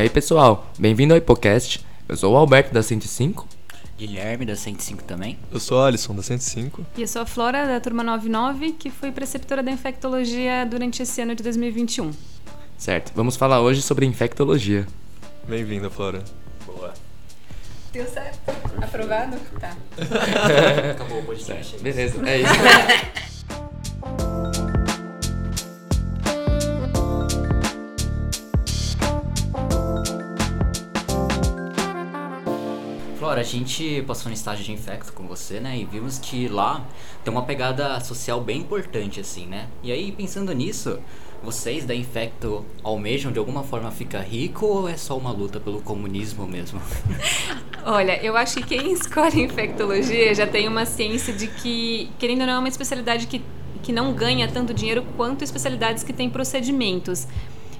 aí, 0.00 0.08
pessoal? 0.08 0.66
Bem-vindo 0.78 1.12
ao 1.12 1.18
Hipocast. 1.18 1.84
Eu 2.08 2.16
sou 2.16 2.32
o 2.32 2.36
Alberto 2.36 2.72
da 2.72 2.82
105. 2.82 3.46
Guilherme 3.98 4.46
da 4.46 4.56
105 4.56 5.04
também. 5.04 5.38
Eu 5.52 5.60
sou 5.60 5.78
a 5.82 5.88
Alisson 5.88 6.14
da 6.14 6.22
105. 6.22 6.86
E 6.96 7.02
eu 7.02 7.06
sou 7.06 7.20
a 7.20 7.26
Flora 7.26 7.66
da 7.66 7.78
turma 7.80 8.02
99, 8.02 8.72
que 8.72 8.88
fui 8.88 9.12
preceptora 9.12 9.62
da 9.62 9.70
infectologia 9.70 10.64
durante 10.64 11.02
esse 11.02 11.20
ano 11.20 11.34
de 11.34 11.42
2021. 11.42 12.12
Certo, 12.78 13.12
vamos 13.14 13.36
falar 13.36 13.60
hoje 13.60 13.82
sobre 13.82 14.06
infectologia. 14.06 14.86
Bem-vinda, 15.46 15.90
Flora. 15.90 16.24
Boa. 16.64 16.94
Deu 17.92 18.06
certo? 18.06 18.38
Aprovado? 18.82 19.36
Tá. 19.60 19.76
Acabou 20.92 21.18
o 21.18 21.24
podcast. 21.24 21.78
Beleza, 21.78 22.26
é 22.26 22.38
isso. 22.38 23.20
gente 33.50 34.02
passou 34.06 34.28
no 34.28 34.34
estágio 34.34 34.64
de 34.64 34.72
infecto 34.72 35.12
com 35.12 35.26
você, 35.26 35.60
né? 35.60 35.76
E 35.76 35.84
vimos 35.84 36.18
que 36.18 36.48
lá 36.48 36.84
tem 37.24 37.32
uma 37.32 37.42
pegada 37.42 37.98
social 38.00 38.40
bem 38.40 38.60
importante, 38.60 39.20
assim, 39.20 39.46
né? 39.46 39.68
E 39.82 39.90
aí, 39.90 40.12
pensando 40.12 40.52
nisso, 40.52 40.98
vocês 41.42 41.84
da 41.84 41.94
Infecto 41.94 42.64
almejam 42.82 43.32
de 43.32 43.38
alguma 43.38 43.62
forma 43.62 43.90
ficar 43.90 44.20
rico 44.20 44.66
ou 44.66 44.88
é 44.88 44.96
só 44.96 45.16
uma 45.16 45.32
luta 45.32 45.58
pelo 45.58 45.80
comunismo 45.80 46.46
mesmo? 46.46 46.80
Olha, 47.84 48.22
eu 48.22 48.36
acho 48.36 48.56
que 48.56 48.62
quem 48.62 48.92
escolhe 48.92 49.40
infectologia 49.42 50.34
já 50.34 50.46
tem 50.46 50.68
uma 50.68 50.84
ciência 50.84 51.32
de 51.32 51.46
que, 51.46 52.10
querendo 52.18 52.42
ou 52.42 52.46
não, 52.46 52.54
é 52.54 52.58
uma 52.58 52.68
especialidade 52.68 53.26
que, 53.26 53.42
que 53.82 53.92
não 53.92 54.12
ganha 54.12 54.46
tanto 54.48 54.74
dinheiro 54.74 55.04
quanto 55.16 55.42
especialidades 55.42 56.04
que 56.04 56.12
têm 56.12 56.28
procedimentos. 56.28 57.26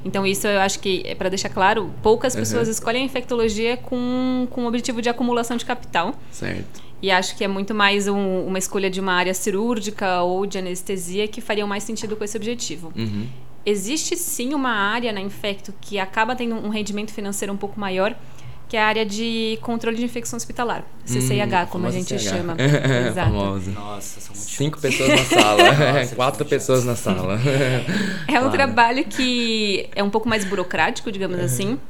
Então, 0.04 0.26
isso 0.26 0.46
eu 0.46 0.60
acho 0.60 0.78
que, 0.80 1.02
é 1.04 1.14
para 1.14 1.28
deixar 1.28 1.48
claro, 1.50 1.90
poucas 2.02 2.34
pessoas 2.34 2.66
Uhum. 2.68 2.72
escolhem 2.72 3.02
a 3.02 3.04
infectologia 3.04 3.76
com, 3.76 4.46
com 4.50 4.64
o 4.64 4.66
objetivo 4.66 5.02
de 5.02 5.08
acumulação 5.08 5.56
de 5.56 5.64
capital. 5.64 6.14
certo. 6.30 6.80
E 7.02 7.10
acho 7.10 7.34
que 7.34 7.42
é 7.42 7.48
muito 7.48 7.74
mais 7.74 8.06
um- 8.08 8.46
uma 8.46 8.58
escolha 8.58 8.90
de 8.90 9.00
uma 9.00 9.14
área 9.14 9.32
cirúrgica 9.32 10.20
ou 10.20 10.44
de 10.44 10.58
anestesia 10.58 11.26
que 11.26 11.40
fariam 11.40 11.66
mais 11.66 11.82
sentido 11.82 12.14
com 12.14 12.22
esse 12.22 12.36
objetivo. 12.36 12.92
Uhum. 12.94 13.26
Existe 13.64 14.16
sim 14.16 14.52
uma 14.52 14.70
área 14.70 15.10
na 15.12 15.20
Infecto 15.20 15.72
que 15.80 15.98
acaba 15.98 16.36
tendo 16.36 16.54
um 16.56 16.68
rendimento 16.68 17.10
financeiro 17.12 17.52
um 17.52 17.56
pouco 17.56 17.80
maior, 17.80 18.14
que 18.70 18.76
é 18.76 18.80
a 18.82 18.86
área 18.86 19.04
de 19.04 19.58
controle 19.62 19.96
de 19.96 20.04
infecção 20.04 20.36
hospitalar, 20.36 20.84
CCIH, 21.04 21.64
Hum, 21.64 21.66
como 21.70 21.86
a 21.88 21.90
gente 21.90 22.16
CCH. 22.16 22.30
chama. 22.30 22.56
Famosa. 23.14 23.70
Nossa, 23.72 24.20
são 24.20 24.32
muito 24.34 24.48
Cinco 24.48 24.80
pessoas 24.80 25.08
na 25.08 25.24
sala. 25.24 25.62
Nossa, 25.98 26.14
Quatro 26.14 26.42
eles 26.48 26.62
são 26.62 26.76
pessoas 26.76 26.84
na 26.84 26.94
sala. 26.94 27.34
É 28.28 28.34
um 28.38 28.42
Claro. 28.42 28.50
trabalho 28.52 29.04
que 29.06 29.88
é 29.94 30.02
um 30.04 30.08
pouco 30.08 30.28
mais 30.28 30.44
burocrático, 30.44 31.10
digamos 31.10 31.40
assim. 31.40 31.80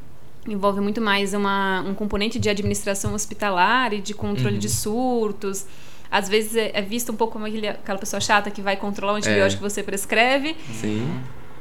Envolve 0.49 0.81
muito 0.81 1.03
mais 1.03 1.35
uma, 1.35 1.83
um 1.83 1.93
componente 1.95 2.39
de 2.39 2.49
administração 2.49 3.13
hospitalar 3.13 3.93
e 3.93 4.01
de 4.01 4.15
controle 4.15 4.57
de 4.57 4.71
surtos. 4.71 5.67
Às 6.11 6.31
vezes 6.31 6.57
é, 6.57 6.71
é 6.73 6.81
visto 6.81 7.13
um 7.13 7.15
pouco 7.15 7.35
como 7.35 7.45
aquele- 7.45 7.69
aquela 7.69 7.99
pessoa 7.99 8.21
chata 8.21 8.51
que 8.51 8.63
vai 8.63 8.75
controlar 8.75 9.13
o 9.13 9.17
antibiótico 9.17 9.63
que 9.63 9.71
você 9.71 9.83
prescreve. 9.83 10.57
Sim. 10.81 11.07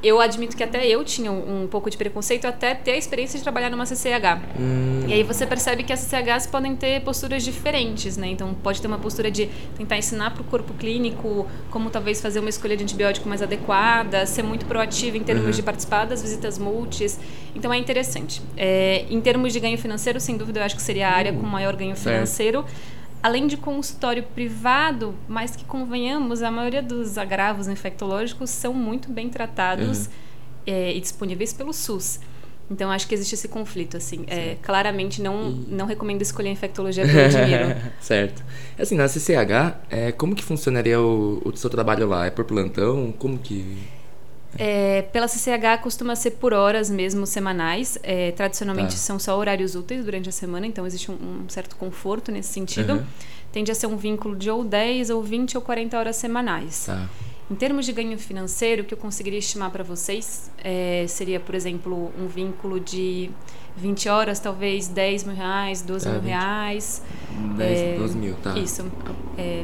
Eu 0.01 0.21
admito 0.21 0.55
que 0.55 0.63
até 0.63 0.87
eu 0.87 1.03
tinha 1.03 1.29
um, 1.29 1.63
um 1.63 1.67
pouco 1.67 1.89
de 1.89 1.97
preconceito 1.97 2.45
até 2.45 2.73
ter 2.73 2.91
a 2.91 2.97
experiência 2.97 3.37
de 3.37 3.43
trabalhar 3.43 3.69
numa 3.69 3.85
CCH. 3.85 4.39
Hum, 4.57 5.03
E 5.07 5.13
aí 5.13 5.23
você 5.23 5.45
percebe 5.45 5.83
que 5.83 5.91
as 5.91 5.99
CCHs 5.99 6.47
podem 6.47 6.73
ter 6.75 7.01
posturas 7.01 7.43
diferentes, 7.43 8.15
né? 8.15 8.27
Então 8.27 8.53
pode 8.53 8.79
ter 8.81 8.87
uma 8.87 8.97
postura 8.97 9.29
de 9.29 9.49
tentar 9.77 9.97
ensinar 9.97 10.31
para 10.31 10.41
o 10.41 10.45
corpo 10.45 10.73
clínico 10.73 11.45
como 11.69 11.89
talvez 11.89 12.21
fazer 12.21 12.39
uma 12.39 12.49
escolha 12.49 12.77
de 12.77 12.83
antibiótico 12.83 13.27
mais 13.27 13.41
adequada, 13.41 14.25
ser 14.25 14.41
muito 14.43 14.65
proativo 14.65 15.17
em 15.17 15.23
termos 15.23 15.45
Uhum. 15.45 15.51
de 15.51 15.63
participar 15.63 16.05
das 16.05 16.21
visitas 16.21 16.57
multis. 16.57 17.19
Então 17.53 17.73
é 17.73 17.77
interessante. 17.77 18.41
É, 18.55 19.05
em 19.09 19.19
termos 19.19 19.51
de 19.51 19.59
ganho 19.59 19.77
financeiro, 19.77 20.19
sem 20.19 20.37
dúvida, 20.37 20.61
eu 20.61 20.63
acho 20.63 20.75
que 20.77 20.81
seria 20.81 21.09
a 21.09 21.11
área 21.11 21.33
com 21.33 21.45
maior 21.45 21.75
ganho 21.75 21.95
certo. 21.97 22.65
Além 23.21 23.47
de 23.47 23.57
consultório 23.57 24.23
privado, 24.23 25.13
mas 25.27 25.55
que 25.55 25.65
convenhamos, 25.65 26.41
a 26.41 26.49
maioria 26.49 26.81
dos 26.81 27.17
agravos 27.17 27.67
infectológicos 27.67 28.49
são 28.49 28.73
muito 28.73 29.11
bem 29.11 29.29
tratados 29.29 30.05
Uhum. 30.07 30.11
é, 30.67 30.93
e 30.95 31.01
disponíveis 31.01 31.51
pelo 31.51 31.73
SUS. 31.73 32.19
Então 32.71 32.91
acho 32.91 33.07
que 33.07 33.15
existe 33.15 33.33
esse 33.33 33.47
conflito, 33.47 33.97
assim. 33.97 34.23
É, 34.27 34.55
claramente 34.61 35.21
não, 35.21 35.49
não 35.49 35.85
recomendo 35.87 36.21
escolher 36.21 36.49
a 36.49 36.51
infectologia 36.51 37.03
pelo 37.05 37.27
dinheiro. 37.29 37.75
certo. 37.99 38.43
Assim, 38.77 38.95
na 38.95 39.07
CCH, 39.07 39.75
é, 39.89 40.11
como 40.11 40.35
que 40.35 40.43
funcionaria 40.43 40.99
o, 41.01 41.41
o 41.43 41.57
seu 41.57 41.69
trabalho 41.69 42.07
lá? 42.07 42.27
É 42.27 42.29
por 42.29 42.45
plantão? 42.45 43.11
Como 43.17 43.39
que... 43.39 43.77
É, 44.57 45.03
pela 45.13 45.27
CCH 45.27 45.81
costuma 45.81 46.15
ser 46.15 46.31
por 46.31 46.53
horas 46.53 46.89
mesmo, 46.89 47.25
semanais. 47.25 47.97
É, 48.03 48.31
tradicionalmente 48.31 48.93
Tá. 48.93 48.97
são 48.97 49.19
só 49.19 49.37
horários 49.37 49.75
úteis 49.75 50.03
durante 50.03 50.27
a 50.29 50.31
semana, 50.31 50.65
então 50.65 50.85
existe 50.87 51.11
um, 51.11 51.15
um 51.45 51.49
certo 51.49 51.75
conforto 51.75 52.31
nesse 52.31 52.51
sentido. 52.53 52.93
Uhum. 52.93 53.05
Tende 53.51 53.71
a 53.71 53.75
ser 53.75 53.87
um 53.87 53.97
vínculo 53.97 54.35
de 54.35 54.49
ou 54.49 54.63
10 54.63 55.09
ou 55.09 55.23
20 55.23 55.55
ou 55.57 55.61
40 55.61 55.97
horas 55.97 56.15
semanais. 56.15 56.85
Tá. 56.85 57.09
Em 57.49 57.55
termos 57.55 57.85
de 57.85 57.91
ganho 57.91 58.17
financeiro, 58.19 58.83
o 58.83 58.85
que 58.85 58.93
eu 58.93 58.97
conseguiria 58.97 59.39
estimar 59.39 59.71
para 59.71 59.83
vocês 59.83 60.51
é, 60.63 61.05
seria, 61.07 61.39
por 61.39 61.55
exemplo, 61.55 62.11
um 62.19 62.27
vínculo 62.27 62.79
de 62.79 63.31
20 63.81 64.09
horas, 64.09 64.39
talvez 64.39 64.87
10 64.87 65.23
mil 65.23 65.35
reais, 65.35 65.81
12 65.81 66.05
Tá, 66.05 66.11
mil 66.11 66.21
20. 66.21 66.29
reais. 66.29 67.01
10, 67.57 67.79
É, 67.79 67.95
12 67.97 68.17
mil, 68.17 68.33
tá. 68.43 68.57
Isso. 68.57 68.85
É, 69.37 69.63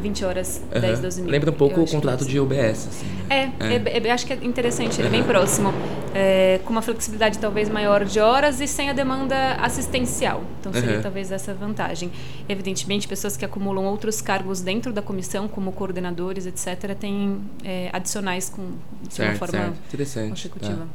20 0.00 0.24
horas, 0.24 0.62
Aham. 0.72 0.80
10, 0.80 1.00
12 1.00 1.20
mil. 1.22 1.30
Lembra 1.30 1.50
um 1.50 1.54
pouco 1.54 1.80
o 1.82 1.86
contrato 1.86 2.20
isso. 2.22 2.30
de 2.30 2.40
UBS, 2.40 2.88
assim, 2.88 3.06
né? 3.28 3.52
É, 3.60 3.74
é. 3.98 4.06
é- 4.06 4.10
acho 4.10 4.26
que 4.26 4.32
é 4.32 4.36
interessante, 4.42 4.98
ele 5.00 5.08
é 5.08 5.10
bem 5.10 5.22
próximo. 5.22 5.72
É, 6.14 6.58
com 6.64 6.70
uma 6.72 6.82
flexibilidade 6.82 7.38
talvez 7.38 7.68
maior 7.68 8.04
de 8.04 8.18
horas 8.18 8.60
e 8.60 8.66
sem 8.66 8.88
a 8.90 8.92
demanda 8.92 9.36
assistencial. 9.60 10.42
Então 10.58 10.72
seria 10.72 10.96
Uhum. 10.96 11.02
talvez 11.02 11.30
essa 11.30 11.52
vantagem. 11.54 12.10
Evidentemente, 12.48 13.06
pessoas 13.06 13.36
que 13.36 13.44
acumulam 13.44 13.84
outros 13.84 14.20
cargos 14.20 14.60
dentro 14.60 14.92
da 14.92 15.02
comissão, 15.02 15.46
como 15.46 15.70
coordenadores, 15.72 16.46
etc., 16.46 16.94
têm 16.98 17.38
é, 17.64 17.90
adicionais 17.92 18.48
com, 18.48 18.62
de 18.62 18.70
uma 18.70 19.10
Certo, 19.10 19.38
forma 19.38 19.52
certo. 19.58 19.76
Interessante. 19.88 20.48
consecutiva. 20.48 20.78
tá. 20.78 20.86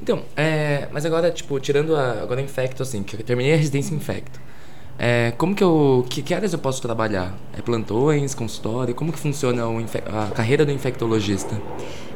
Então, 0.00 0.22
é, 0.36 0.88
mas 0.92 1.04
agora, 1.04 1.30
tipo, 1.30 1.58
tirando 1.60 1.94
a, 1.94 2.01
agora 2.22 2.40
a 2.40 2.42
Infecto, 2.44 2.82
assim, 2.82 3.02
que 3.02 3.16
eu 3.16 3.22
terminei 3.22 3.54
a 3.54 3.56
residência 3.56 3.94
Infecto. 3.94 4.40
É, 4.98 5.32
como 5.38 5.54
que 5.54 5.64
eu, 5.64 6.04
que, 6.08 6.22
que 6.22 6.34
áreas 6.34 6.52
eu 6.52 6.58
posso 6.58 6.80
trabalhar? 6.80 7.34
É 7.56 7.62
plantões, 7.62 8.34
consultório? 8.34 8.94
Como 8.94 9.12
que 9.12 9.18
funciona 9.18 9.62
a 10.06 10.30
carreira 10.34 10.64
do 10.64 10.70
infectologista? 10.70 11.60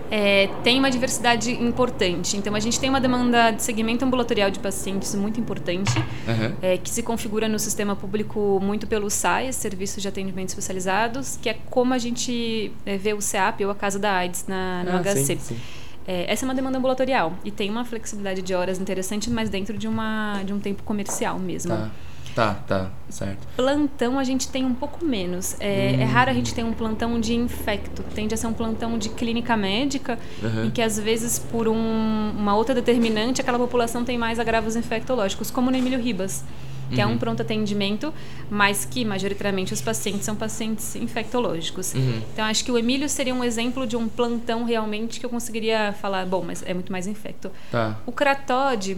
É, 0.08 0.48
tem 0.62 0.78
uma 0.78 0.88
diversidade 0.90 1.50
importante. 1.50 2.36
Então, 2.36 2.54
a 2.54 2.60
gente 2.60 2.78
tem 2.78 2.88
uma 2.88 3.00
demanda 3.00 3.50
de 3.50 3.62
segmento 3.62 4.04
ambulatorial 4.04 4.50
de 4.50 4.60
pacientes 4.60 5.12
muito 5.16 5.40
importante. 5.40 5.90
Aham. 6.28 6.52
é, 6.62 6.76
que 6.78 6.88
se 6.88 7.02
configura 7.02 7.48
no 7.48 7.58
sistema 7.58 7.96
público 7.96 8.60
muito 8.62 8.86
pelo 8.86 9.10
SAIS, 9.10 9.56
Serviços 9.56 10.00
de 10.00 10.06
Atendimento 10.08 10.50
Especializados, 10.50 11.36
que 11.42 11.48
é 11.48 11.56
como 11.70 11.92
a 11.92 11.98
gente 11.98 12.70
é, 12.84 12.96
vê 12.96 13.14
o 13.14 13.20
CEAP 13.20 13.64
ou 13.64 13.70
a 13.70 13.74
Casa 13.74 13.98
da 13.98 14.12
AIDS 14.12 14.44
na, 14.46 14.84
no 14.84 14.90
Ah, 14.92 15.02
HC. 15.02 15.24
sim, 15.24 15.38
sim. 15.40 15.56
É, 16.06 16.30
essa 16.32 16.44
é 16.44 16.46
uma 16.46 16.54
demanda 16.54 16.78
ambulatorial 16.78 17.32
e 17.44 17.50
tem 17.50 17.68
uma 17.70 17.84
flexibilidade 17.84 18.42
de 18.42 18.54
horas 18.54 18.78
interessante, 18.78 19.28
mas 19.30 19.48
dentro 19.50 19.76
de, 19.76 19.88
uma, 19.88 20.40
de 20.44 20.52
um 20.52 20.60
tempo 20.60 20.82
comercial 20.84 21.38
mesmo. 21.38 21.72
Tá, 21.74 21.90
tá, 22.34 22.54
tá, 22.66 22.90
certo. 23.08 23.46
Plantão 23.56 24.18
a 24.18 24.22
gente 24.24 24.48
tem 24.48 24.64
um 24.64 24.74
pouco 24.74 25.04
menos. 25.04 25.56
É, 25.58 25.94
é 25.94 26.04
raro 26.04 26.30
a 26.30 26.34
gente 26.34 26.54
ter 26.54 26.62
um 26.64 26.72
plantão 26.72 27.18
de 27.18 27.34
infecto. 27.34 28.02
Tende 28.14 28.34
a 28.34 28.36
ser 28.36 28.46
um 28.46 28.52
plantão 28.52 28.98
de 28.98 29.08
clínica 29.08 29.56
médica, 29.56 30.18
Aham. 30.44 30.66
em 30.66 30.70
que 30.70 30.80
às 30.82 30.98
vezes 30.98 31.38
por 31.38 31.66
um- 31.66 32.30
uma 32.36 32.54
outra 32.54 32.74
determinante 32.74 33.40
aquela 33.40 33.58
população 33.58 34.04
tem 34.04 34.16
mais 34.18 34.38
agravos 34.38 34.76
infectológicos, 34.76 35.50
como 35.50 35.70
no 35.70 35.76
Emílio 35.76 35.98
Ribas, 36.00 36.44
que 36.90 37.00
é 37.00 37.06
um 37.06 37.18
pronto 37.18 37.42
atendimento, 37.42 38.12
mas 38.50 38.84
que 38.84 39.04
majoritariamente 39.04 39.72
os 39.74 39.80
pacientes 39.80 40.24
são 40.24 40.36
pacientes 40.36 40.94
infectológicos. 40.96 41.94
Uhum. 41.94 42.22
Então 42.32 42.44
acho 42.44 42.64
que 42.64 42.70
o 42.70 42.78
Emílio 42.78 43.08
seria 43.08 43.34
um 43.34 43.42
exemplo 43.44 43.86
de 43.86 43.96
um 43.96 44.08
plantão 44.08 44.64
realmente 44.64 45.18
que 45.18 45.26
eu 45.26 45.30
conseguiria 45.30 45.92
falar, 46.00 46.24
bom, 46.26 46.42
mas 46.46 46.62
é 46.64 46.72
muito 46.74 46.92
mais 46.92 47.06
infecto. 47.06 47.50
Tá. 47.70 47.98
O 48.06 48.12
Cratode, 48.12 48.96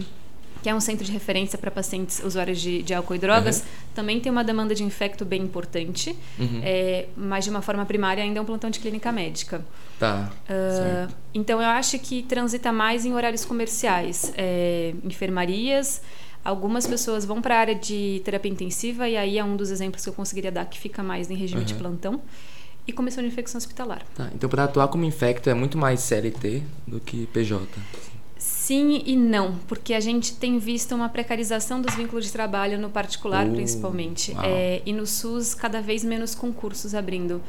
que 0.61 0.67
é 0.69 0.75
um 0.75 0.79
centro 0.81 1.05
de 1.05 1.11
referência 1.11 1.57
para 1.57 1.71
pacientes 1.71 2.21
usuários 2.23 2.59
de, 2.59 2.83
de 2.83 2.93
álcool 2.93 3.15
e 3.15 3.17
drogas, 3.17 3.63
também 3.95 4.19
tem 4.19 4.29
uma 4.31 4.43
demanda 4.43 4.75
de 4.75 4.83
infecto 4.83 5.23
bem 5.23 5.41
importante, 5.41 6.15
Uhum. 6.37 6.61
é, 6.63 7.05
mas 7.15 7.45
de 7.45 7.49
uma 7.49 7.61
forma 7.61 7.85
primária 7.85 8.21
ainda 8.23 8.39
é 8.39 8.41
um 8.41 8.45
plantão 8.45 8.69
de 8.69 8.79
clínica 8.79 9.11
médica. 9.11 9.63
Tá. 9.97 10.31
Certo. 10.47 11.13
então 11.33 11.61
eu 11.61 11.67
acho 11.67 11.99
que 11.99 12.23
transita 12.23 12.71
mais 12.71 13.05
em 13.05 13.13
horários 13.13 13.43
comerciais, 13.43 14.31
é, 14.37 14.93
enfermarias. 15.03 16.01
Algumas 16.43 16.87
pessoas 16.87 17.25
vão 17.25 17.41
para 17.41 17.55
a 17.55 17.59
área 17.59 17.75
de 17.75 18.21
terapia 18.23 18.51
intensiva 18.51 19.07
e 19.09 19.17
aí 19.17 19.37
é 19.37 19.43
um 19.43 19.55
dos 19.57 19.69
exemplos 19.71 20.03
que 20.03 20.09
eu 20.09 20.13
conseguiria 20.13 20.51
dar 20.51 20.65
que 20.65 20.79
fica 20.79 21.03
mais 21.03 21.29
em 21.29 21.35
regime 21.35 21.63
de 21.65 21.73
Uhum. 21.73 21.79
plantão 21.79 22.21
e 22.87 22.93
comissão 22.93 23.21
de 23.23 23.27
infecção 23.29 23.57
hospitalar. 23.59 24.01
Tá, 24.15 24.29
Então, 24.33 24.49
para 24.49 24.63
atuar 24.63 24.87
como 24.87 25.03
infecto 25.03 25.49
é 25.49 25.53
muito 25.53 25.77
mais 25.77 25.99
CLT 25.99 26.63
do 26.87 26.99
que 26.99 27.27
PJ. 27.27 27.67
Sim 28.37 29.03
e 29.05 29.15
não, 29.17 29.55
porque 29.67 29.93
a 29.93 29.99
gente 29.99 30.33
tem 30.35 30.57
visto 30.59 30.95
uma 30.95 31.09
precarização 31.09 31.81
dos 31.81 31.93
vínculos 31.95 32.25
de 32.25 32.31
trabalho 32.31 32.79
no 32.79 32.89
particular, 32.89 33.45
Uh, 33.45 33.51
principalmente. 33.53 34.33
É, 34.41 34.81
e 34.85 34.93
no 34.93 35.05
SUS 35.05 35.53
cada 35.53 35.81
vez 35.81 36.03
menos 36.05 36.33
concursos 36.33 36.95
abrindo. 36.95 37.41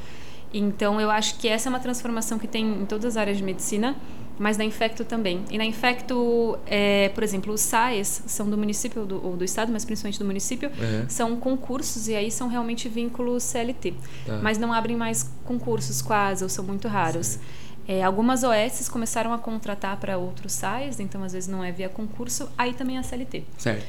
Então 0.53 1.01
eu 1.01 1.09
acho 1.11 1.39
que 1.39 1.47
essa 1.47 1.69
é 1.69 1.71
uma 1.71 1.79
transformação 1.79 2.39
que 2.41 2.49
tem 2.49 2.67
em 2.83 2.85
todas 2.87 3.05
as 3.05 3.17
áreas 3.17 3.37
de 3.37 3.45
medicina. 3.45 3.95
Mas 4.41 4.57
na 4.57 4.65
Infecto 4.65 5.05
também. 5.05 5.45
E 5.51 5.59
na 5.59 5.65
Infecto, 5.67 6.59
é, 6.67 7.11
por 7.11 7.23
exemplo, 7.23 7.53
os 7.53 7.61
SAES 7.61 8.23
são 8.27 8.49
do 8.49 8.57
município 8.57 9.05
do, 9.05 9.23
ou 9.25 9.37
do 9.37 9.45
estado, 9.45 9.71
mas 9.71 9.85
principalmente 9.85 10.19
do 10.19 10.25
município, 10.25 10.71
Uhum. 10.71 11.05
são 11.09 11.37
concursos 11.37 12.09
e 12.09 12.17
aí 12.17 12.31
são 12.31 12.49
realmente 12.49 12.89
vínculos 12.89 13.43
CLT. 13.43 13.93
Tá. 14.25 14.39
Mas 14.43 14.57
não 14.57 14.73
abrem 14.73 14.97
mais 14.97 15.31
concursos 15.45 16.01
quase, 16.01 16.43
ou 16.43 16.49
são 16.49 16.65
muito 16.65 16.89
raros. 16.89 17.39
É, 17.87 18.03
algumas 18.03 18.43
OS 18.43 18.89
começaram 18.89 19.33
a 19.35 19.39
contratar 19.39 19.99
para 19.99 20.17
outros 20.17 20.55
SAES, 20.55 21.01
então 21.01 21.23
às 21.23 21.33
vezes 21.35 21.49
não 21.49 21.63
é 21.63 21.71
via 21.71 21.91
concurso, 21.91 22.49
aí 22.57 22.73
também 22.73 22.97
é 22.97 23.03
CLT. 23.03 23.45
Certo. 23.59 23.85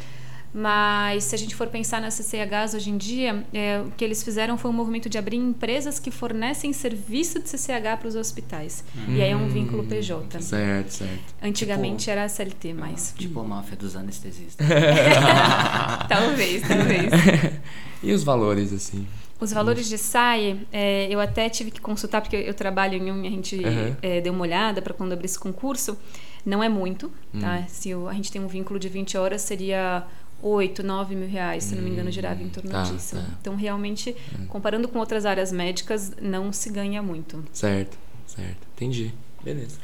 Mas 0.53 1.23
se 1.25 1.35
a 1.35 1.37
gente 1.37 1.55
for 1.55 1.67
pensar 1.67 2.01
nas 2.01 2.13
CCHs 2.15 2.73
hoje 2.73 2.89
em 2.89 2.97
dia, 2.97 3.45
é, 3.53 3.79
o 3.79 3.91
que 3.91 4.03
eles 4.03 4.21
fizeram 4.21 4.57
foi 4.57 4.69
um 4.69 4.73
movimento 4.73 5.07
de 5.09 5.17
abrir 5.17 5.37
empresas 5.37 5.97
que 5.97 6.11
fornecem 6.11 6.73
serviço 6.73 7.39
de 7.41 7.47
CCH 7.49 7.97
para 7.99 8.07
os 8.07 8.15
hospitais. 8.15 8.83
E 9.07 9.21
aí 9.21 9.31
é 9.31 9.35
um 9.35 9.47
vínculo 9.47 9.83
PJ. 9.85 10.41
Certo, 10.41 10.89
certo. 10.89 11.33
Antigamente 11.41 12.09
era 12.09 12.27
CLT, 12.27 12.73
mas. 12.73 13.13
Tipo 13.17 13.39
a 13.39 13.43
máfia 13.45 13.77
dos 13.77 13.95
anestesistas. 13.95 14.67
talvez, 16.07 16.61
talvez. 16.67 17.11
E 18.03 18.11
os 18.13 18.23
valores, 18.23 18.73
assim? 18.73 19.05
Os 19.39 19.53
valores 19.53 19.87
de 19.87 19.95
SAE, 19.95 20.65
é, 20.73 21.07
eu 21.07 21.19
até 21.19 21.47
tive 21.49 21.69
que 21.69 21.79
consultar, 21.79 22.19
porque 22.21 22.35
eu 22.35 22.53
trabalho 22.55 22.95
em 22.95 23.11
um 23.11 23.23
e 23.23 23.27
a 23.27 23.29
gente 23.29 23.55
Uhum. 23.57 23.95
é, 24.01 24.19
deu 24.21 24.33
uma 24.33 24.41
olhada 24.41 24.81
para 24.81 24.91
quando 24.91 25.13
abrir 25.13 25.25
esse 25.27 25.37
concurso. 25.37 25.95
Não 26.43 26.63
é 26.63 26.67
muito, 26.69 27.11
Hum. 27.31 27.39
tá? 27.39 27.63
Se 27.67 27.93
o- 27.93 28.07
a 28.07 28.13
gente 28.15 28.31
tem 28.31 28.41
um 28.41 28.47
vínculo 28.47 28.79
de 28.79 28.89
20 28.89 29.15
horas, 29.19 29.43
seria 29.43 30.03
8, 30.41 30.83
9 30.83 31.15
mil 31.15 31.27
reais, 31.27 31.65
se 31.65 31.75
não 31.75 31.83
me 31.83 31.89
engano, 31.89 32.11
girava 32.11 32.41
em 32.41 32.49
torno 32.49 32.69
tá, 32.69 32.83
disso. 32.83 33.15
tá. 33.15 33.25
Então, 33.39 33.55
realmente, 33.55 34.15
comparando 34.47 34.87
com 34.87 34.99
outras 34.99 35.25
áreas 35.25 35.51
médicas, 35.51 36.11
não 36.21 36.51
se 36.51 36.69
ganha 36.69 37.01
muito. 37.01 37.43
Certo, 37.53 37.97
certo. 38.27 38.67
Entendi. 38.75 39.13
Beleza. 39.43 39.77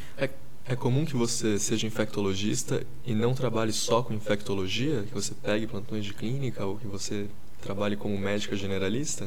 É 0.70 0.76
comum 0.76 1.06
que 1.06 1.16
você 1.16 1.58
seja 1.58 1.88
infectologista 1.88 2.86
e 3.06 3.16
não 3.16 3.34
trabalhe 3.34 3.72
só 3.72 4.04
com 4.04 4.14
infectologia? 4.14 5.04
Que 5.04 5.14
você 5.14 5.34
pegue 5.34 5.66
plantões 5.66 6.04
de 6.04 6.14
clínica 6.14 6.66
ou 6.66 6.78
que 6.78 6.86
você 6.86 7.28
trabalhe 7.62 7.96
como 7.96 8.18
médica 8.18 8.54
generalista? 8.54 9.26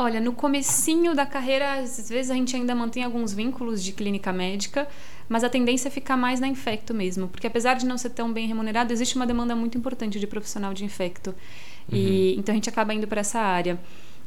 Olha, 0.00 0.20
no 0.20 0.32
comecinho 0.32 1.12
da 1.12 1.26
carreira, 1.26 1.80
às 1.80 2.08
vezes 2.08 2.30
a 2.30 2.34
gente 2.34 2.54
ainda 2.54 2.72
mantém 2.72 3.02
alguns 3.02 3.32
vínculos 3.32 3.82
de 3.82 3.92
clínica 3.92 4.32
médica, 4.32 4.86
mas 5.28 5.42
a 5.42 5.50
tendência 5.50 5.88
é 5.88 5.90
ficar 5.90 6.16
mais 6.16 6.38
na 6.38 6.46
infecto 6.46 6.94
mesmo, 6.94 7.26
porque 7.26 7.48
apesar 7.48 7.74
de 7.74 7.84
não 7.84 7.98
ser 7.98 8.10
tão 8.10 8.32
bem 8.32 8.46
remunerado, 8.46 8.92
existe 8.92 9.16
uma 9.16 9.26
demanda 9.26 9.56
muito 9.56 9.76
importante 9.76 10.20
de 10.20 10.26
profissional 10.28 10.72
de 10.72 10.84
infecto. 10.84 11.34
E 11.90 12.36
então 12.38 12.52
a 12.52 12.56
gente 12.56 12.68
acaba 12.68 12.94
indo 12.94 13.08
para 13.08 13.22
essa 13.22 13.40
área. 13.40 13.76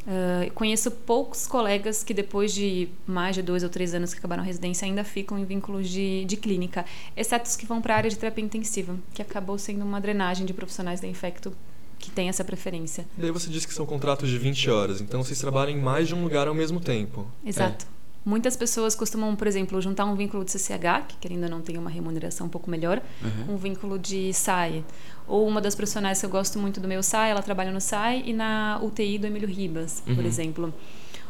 Ah, 0.08 0.50
conheço 0.56 0.90
poucos 0.92 1.48
colegas 1.48 2.04
que 2.04 2.14
depois 2.14 2.54
de 2.54 2.90
mais 3.06 3.36
de 3.36 3.42
dois 3.42 3.64
ou 3.64 3.70
três 3.70 3.94
anos 3.94 4.14
que 4.14 4.20
acabaram 4.20 4.44
a 4.44 4.46
residência 4.46 4.86
ainda 4.86 5.04
ficam 5.04 5.38
em 5.38 5.46
vínculos 5.46 5.90
de, 5.90 6.26
de 6.26 6.38
clínica, 6.38 6.86
exceto 7.16 7.48
os 7.48 7.56
que 7.56 7.66
vão 7.66 7.82
para 7.82 7.94
a 7.94 7.98
área 7.98 8.10
de 8.10 8.18
terapia 8.18 8.44
intensiva, 8.44 8.98
que 9.14 9.22
acabou 9.22 9.58
sendo 9.58 9.86
uma 9.86 10.02
drenagem 10.02 10.46
de 10.46 10.54
profissionais 10.54 11.00
da 11.00 11.08
infecto 11.08 11.54
que 12.02 12.12
tem 12.12 12.28
essa 12.28 12.44
preferência. 12.44 13.06
E 13.18 13.22
daí 13.22 13.32
você 13.32 13.50
disse 13.50 13.68
que 13.68 13.74
são 13.74 13.86
contratos 13.86 14.30
de 14.30 14.38
20 14.38 14.70
horas, 14.70 15.00
então 15.00 15.24
vocês 15.24 15.40
trabalham 15.40 15.78
em 15.78 15.82
mais 15.82 16.08
de 16.08 16.16
um 16.16 16.24
lugar 16.24 16.48
ao 16.48 16.54
mesmo 16.54 16.80
tempo. 16.80 17.28
Exato. 17.46 17.86
Muitas 18.24 18.56
pessoas 18.56 18.94
costumam, 18.94 19.36
por 19.36 19.48
exemplo, 19.48 19.82
juntar 19.82 20.06
um 20.06 20.16
vínculo 20.16 20.46
de 20.46 20.52
CCH, 20.52 21.08
que 21.08 21.16
ou 21.18 21.50
não 21.50 21.60
tem 21.60 21.76
uma 21.78 21.90
remuneração 21.90 22.46
um 22.46 22.50
pouco 22.50 22.70
melhor, 22.70 23.02
um 23.50 23.58
vínculo 23.58 23.98
de 23.98 24.32
SAI. 24.32 24.84
Ou 25.28 25.48
uma 25.48 25.60
das 25.60 25.74
profissionais 25.74 26.20
que 26.20 26.26
eu 26.26 26.30
gosto 26.30 26.60
muito 26.60 26.80
do 26.80 26.88
meu 26.88 27.02
SAI, 27.02 27.32
ela 27.32 27.42
trabalha 27.42 27.72
no 27.72 27.82
SAI 27.82 28.22
e 28.26 28.34
na 28.34 28.80
UTI 28.84 29.18
do 29.18 29.26
Emílio 29.26 29.48
Ribas, 29.48 30.04
por 30.16 30.24
exemplo. 30.24 30.72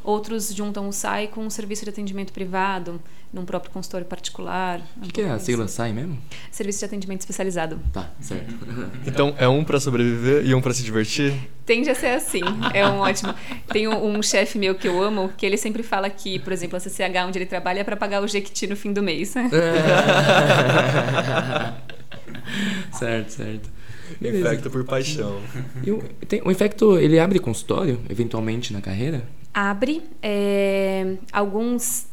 Outros 0.03 0.53
juntam 0.53 0.87
o 0.87 0.91
SAI 0.93 1.27
com 1.27 1.45
um 1.45 1.49
serviço 1.49 1.83
de 1.83 1.89
atendimento 1.89 2.33
privado, 2.33 2.99
num 3.31 3.45
próprio 3.45 3.71
consultório 3.71 4.05
particular. 4.05 4.81
O 4.97 5.01
que, 5.01 5.11
que 5.11 5.21
é 5.21 5.29
a 5.29 5.39
sigla 5.39 5.67
SAI 5.67 5.93
mesmo? 5.93 6.17
Serviço 6.51 6.79
de 6.79 6.85
atendimento 6.85 7.21
especializado. 7.21 7.79
Tá, 7.93 8.09
certo. 8.19 8.53
Então 9.05 9.33
é 9.37 9.47
um 9.47 9.63
pra 9.63 9.79
sobreviver 9.79 10.45
e 10.45 10.53
um 10.53 10.61
pra 10.61 10.73
se 10.73 10.83
divertir? 10.83 11.33
Tende 11.65 11.89
a 11.89 11.95
ser 11.95 12.07
assim. 12.07 12.41
É 12.73 12.85
um 12.87 12.99
ótimo. 12.99 13.33
Tem 13.71 13.87
um, 13.87 14.17
um 14.17 14.21
chefe 14.21 14.57
meu 14.57 14.75
que 14.75 14.87
eu 14.87 15.01
amo, 15.01 15.31
que 15.37 15.45
ele 15.45 15.57
sempre 15.57 15.83
fala 15.83 16.09
que, 16.09 16.39
por 16.39 16.51
exemplo, 16.53 16.77
a 16.77 16.79
CCH 16.79 17.25
onde 17.27 17.37
ele 17.37 17.45
trabalha 17.45 17.79
é 17.81 17.83
para 17.83 17.95
pagar 17.95 18.21
o 18.23 18.27
Jequiti 18.27 18.67
no 18.67 18.75
fim 18.75 18.91
do 18.93 19.01
mês. 19.03 19.33
certo, 22.93 23.29
certo. 23.29 23.69
Beleza. 24.19 24.47
Infecta 24.47 24.69
por 24.69 24.83
paixão. 24.83 25.39
E 25.83 25.91
o, 25.91 26.01
tem, 26.27 26.41
o 26.43 26.51
infecto, 26.51 26.97
ele 26.97 27.19
abre 27.19 27.39
consultório, 27.39 27.99
eventualmente, 28.09 28.73
na 28.73 28.81
carreira? 28.81 29.23
Abre. 29.53 30.01
é, 30.21 31.17
alguns 31.31 32.05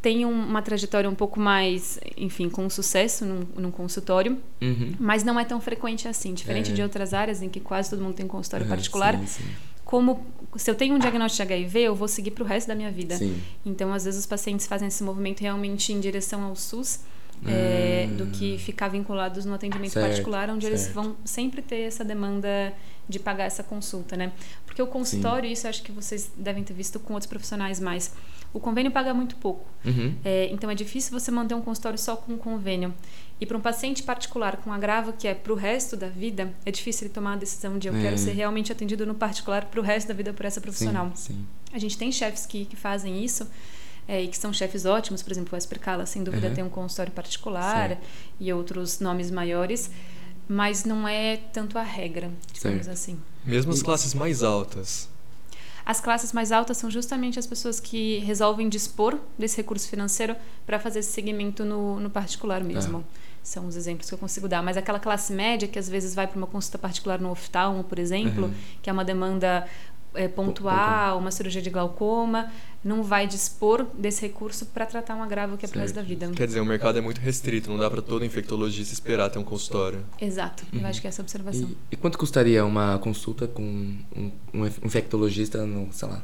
têm 0.00 0.24
um- 0.26 0.30
uma 0.46 0.62
trajetória 0.62 1.08
um 1.08 1.14
pouco 1.14 1.38
mais, 1.38 1.98
enfim, 2.16 2.48
com 2.48 2.68
sucesso 2.70 3.24
num, 3.24 3.46
num 3.56 3.70
consultório, 3.70 4.38
Uhum. 4.60 4.94
mas 4.98 5.22
não 5.22 5.38
é 5.38 5.44
tão 5.44 5.60
frequente 5.60 6.08
assim. 6.08 6.34
Diferente 6.34 6.70
É. 6.72 6.74
de 6.74 6.82
outras 6.82 7.12
áreas 7.14 7.40
em 7.42 7.48
que 7.48 7.60
quase 7.60 7.90
todo 7.90 8.02
mundo 8.02 8.14
tem 8.14 8.26
consultório 8.26 8.66
particular. 8.66 9.16
Sim, 9.18 9.26
sim. 9.26 9.44
Como 9.84 10.24
se 10.56 10.70
eu 10.70 10.74
tenho 10.74 10.94
um 10.94 10.98
diagnóstico 10.98 11.46
de 11.46 11.52
HIV, 11.54 11.80
eu 11.82 11.94
vou 11.94 12.08
seguir 12.08 12.30
para 12.32 12.42
o 12.42 12.46
resto 12.46 12.66
da 12.68 12.74
minha 12.74 12.90
vida. 12.90 13.16
sim. 13.16 13.40
Então, 13.64 13.92
às 13.92 14.04
vezes, 14.04 14.20
os 14.20 14.26
pacientes 14.26 14.66
fazem 14.66 14.88
esse 14.88 15.04
movimento 15.04 15.40
realmente 15.40 15.92
em 15.92 16.00
direção 16.00 16.42
ao 16.42 16.56
SUS, 16.56 17.00
é, 17.46 18.08
Hum. 18.10 18.16
do 18.16 18.26
que 18.26 18.56
ficar 18.58 18.88
vinculados 18.88 19.44
no 19.44 19.52
atendimento 19.54 19.92
Certo, 19.92 20.06
particular, 20.06 20.48
onde 20.48 20.64
eles 20.66 20.80
certo. 20.82 20.94
vão 20.94 21.16
sempre 21.24 21.60
ter 21.60 21.80
essa 21.80 22.04
demanda 22.04 22.72
de 23.08 23.18
pagar 23.18 23.44
essa 23.44 23.62
consulta, 23.62 24.16
né? 24.16 24.32
Porque 24.64 24.80
o 24.82 24.86
consultório, 24.86 25.50
isso 25.50 25.66
eu 25.66 25.70
acho 25.70 25.82
que 25.82 25.92
vocês 25.92 26.30
devem 26.36 26.62
ter 26.64 26.72
visto 26.74 26.98
com 27.00 27.12
outros 27.14 27.28
profissionais 27.28 27.78
mais, 27.80 28.12
o 28.54 28.60
convênio 28.60 28.90
paga 28.90 29.12
muito 29.12 29.36
pouco. 29.36 29.66
Uhum. 29.84 30.14
É, 30.24 30.48
então 30.52 30.70
é 30.70 30.74
difícil 30.74 31.18
você 31.18 31.30
manter 31.30 31.54
um 31.54 31.60
consultório 31.62 31.98
só 31.98 32.16
com 32.16 32.36
convênio. 32.38 32.94
E 33.40 33.46
para 33.46 33.56
um 33.56 33.60
paciente 33.60 34.02
particular 34.04 34.58
com 34.58 34.72
agravo 34.72 35.12
que 35.14 35.26
é 35.26 35.34
para 35.34 35.52
o 35.52 35.56
resto 35.56 35.96
da 35.96 36.06
vida, 36.08 36.52
é 36.64 36.70
difícil 36.70 37.06
ele 37.06 37.14
tomar 37.14 37.32
a 37.32 37.36
decisão 37.36 37.76
de 37.78 37.88
eu 37.88 37.96
É. 37.96 38.00
quero 38.00 38.16
ser 38.18 38.32
realmente 38.32 38.70
atendido 38.70 39.04
no 39.04 39.14
particular 39.14 39.64
para 39.64 39.80
o 39.80 39.82
resto 39.82 40.06
da 40.08 40.14
vida 40.14 40.32
por 40.32 40.46
essa 40.46 40.60
profissional. 40.60 41.10
Sim, 41.14 41.34
sim. 41.34 41.46
A 41.72 41.78
gente 41.78 41.98
tem 41.98 42.12
chefes 42.12 42.46
que, 42.46 42.66
que 42.66 42.76
fazem 42.76 43.24
isso 43.24 43.48
é, 44.06 44.22
e 44.22 44.28
que 44.28 44.36
são 44.38 44.52
chefes 44.52 44.84
ótimos, 44.84 45.22
por 45.22 45.32
exemplo, 45.32 45.54
o 45.54 45.56
Esper 45.58 45.80
sem 46.06 46.22
dúvida, 46.22 46.48
Uhum. 46.48 46.54
tem 46.54 46.64
um 46.64 46.68
consultório 46.68 47.12
particular 47.12 47.98
e 48.38 48.52
outros 48.52 49.00
nomes 49.00 49.30
maiores, 49.30 49.90
mas 50.48 50.84
não 50.84 51.06
é 51.08 51.36
tanto 51.52 51.78
a 51.78 51.82
regra, 51.82 52.30
digamos 52.52 52.84
Certo. 52.86 52.90
assim. 52.90 53.18
Mesmo 53.44 53.72
as 53.72 53.82
classes 53.82 54.14
mais 54.14 54.42
altas. 54.42 55.08
As 55.84 56.00
classes 56.00 56.32
mais 56.32 56.52
altas 56.52 56.76
são 56.76 56.88
justamente 56.90 57.38
as 57.40 57.46
pessoas 57.46 57.80
que 57.80 58.18
resolvem 58.20 58.68
dispor 58.68 59.18
desse 59.36 59.56
recurso 59.56 59.88
financeiro 59.88 60.36
para 60.64 60.78
fazer 60.78 61.00
esse 61.00 61.10
segmento 61.10 61.64
no, 61.64 61.98
no 61.98 62.08
particular 62.08 62.62
mesmo. 62.62 63.04
São 63.42 63.66
os 63.66 63.74
exemplos 63.74 64.08
que 64.08 64.14
eu 64.14 64.18
consigo 64.18 64.46
dar. 64.46 64.62
Mas 64.62 64.76
aquela 64.76 65.00
classe 65.00 65.32
média 65.32 65.66
que 65.66 65.76
às 65.76 65.88
vezes 65.88 66.14
vai 66.14 66.28
para 66.28 66.38
uma 66.38 66.46
consulta 66.46 66.78
particular 66.78 67.20
no 67.20 67.28
oftalmo, 67.32 67.82
por 67.82 67.98
exemplo, 67.98 68.44
Uhum. 68.44 68.54
que 68.80 68.88
é 68.88 68.92
uma 68.92 69.04
demanda 69.04 69.66
é, 70.14 70.28
pontual, 70.28 71.18
uma 71.18 71.30
cirurgia 71.30 71.62
de 71.62 71.70
glaucoma, 71.70 72.50
não 72.84 73.02
vai 73.02 73.26
dispor 73.26 73.86
desse 73.96 74.22
recurso 74.22 74.66
para 74.66 74.84
tratar 74.86 75.14
um 75.14 75.22
agravo 75.22 75.56
que 75.56 75.64
é 75.64 75.68
para 75.68 75.78
o 75.78 75.80
resto 75.80 75.94
da 75.94 76.02
vida. 76.02 76.30
Quer 76.30 76.46
dizer, 76.46 76.60
o 76.60 76.66
mercado 76.66 76.98
é 76.98 77.00
muito 77.00 77.18
restrito, 77.20 77.70
não 77.70 77.78
dá 77.78 77.90
pra 77.90 78.02
todo 78.02 78.24
infectologista 78.24 78.92
esperar 78.92 79.30
ter 79.30 79.38
um 79.38 79.44
consultório. 79.44 80.04
Exato, 80.20 80.64
eu 80.72 80.86
acho 80.86 81.00
que 81.00 81.06
é 81.06 81.08
essa 81.08 81.22
a 81.22 81.24
observação. 81.24 81.68
E, 81.68 81.76
e 81.92 81.96
quanto 81.96 82.18
custaria 82.18 82.64
uma 82.64 82.98
consulta 82.98 83.46
com 83.46 83.62
um, 83.62 84.32
um 84.52 84.66
infectologista 84.66 85.64
no, 85.64 85.92
sei 85.92 86.08
lá, 86.08 86.22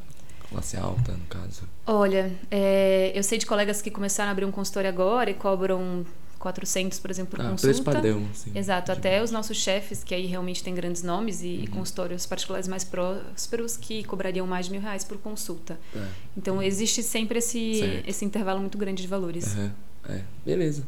classe 0.51 0.77
alta, 0.77 1.13
no 1.13 1.27
caso? 1.27 1.63
Olha, 1.87 2.33
é, 2.51 3.13
eu 3.15 3.23
sei 3.23 3.39
de 3.39 3.47
colegas 3.47 3.81
que 3.81 3.91
começaram 3.91 4.29
a 4.31 4.33
abrir 4.33 4.45
um 4.45 4.51
consultório 4.51 4.89
agora 4.89 5.31
e 5.31 5.35
cobram 5.35 6.05
400, 6.49 6.99
por 6.99 7.11
exemplo, 7.11 7.31
por 7.33 7.41
ah, 7.41 7.51
consulta. 7.51 7.63
preço 7.63 7.83
padrão, 7.83 8.27
sim. 8.33 8.51
Exato, 8.55 8.91
até 8.91 9.23
os 9.23 9.31
nossos 9.31 9.57
chefes, 9.59 10.03
que 10.03 10.15
aí 10.15 10.27
realmente 10.27 10.63
têm 10.65 10.75
grandes 10.75 11.03
nomes 11.03 11.43
e, 11.43 11.65
e 11.65 11.67
consultórios 11.67 12.25
particulares 12.25 12.67
mais 12.67 12.85
prósperos, 12.85 13.77
que 13.77 14.03
cobrariam 14.05 14.47
mais 14.47 14.67
de 14.67 14.73
mil 14.73 14.81
reais 14.81 15.05
por 15.05 15.19
consulta. 15.19 15.79
Tá. 15.93 16.09
Então 16.37 16.63
existe 16.63 17.03
sempre 17.03 17.39
esse, 17.39 17.81
Certo. 17.81 18.09
esse 18.09 18.25
intervalo 18.25 18.61
muito 18.61 18.79
grande 18.79 19.03
de 19.03 19.09
valores. 19.09 19.55
Aham, 19.55 19.73
é, 20.09 20.21
beleza. 20.45 20.85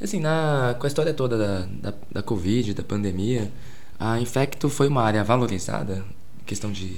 Assim, 0.00 0.20
na, 0.20 0.74
com 0.78 0.86
a 0.86 0.88
história 0.88 1.12
toda 1.12 1.36
da, 1.36 1.66
da, 1.66 1.94
da 2.10 2.22
Covid, 2.22 2.72
da 2.74 2.82
pandemia, 2.82 3.52
a 3.98 4.18
Infecto 4.20 4.68
foi 4.68 4.88
uma 4.88 5.02
área 5.02 5.22
valorizada? 5.22 6.04
Questão 6.46 6.72
de 6.72 6.96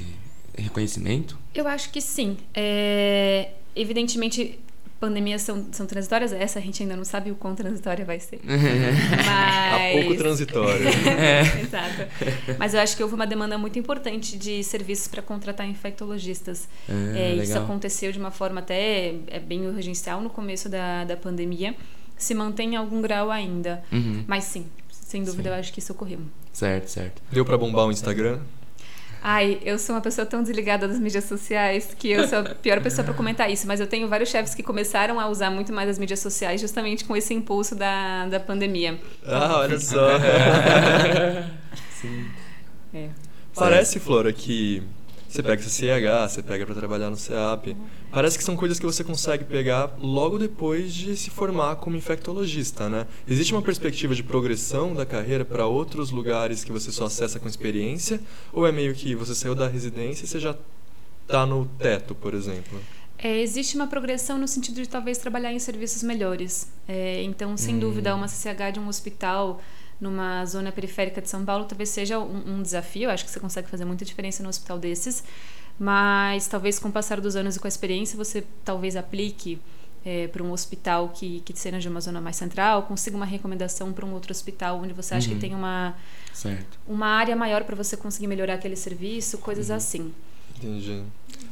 reconhecimento? 0.57 1.39
Eu 1.55 1.67
acho 1.69 1.91
que 1.91 2.01
sim. 2.01 2.37
É, 2.55 3.51
evidentemente, 3.75 4.59
pandemias 5.01 5.43
são, 5.43 5.67
são 5.73 5.87
transitórias, 5.87 6.33
essa 6.33 6.59
a 6.59 6.63
gente 6.63 6.83
ainda 6.83 6.97
não 6.97 7.05
sabe 7.05 7.31
o 7.31 7.35
quão 7.35 7.55
transitória 7.55 8.05
vai 8.05 8.19
ser. 8.21 8.41
Há 8.47 9.93
pouco 9.93 10.09
Mas. 10.11 10.19
transitório. 10.19 10.87
Exato. 11.63 12.57
Mas 12.59 12.75
eu 12.75 12.81
acho 12.81 12.97
que 12.97 13.03
houve 13.03 13.15
uma 13.15 13.27
demanda 13.27 13.59
muito 13.59 13.79
importante 13.79 14.37
de 14.37 14.63
serviços 14.65 15.09
para 15.09 15.23
contratar 15.23 15.69
infectologistas. 15.69 16.69
Ah, 16.89 16.93
É, 17.17 17.35
isso 17.35 17.59
aconteceu 17.59 18.13
de 18.13 18.19
uma 18.19 18.31
forma 18.31 18.61
até 18.61 19.15
é, 19.29 19.39
bem 19.39 19.67
urgencial 19.67 20.21
no 20.21 20.31
começo 20.31 20.69
da, 20.69 21.05
da 21.05 21.17
pandemia. 21.17 21.75
Se 22.17 22.35
mantém 22.35 22.73
em 22.73 22.77
algum 22.77 23.03
grau 23.03 23.31
ainda. 23.31 23.83
Uhum. 23.93 24.25
Mas 24.27 24.45
sim, 24.45 24.67
sem 24.91 25.23
dúvida 25.23 25.51
Sim. 25.51 25.55
eu 25.55 25.61
acho 25.61 25.73
que 25.73 25.79
isso 25.81 25.93
ocorreu. 25.93 26.21
Certo, 26.53 26.89
certo. 26.89 27.23
Deu 27.31 27.45
pra 27.45 27.59
bombar 27.59 27.87
o 27.87 27.93
Instagram? 27.93 28.39
Ai, 29.23 29.59
eu 29.65 29.79
sou 29.79 29.95
uma 29.95 30.01
pessoa 30.01 30.27
tão 30.27 30.43
desligada 30.43 30.87
das 30.87 30.99
mídias 30.99 31.25
sociais 31.25 31.95
que 31.99 32.11
eu 32.11 32.29
sou 32.29 32.39
a 32.39 32.45
pior 32.45 32.81
pessoa 32.81 33.05
para 33.05 33.15
comentar 33.15 33.51
isso, 33.51 33.67
mas 33.67 33.81
eu 33.81 33.87
tenho 33.87 34.09
vários 34.09 34.29
chefes 34.29 34.55
que 34.55 34.63
começaram 34.63 35.19
a 35.19 35.29
usar 35.29 35.51
muito 35.51 35.73
mais 35.73 35.89
as 35.89 35.99
mídias 35.99 36.21
sociais 36.21 36.61
justamente 36.61 37.05
com 37.05 37.17
esse 37.17 37.35
impulso 37.35 37.75
da, 37.75 38.27
da 38.27 38.39
pandemia. 38.39 39.01
Ah, 39.27 39.59
olha 39.59 39.79
só. 39.79 40.19
Sim. 42.01 42.27
É. 42.95 43.09
Parece, 43.55 43.99
Flora, 43.99 44.33
que 44.33 44.83
você 45.29 45.43
pega 45.43 45.63
CCH, 45.63 46.31
você 46.33 46.43
pega 46.43 46.65
para 46.65 46.75
trabalhar 46.75 47.11
no 47.11 47.17
CEAP. 47.17 47.77
Parece 48.11 48.39
que 48.39 48.45
são 48.45 48.57
coisas 48.57 48.79
que 48.79 48.87
você 48.87 49.05
consegue 49.05 49.45
pegar 49.45 49.97
logo 49.99 50.39
depois 50.39 50.95
de 50.95 51.17
se 51.17 51.29
formar 51.31 51.77
como 51.77 51.97
infectologista, 51.97 52.89
né? 52.89 53.07
Existe 53.29 53.53
uma 53.53 53.63
perspectiva 53.63 54.15
de 54.15 54.23
progressão 54.23 54.95
da 54.95 55.05
carreira 55.05 55.45
para 55.45 55.67
outros 55.67 56.11
lugares 56.11 56.65
que 56.65 56.73
você 56.73 56.91
só 56.91 57.07
acessa 57.07 57.39
com 57.39 57.49
experiência? 57.49 58.21
Ou 58.53 58.67
é 58.67 58.73
meio 58.73 58.95
que 58.95 59.15
você 59.15 59.35
saiu 59.35 59.55
da 59.55 59.69
residência 59.69 60.25
e 60.25 60.29
você 60.29 60.39
já 60.41 60.55
está 61.23 61.45
no 61.45 61.67
teto, 61.79 62.15
por 62.15 62.33
exemplo? 62.35 62.81
É, 63.19 63.41
existe 63.41 63.77
uma 63.77 63.87
progressão 63.87 64.37
no 64.39 64.47
sentido 64.47 64.77
de 64.83 64.89
talvez 64.89 65.17
trabalhar 65.19 65.51
em 65.53 65.59
serviços 65.59 66.03
melhores. 66.03 66.69
É, 66.87 67.23
então, 67.23 67.57
sem 67.57 67.75
Hum. 67.77 67.79
dúvida, 67.81 68.15
uma 68.15 68.29
CCH 68.29 68.73
de 68.75 68.81
um 68.81 68.89
hospital 68.89 69.61
numa 70.01 70.45
zona 70.45 70.71
periférica 70.73 71.21
de 71.23 71.29
São 71.29 71.45
Paulo 71.45 71.65
talvez 71.65 71.89
seja 71.89 72.19
um, 72.19 72.57
um 72.59 72.63
desafio. 72.63 73.11
Acho 73.11 73.25
que 73.25 73.31
você 73.31 73.41
consegue 73.41 73.69
fazer 73.69 73.85
muita 73.85 74.05
diferença 74.05 74.43
num 74.43 74.49
hospital 74.49 74.79
desses. 74.79 75.23
Mas 75.79 76.47
talvez 76.49 76.79
com 76.79 76.89
o 76.89 76.93
passar 76.93 77.21
dos 77.21 77.37
anos 77.37 77.57
e 77.57 77.61
com 77.61 77.67
a 77.67 77.69
experiência 77.69 78.17
você 78.17 78.45
talvez 78.65 78.97
aplique 78.97 79.59
é, 80.05 80.27
para 80.29 80.43
um 80.43 80.53
hospital 80.53 81.09
que, 81.11 81.41
que 81.41 81.59
seja 81.59 81.79
de 81.79 81.89
uma 81.89 82.01
zona 82.01 82.21
mais 82.21 82.37
central, 82.37 82.85
consiga 82.85 83.17
uma 83.17 83.27
recomendação 83.27 83.93
para 83.93 84.07
um 84.07 84.13
outro 84.15 84.31
hospital 84.33 84.81
onde 84.83 84.93
você 84.95 85.15
acha 85.15 85.29
Uhum. 85.29 85.35
que 85.35 85.41
tem 85.41 85.55
uma, 85.55 85.95
Certo. 86.33 86.79
uma 86.87 87.07
área 87.09 87.35
maior 87.37 87.65
para 87.65 87.75
você 87.77 87.97
conseguir 87.97 88.27
melhorar 88.29 88.55
aquele 88.55 88.77
serviço, 88.77 89.37
coisas 89.39 89.69
Uhum. 89.69 89.77
assim. 89.77 90.15
Entendi. 90.57 91.03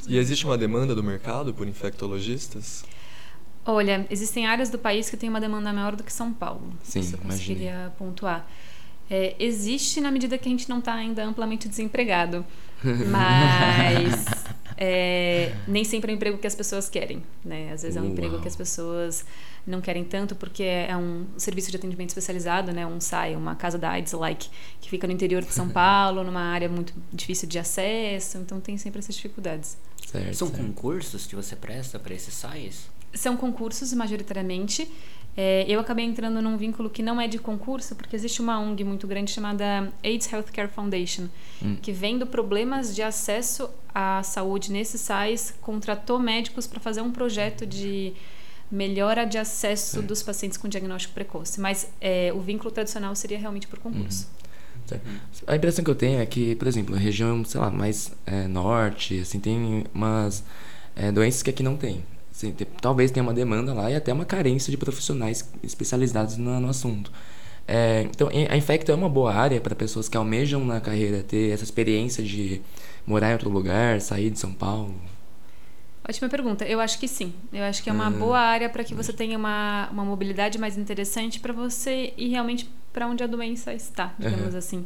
E 0.07 0.17
existe 0.17 0.45
uma 0.45 0.57
demanda 0.57 0.95
do 0.95 1.03
mercado 1.03 1.53
por 1.53 1.67
infectologistas? 1.67 2.83
Olha, 3.65 4.05
existem 4.09 4.45
áreas 4.45 4.69
do 4.69 4.77
país 4.77 5.09
que 5.09 5.17
têm 5.17 5.27
uma 5.29 5.41
demanda 5.41 5.73
maior 5.73 5.95
do 5.95 6.03
que 6.03 6.13
São 6.13 6.31
Paulo. 6.31 6.73
Sim, 6.83 6.99
Isso 6.99 7.15
eu 7.15 7.19
imaginei. 7.21 7.37
conseguiria 7.37 7.93
pontuar. 7.97 8.47
É, 9.09 9.35
existe 9.39 10.01
na 10.01 10.11
medida 10.11 10.37
que 10.37 10.47
a 10.47 10.51
gente 10.51 10.67
não 10.69 10.79
está 10.79 10.93
ainda 10.93 11.23
amplamente 11.23 11.67
desempregado. 11.67 12.45
Mas 13.09 14.25
é, 14.77 15.53
nem 15.67 15.83
sempre 15.83 16.11
é 16.11 16.13
o 16.13 16.15
emprego 16.15 16.37
que 16.37 16.47
as 16.47 16.55
pessoas 16.55 16.89
querem. 16.89 17.23
Né? 17.43 17.71
Às 17.71 17.81
vezes 17.83 17.97
é 17.97 18.01
um 18.01 18.05
emprego 18.05 18.33
Uau. 18.33 18.41
que 18.41 18.47
as 18.47 18.55
pessoas 18.55 19.25
não 19.65 19.81
querem 19.81 20.03
tanto 20.03 20.35
porque 20.35 20.63
é 20.63 20.95
um 20.95 21.25
serviço 21.37 21.71
de 21.71 21.77
atendimento 21.77 22.09
especializado, 22.09 22.71
né? 22.71 22.85
um 22.85 22.99
SAI, 22.99 23.35
uma 23.35 23.55
casa 23.55 23.77
da 23.77 23.91
AIDS-like, 23.91 24.49
que 24.81 24.89
fica 24.89 25.07
no 25.07 25.13
interior 25.13 25.43
de 25.43 25.53
São 25.53 25.69
Paulo, 25.69 26.23
numa 26.23 26.41
área 26.41 26.69
muito 26.69 26.93
difícil 27.11 27.47
de 27.47 27.57
acesso. 27.57 28.37
Então 28.37 28.59
tem 28.59 28.77
sempre 28.77 28.99
essas 28.99 29.15
dificuldades. 29.15 29.77
Certo. 30.05 30.35
São 30.35 30.47
certo. 30.49 30.61
concursos 30.61 31.25
que 31.25 31.35
você 31.35 31.55
presta 31.55 31.97
para 31.97 32.13
esses 32.13 32.33
SAIs? 32.33 32.94
São 33.15 33.35
concursos, 33.35 33.91
majoritariamente. 33.93 34.87
É, 35.37 35.65
eu 35.67 35.79
acabei 35.81 36.05
entrando 36.05 36.41
num 36.41 36.55
vínculo 36.55 36.89
que 36.89 37.03
não 37.03 37.19
é 37.19 37.27
de 37.27 37.37
concurso, 37.37 37.93
porque 37.95 38.15
existe 38.15 38.41
uma 38.41 38.57
ONG 38.59 38.83
muito 38.85 39.05
grande 39.05 39.31
chamada 39.31 39.91
AIDS 40.03 40.31
Healthcare 40.31 40.69
Foundation, 40.69 41.27
Hum. 41.61 41.77
que 41.81 41.91
vendo 41.91 42.25
problemas 42.25 42.95
de 42.95 43.01
acesso 43.01 43.69
à 43.93 44.21
saúde 44.23 44.71
nesses 44.71 45.01
SAIs, 45.01 45.53
contratou 45.61 46.19
médicos 46.19 46.67
para 46.67 46.79
fazer 46.79 47.01
um 47.01 47.11
projeto 47.11 47.65
de 47.65 48.13
melhora 48.71 49.25
de 49.25 49.37
acesso 49.37 50.01
dos 50.01 50.23
pacientes 50.23 50.57
com 50.57 50.67
diagnóstico 50.67 51.13
precoce. 51.13 51.59
Mas 51.59 51.89
é, 52.01 52.31
o 52.33 52.39
vínculo 52.39 52.71
tradicional 52.71 53.13
seria 53.15 53.37
realmente 53.37 53.67
por 53.67 53.79
concurso. 53.79 54.27
Certo. 54.85 55.03
A 55.47 55.55
impressão 55.55 55.83
que 55.83 55.89
eu 55.91 55.95
tenho 55.95 56.19
é 56.19 56.25
que, 56.25 56.55
por 56.55 56.67
exemplo, 56.67 56.95
a 56.95 56.97
região, 56.97 57.43
sei 57.43 57.59
lá, 57.59 57.69
mais 57.71 58.11
é, 58.25 58.47
norte, 58.47 59.19
assim, 59.19 59.39
tem 59.39 59.83
umas 59.93 60.43
é, 60.95 61.11
doenças 61.11 61.41
que 61.43 61.49
aqui 61.49 61.63
não 61.63 61.75
tem. 61.75 62.03
Talvez 62.81 63.11
tenha 63.11 63.23
uma 63.23 63.33
demanda 63.33 63.73
lá 63.73 63.89
e 63.91 63.95
até 63.95 64.11
uma 64.13 64.25
carência 64.25 64.71
de 64.71 64.77
profissionais 64.77 65.49
especializados 65.63 66.37
no, 66.37 66.59
no 66.59 66.69
assunto. 66.69 67.11
É, 67.67 68.03
então, 68.03 68.29
a 68.49 68.55
Infecto 68.57 68.91
é 68.91 68.95
uma 68.95 69.09
boa 69.09 69.33
área 69.33 69.59
para 69.59 69.73
pessoas 69.75 70.07
que 70.07 70.15
almejam 70.15 70.63
na 70.63 70.79
carreira 70.79 71.23
ter 71.23 71.51
essa 71.51 71.63
experiência 71.63 72.23
de 72.23 72.61
morar 73.07 73.29
em 73.31 73.33
outro 73.33 73.49
lugar, 73.49 73.99
sair 74.01 74.29
de 74.29 74.37
São 74.39 74.53
Paulo. 74.53 74.93
Ótima 76.07 76.29
pergunta. 76.29 76.63
Eu 76.65 76.79
acho 76.79 76.99
que 76.99 77.07
sim. 77.07 77.33
Eu 77.51 77.63
acho 77.63 77.81
que 77.81 77.89
é 77.89 77.93
uma 77.93 78.09
Hum. 78.09 78.19
boa 78.19 78.39
área 78.39 78.69
para 78.69 78.83
que 78.83 78.93
você 78.93 79.11
tenha 79.11 79.35
uma, 79.37 79.89
uma 79.91 80.05
mobilidade 80.05 80.59
mais 80.59 80.77
interessante 80.77 81.39
para 81.39 81.51
você 81.51 82.13
ir 82.15 82.27
realmente 82.29 82.69
para 82.93 83.07
onde 83.07 83.23
a 83.23 83.27
doença 83.27 83.73
está, 83.73 84.13
digamos 84.19 84.51
Uhum. 84.53 84.57
assim. 84.59 84.85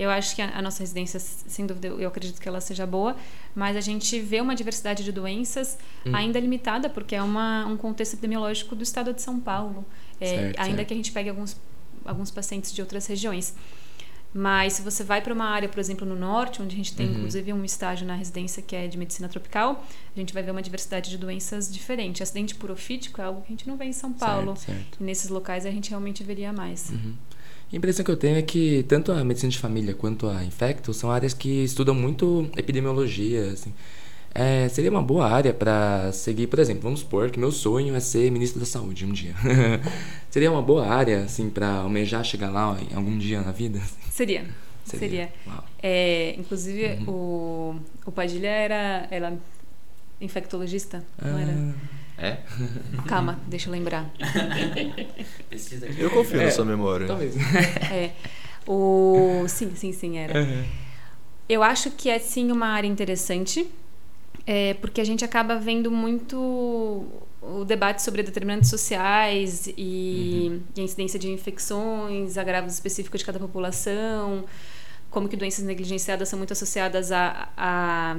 Eu 0.00 0.10
acho 0.10 0.34
que 0.34 0.40
a, 0.42 0.56
a 0.58 0.62
nossa 0.62 0.80
residência, 0.80 1.20
sem 1.20 1.66
dúvida, 1.66 1.88
eu 1.88 2.08
acredito 2.08 2.40
que 2.40 2.48
ela 2.48 2.60
seja 2.60 2.86
boa, 2.86 3.14
mas 3.54 3.76
a 3.76 3.80
gente 3.80 4.18
vê 4.20 4.40
uma 4.40 4.54
diversidade 4.54 5.04
de 5.04 5.12
doenças 5.12 5.76
Hum. 6.06 6.12
ainda 6.14 6.40
limitada, 6.40 6.88
porque 6.88 7.14
é 7.14 7.22
uma, 7.22 7.66
um 7.66 7.76
contexto 7.76 8.14
epidemiológico 8.14 8.74
do 8.74 8.82
estado 8.82 9.12
de 9.12 9.20
São 9.20 9.38
Paulo. 9.38 9.84
É, 10.20 10.26
Certo, 10.26 10.58
ainda 10.60 10.76
certo. 10.76 10.88
que 10.88 10.94
a 10.94 10.96
gente 10.96 11.12
pegue 11.12 11.28
alguns, 11.28 11.56
alguns 12.04 12.30
pacientes 12.30 12.72
de 12.72 12.80
outras 12.80 13.06
regiões. 13.06 13.54
Mas 14.32 14.74
se 14.74 14.82
você 14.82 15.02
vai 15.02 15.20
para 15.20 15.34
uma 15.34 15.46
área, 15.46 15.68
por 15.68 15.80
exemplo, 15.80 16.06
no 16.06 16.14
norte, 16.14 16.62
onde 16.62 16.72
a 16.74 16.76
gente 16.76 16.94
tem 16.94 17.06
Uhum. 17.08 17.14
inclusive 17.16 17.52
um 17.52 17.64
estágio 17.64 18.06
na 18.06 18.14
residência 18.14 18.62
que 18.62 18.76
é 18.76 18.86
de 18.86 18.96
medicina 18.96 19.28
tropical, 19.28 19.84
a 20.14 20.18
gente 20.18 20.32
vai 20.32 20.40
ver 20.42 20.52
uma 20.52 20.62
diversidade 20.62 21.10
de 21.10 21.18
doenças 21.18 21.68
diferente. 21.72 22.22
Acidente 22.22 22.54
purofítico 22.54 23.20
é 23.20 23.24
algo 23.24 23.40
que 23.40 23.48
a 23.48 23.50
gente 23.50 23.66
não 23.66 23.76
vê 23.76 23.86
em 23.86 23.92
São 23.92 24.12
Paulo. 24.12 24.54
Certo, 24.56 24.66
certo. 24.78 24.98
E 25.00 25.02
nesses 25.02 25.28
locais 25.30 25.66
a 25.66 25.70
gente 25.70 25.90
realmente 25.90 26.22
veria 26.22 26.52
mais. 26.52 26.90
Uhum. 26.90 27.14
A 27.72 27.76
impressão 27.76 28.04
que 28.04 28.10
eu 28.10 28.16
tenho 28.16 28.36
é 28.36 28.42
que 28.42 28.84
tanto 28.88 29.12
a 29.12 29.22
medicina 29.24 29.50
de 29.50 29.58
família 29.58 29.94
quanto 29.94 30.28
a 30.28 30.44
infecto 30.44 30.92
são 30.92 31.10
áreas 31.10 31.32
que 31.32 31.62
estudam 31.64 31.94
muito 31.94 32.50
epidemiologia, 32.56 33.52
assim. 33.52 33.72
É, 34.34 34.68
seria 34.68 34.90
uma 34.90 35.02
boa 35.02 35.28
área 35.28 35.52
para 35.52 36.10
seguir, 36.12 36.46
por 36.46 36.58
exemplo, 36.60 36.82
vamos 36.82 37.00
supor 37.00 37.30
que 37.30 37.38
meu 37.38 37.50
sonho 37.50 37.94
é 37.96 38.00
ser 38.00 38.30
ministro 38.30 38.60
da 38.60 38.66
saúde 38.66 39.04
um 39.04 39.12
dia. 39.12 39.34
seria 40.30 40.50
uma 40.50 40.62
boa 40.62 40.86
área, 40.86 41.24
assim, 41.24 41.48
para 41.50 41.68
almejar 41.68 42.24
chegar 42.24 42.50
lá 42.50 42.76
em 42.90 42.94
algum 42.94 43.16
dia 43.18 43.40
na 43.40 43.50
vida? 43.52 43.80
Seria. 44.10 44.44
Seria. 44.84 45.08
Seria. 45.08 45.32
É, 45.82 46.34
inclusive, 46.38 46.98
Uhum. 47.06 47.08
o, 47.08 47.76
o 48.06 48.12
Padilha 48.12 48.48
era, 48.48 49.06
era 49.10 49.32
infectologista, 50.20 51.04
não 51.22 51.38
era? 51.38 51.74
É? 52.20 52.38
Calma, 53.08 53.38
deixa 53.46 53.68
eu 53.68 53.72
lembrar. 53.72 54.10
Pesquisa 55.48 55.86
aqui. 55.86 56.00
Eu 56.00 56.10
confio 56.10 56.40
É, 56.40 56.44
na 56.46 56.50
sua 56.50 56.64
memória. 56.64 57.06
talvez. 57.06 57.34
É. 57.90 58.10
O, 58.66 59.44
sim, 59.48 59.74
sim, 59.74 59.92
sim, 59.92 60.18
era. 60.18 60.38
Uhum. 60.38 60.64
Eu 61.48 61.62
acho 61.62 61.90
que 61.90 62.08
é 62.10 62.18
sim 62.18 62.52
uma 62.52 62.66
área 62.68 62.86
interessante, 62.86 63.66
é, 64.46 64.74
porque 64.74 65.00
a 65.00 65.04
gente 65.04 65.24
acaba 65.24 65.56
vendo 65.56 65.90
muito 65.90 66.36
o 67.42 67.64
debate 67.64 68.02
sobre 68.02 68.22
determinantes 68.22 68.68
sociais 68.68 69.66
e, 69.76 70.60
e 70.76 70.80
a 70.80 70.84
incidência 70.84 71.18
de 71.18 71.30
infecções, 71.30 72.36
agravos 72.36 72.74
específicos 72.74 73.20
de 73.20 73.26
cada 73.26 73.38
população, 73.38 74.44
como 75.10 75.26
que 75.28 75.36
doenças 75.36 75.64
negligenciadas 75.64 76.28
são 76.28 76.38
muito 76.38 76.52
associadas 76.52 77.10
a, 77.10 77.48
a 77.56 78.16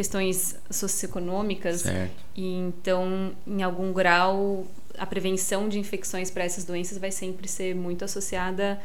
questões 0.00 0.56
socioeconômicas. 0.70 1.82
Certo. 1.82 2.12
E 2.34 2.46
então, 2.68 3.32
em 3.46 3.62
algum 3.62 3.92
grau, 3.92 4.66
a 4.98 5.04
prevenção 5.06 5.68
de 5.68 5.78
infecções 5.78 6.30
para 6.30 6.42
essas 6.44 6.64
doenças 6.64 6.96
vai 6.98 7.10
sempre 7.12 7.46
ser 7.46 7.74
muito 7.74 8.02
associada 8.04 8.80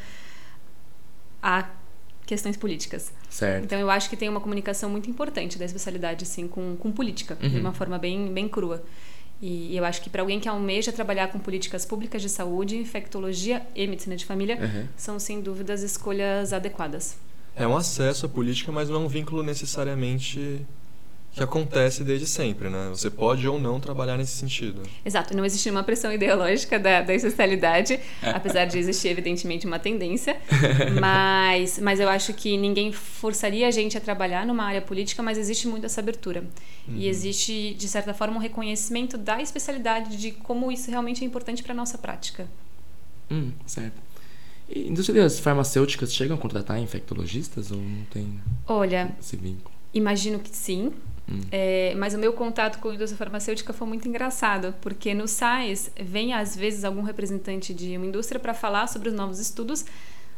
a 1.42 1.70
questões 2.26 2.58
políticas. 2.58 3.14
Certo. 3.30 3.64
Então, 3.64 3.80
eu 3.80 3.90
acho 3.90 4.10
que 4.10 4.18
tem 4.18 4.28
uma 4.28 4.42
comunicação 4.42 4.90
muito 4.90 5.10
importante 5.10 5.58
da 5.58 5.66
especialidade 5.66 6.24
assim 6.24 6.48
com, 6.48 6.76
com 6.76 6.92
política, 6.92 7.36
de 7.36 7.48
Uhum. 7.56 7.60
uma 7.62 7.74
forma 7.74 7.98
bem, 7.98 8.34
bem 8.34 8.48
crua. 8.50 8.84
E 9.42 9.76
eu 9.78 9.84
acho 9.86 10.02
que 10.02 10.10
para 10.10 10.22
alguém 10.22 10.40
que 10.40 10.50
almeja 10.50 10.92
trabalhar 10.92 11.28
com 11.28 11.38
políticas 11.40 11.86
públicas 11.86 12.22
de 12.22 12.30
saúde, 12.30 12.78
infectologia 12.78 13.62
e 13.76 13.86
medicina 13.88 14.16
de 14.16 14.26
família, 14.26 14.58
Uhum. 14.60 14.88
são 14.98 15.20
sem 15.20 15.40
dúvida 15.42 15.74
as 15.74 15.82
escolhas 15.82 16.52
adequadas. 16.52 17.16
É 17.56 17.66
um 17.68 17.78
acesso 17.78 18.26
à 18.26 18.30
política, 18.30 18.70
mas 18.72 18.90
não 18.90 18.96
é 18.98 19.00
um 19.06 19.08
vínculo 19.08 19.42
necessariamente 19.44 20.66
que 21.36 21.44
acontece 21.44 22.04
desde 22.04 22.26
sempre, 22.26 22.70
né? 22.70 22.88
Você 22.90 23.10
pode 23.10 23.46
ou 23.48 23.60
não 23.60 23.80
trabalhar 23.80 24.18
nesse 24.18 24.38
sentido. 24.38 24.82
Exato, 25.06 25.36
não 25.36 25.44
existe 25.44 25.70
uma 25.70 25.84
pressão 25.84 26.12
ideológica 26.14 26.80
da, 26.80 27.02
da 27.02 27.14
especialidade, 27.14 28.00
apesar 28.22 28.66
de 28.66 28.80
existir, 28.80 29.10
evidentemente, 29.10 29.68
uma 29.68 29.78
tendência. 29.78 30.38
Mas, 31.00 31.80
mas 31.80 32.00
eu 32.00 32.08
acho 32.08 32.34
que 32.34 32.58
ninguém 32.58 32.92
forçaria 32.92 33.68
a 33.68 33.72
gente 33.72 33.98
a 33.98 34.02
trabalhar 34.02 34.46
numa 34.46 34.64
área 34.64 34.82
política, 34.82 35.22
mas 35.22 35.38
existe 35.38 35.68
muito 35.68 35.86
essa 35.86 36.00
abertura. 36.00 36.44
E 36.88 37.08
existe, 37.08 37.74
de 37.74 37.88
certa 37.88 38.14
forma, 38.14 38.36
um 38.36 38.40
reconhecimento 38.40 39.18
da 39.18 39.42
especialidade 39.42 40.18
de 40.18 40.32
como 40.32 40.72
isso 40.72 40.90
realmente 40.90 41.24
é 41.24 41.28
importante 41.28 41.64
para 41.64 41.74
a 41.74 41.76
nossa 41.76 41.98
prática. 41.98 42.48
Hum, 43.30 43.52
certo. 43.66 44.02
E 44.70 44.88
indústrias 44.88 45.40
farmacêuticas 45.40 46.14
chegam 46.14 46.38
a 46.38 46.40
contratar 46.40 46.80
infectologistas 46.80 47.72
ou 47.72 47.78
não 47.78 48.06
tem 48.06 48.40
Olha, 48.68 49.16
esse 49.20 49.36
vínculo? 49.36 49.74
Imagino 49.94 50.40
que 50.40 50.56
sim. 50.56 50.92
Hum. 51.28 51.42
É, 51.52 51.94
mas 51.98 52.14
o 52.14 52.18
meu 52.18 52.34
contato 52.34 52.80
com 52.80 52.90
a 52.90 52.94
indústria 52.94 53.18
farmacêutica 53.18 53.74
foi 53.74 53.88
muito 53.88 54.08
engraçado, 54.08 54.76
porque 54.82 55.14
no 55.14 55.28
SAIS 55.28 55.90
vem 56.00 56.34
às 56.34 56.56
vezes 56.56 56.84
algum 56.84 57.02
representante 57.02 57.74
de 57.74 57.98
uma 57.98 58.06
indústria 58.06 58.40
para 58.40 58.54
falar 58.54 58.88
sobre 58.88 59.10
os 59.10 59.16
novos 59.16 59.40
estudos, 59.40 59.86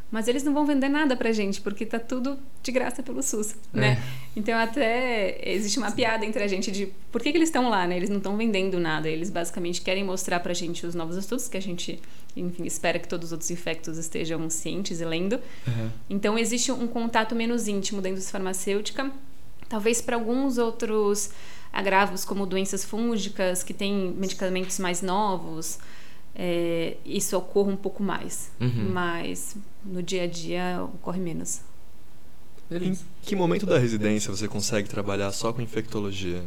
mas 0.09 0.29
eles 0.29 0.41
não 0.41 0.53
vão 0.53 0.65
vender 0.65 0.87
nada 0.87 1.17
pra 1.17 1.33
gente, 1.33 1.59
porque 1.59 1.85
tá 1.85 1.99
tudo 1.99 2.39
de 2.63 2.71
graça 2.71 3.03
pelo 3.03 3.21
SUS, 3.21 3.51
É. 3.73 3.77
né? 3.77 4.03
Então 4.37 4.57
até 4.57 5.37
existe 5.43 5.77
uma 5.77 5.91
piada 5.91 6.25
entre 6.25 6.41
a 6.41 6.47
gente 6.47 6.71
de 6.71 6.87
por 7.11 7.21
que, 7.21 7.29
que 7.33 7.37
eles 7.37 7.49
estão 7.49 7.67
lá, 7.69 7.85
né? 7.85 7.97
Eles 7.97 8.09
não 8.09 8.15
estão 8.19 8.37
vendendo 8.37 8.79
nada, 8.79 9.09
eles 9.09 9.29
basicamente 9.29 9.81
querem 9.81 10.05
mostrar 10.05 10.39
pra 10.39 10.53
gente 10.53 10.85
os 10.85 10.95
novos 10.95 11.17
estudos 11.17 11.49
que 11.49 11.57
a 11.57 11.61
gente, 11.61 11.99
enfim, 12.37 12.63
espera 12.65 12.97
que 12.97 13.07
todos 13.09 13.25
os 13.27 13.31
outros 13.33 13.51
infectos 13.51 13.97
estejam 13.97 14.49
cientes 14.49 15.01
e 15.01 15.05
lendo. 15.05 15.41
Aham. 15.67 15.91
Então 16.09 16.37
existe 16.39 16.71
um 16.71 16.87
contato 16.87 17.35
menos 17.35 17.67
íntimo 17.67 18.01
dentro 18.01 18.21
da 18.23 18.27
farmacêutica. 18.29 19.11
Talvez 19.69 20.01
para 20.01 20.15
alguns 20.15 20.57
outros 20.57 21.31
agravos, 21.71 22.23
como 22.23 22.45
doenças 22.45 22.83
fúngicas, 22.83 23.63
que 23.63 23.73
têm 23.73 24.11
medicamentos 24.11 24.79
mais 24.79 25.01
novos, 25.01 25.79
é, 26.35 26.97
isso 27.05 27.37
ocorre 27.37 27.71
um 27.71 27.77
pouco 27.77 28.01
mais. 28.03 28.51
Uhum. 28.59 28.89
Mas 28.91 29.55
no 29.83 30.01
dia 30.01 30.23
a 30.23 30.27
dia 30.27 30.81
ocorre 30.95 31.19
menos. 31.19 31.61
Em 32.69 32.97
que 33.21 33.35
momento 33.35 33.65
da 33.65 33.79
residência 33.79 34.29
você 34.29 34.47
consegue 34.47 34.89
trabalhar 34.89 35.31
só 35.31 35.53
com 35.53 35.61
infectologia? 35.61 36.43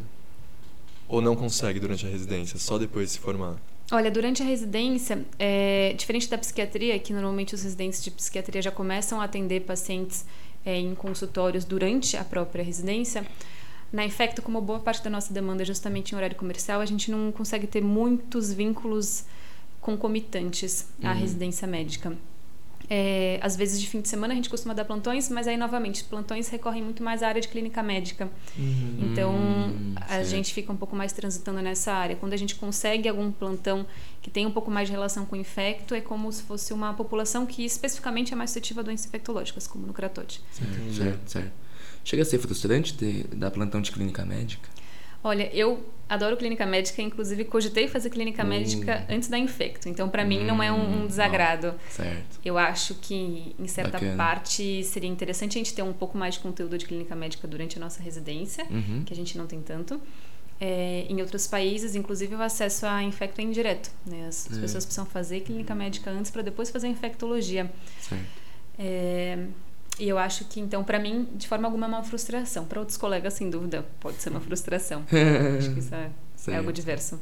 Ou 1.09 1.21
não 1.21 1.35
consegue 1.35 1.81
durante 1.81 2.07
a 2.07 2.09
residência, 2.09 2.59
só 2.59 2.79
depois 2.79 3.09
de 3.09 3.13
se 3.15 3.19
formar? 3.19 3.57
Olha, 3.91 4.11
durante 4.11 4.41
a 4.43 4.45
residência, 4.45 5.27
é, 5.37 5.93
diferente 5.95 6.29
da 6.29 6.39
psiquiatria, 6.39 6.97
que 7.01 7.13
normalmente 7.13 7.55
os 7.55 7.63
residentes 7.63 8.05
de 8.05 8.11
psiquiatria 8.13 8.63
já 8.63 8.71
começam 8.71 9.21
a 9.21 9.25
atender 9.25 9.63
pacientes 9.63 10.25
é, 10.65 10.77
em 10.79 10.95
consultórios 10.95 11.65
durante 11.65 12.17
a 12.17 12.25
própria 12.25 12.63
residência, 12.65 13.27
na 13.93 14.05
Infecto, 14.05 14.41
como 14.41 14.61
boa 14.61 14.79
parte 14.79 15.03
da 15.03 15.11
nossa 15.11 15.33
demanda 15.33 15.63
é 15.63 15.67
justamente 15.67 16.13
em 16.13 16.17
horário 16.17 16.37
comercial, 16.37 16.81
a 16.81 16.87
gente 16.87 17.11
não 17.11 17.33
consegue 17.33 17.67
ter 17.67 17.83
muitos 17.83 18.53
vínculos 18.53 19.25
concomitantes 19.81 20.87
à 21.03 21.09
Uhum. 21.13 21.19
residência 21.19 21.67
médica. 21.67 22.17
É, 22.93 23.39
às 23.41 23.55
vezes 23.55 23.81
de 23.81 23.87
fim 23.89 24.01
de 24.01 24.09
semana 24.09 24.33
a 24.33 24.37
gente 24.37 24.51
costuma 24.51 24.75
dar 24.75 24.85
plantões, 24.85 25.29
mas 25.29 25.47
aí 25.47 25.57
novamente 25.57 26.03
plantões 26.03 26.49
recorrem 26.49 26.83
muito 26.83 27.05
mais 27.05 27.23
à 27.23 27.29
área 27.29 27.41
de 27.41 27.47
clínica 27.47 27.85
médica. 27.85 28.29
Então 28.99 29.33
Hum, 29.33 29.95
a 29.97 30.09
certo. 30.09 30.27
gente 30.29 30.53
fica 30.53 30.73
um 30.73 30.77
pouco 30.77 30.97
mais 30.97 31.13
transitando 31.13 31.63
nessa 31.63 31.93
área. 31.93 32.17
Quando 32.17 32.33
a 32.33 32.37
gente 32.37 32.57
consegue 32.57 33.09
algum 33.09 33.31
plantão 33.31 33.87
que 34.21 34.29
tem 34.29 34.45
um 34.45 34.51
pouco 34.51 34.73
mais 34.73 34.89
de 34.89 34.93
relação 34.93 35.25
com 35.25 35.37
o 35.37 35.39
infecto, 35.39 35.95
é 35.95 36.01
como 36.01 36.33
se 36.33 36.43
fosse 36.43 36.73
uma 36.73 36.93
população 36.93 37.47
que 37.47 37.65
especificamente 37.65 38.33
é 38.33 38.37
mais 38.37 38.51
suscetível 38.51 38.81
a 38.81 38.85
doenças 38.85 39.07
infectológicas, 39.07 39.69
como 39.69 39.87
no 39.87 39.93
cratote. 39.93 40.43
Certo, 40.53 40.95
certo, 40.97 41.31
certo. 41.31 41.53
Chega 42.05 42.23
a 42.23 42.27
ser 42.27 42.39
frustrante 42.39 42.95
ter, 42.95 43.25
dar 43.29 43.53
plantão 43.53 43.81
de 43.81 43.93
clínica 43.93 44.25
médica? 44.25 44.69
Olha, 45.23 45.51
eu 45.55 45.85
adoro 46.09 46.37
clínica 46.37 46.65
médica, 46.67 47.01
inclusive 47.03 47.45
cogitei 47.45 47.87
fazer 47.87 48.11
clínica 48.11 48.43
Hum. 48.43 48.49
médica 48.49 49.07
antes 49.09 49.29
da 49.29 49.39
infecto. 49.39 49.89
Então, 49.89 50.09
para 50.09 50.25
mim, 50.25 50.45
não 50.45 50.63
é 50.63 50.73
um, 50.73 50.77
um 50.77 51.03
Hum, 51.03 51.07
desagrado. 51.07 51.75
Certo. 51.91 52.41
Eu 52.45 52.57
acho 52.59 52.95
que, 52.97 53.55
em 53.59 53.67
certa 53.69 53.93
Bacana. 53.93 54.17
parte, 54.17 54.83
seria 54.85 55.09
interessante 55.09 55.57
a 55.57 55.59
gente 55.61 55.75
ter 55.75 55.83
um 55.83 55.93
pouco 55.93 56.17
mais 56.19 56.35
de 56.35 56.41
conteúdo 56.41 56.77
de 56.79 56.87
clínica 56.87 57.15
médica 57.15 57.47
durante 57.47 57.77
a 57.77 57.81
nossa 57.81 58.03
residência, 58.03 58.65
Uhum. 58.71 59.05
que 59.05 59.13
a 59.13 59.17
gente 59.17 59.37
não 59.39 59.47
tem 59.47 59.61
tanto. 59.61 60.01
É, 60.63 61.07
em 61.09 61.21
outros 61.23 61.47
países, 61.47 61.95
inclusive, 61.95 62.35
o 62.35 62.43
acesso 62.43 62.85
a 62.87 63.03
infecto 63.03 63.41
é 63.41 63.45
indireto. 63.45 63.91
Né? 64.07 64.27
As, 64.27 64.47
É. 64.47 64.61
pessoas 64.61 64.85
precisam 64.85 65.07
fazer 65.07 65.41
clínica 65.41 65.75
médica 65.75 66.11
antes 66.11 66.31
para 66.31 66.43
depois 66.43 66.71
fazer 66.71 66.89
infectologia. 66.89 67.71
Certo. 68.01 68.25
É, 68.79 69.39
e 70.01 70.09
eu 70.09 70.19
acho 70.19 70.47
que, 70.47 70.59
então, 70.59 70.83
para 70.83 70.99
mim, 70.99 71.29
de 71.35 71.47
forma 71.47 71.69
alguma, 71.69 71.87
é 71.87 71.89
uma 71.89 72.03
frustração. 72.03 72.65
Para 72.65 72.81
outros 72.81 72.97
colegas, 72.97 73.35
sem 73.35 73.51
dúvida, 73.51 73.85
pode 74.01 74.17
ser 74.23 74.31
uma 74.31 74.41
frustração. 74.41 75.05
acho 75.59 75.73
que 75.75 75.81
isso 75.81 75.95
é, 75.95 76.11
é 76.49 76.57
algo 76.57 76.73
diverso. 76.73 77.21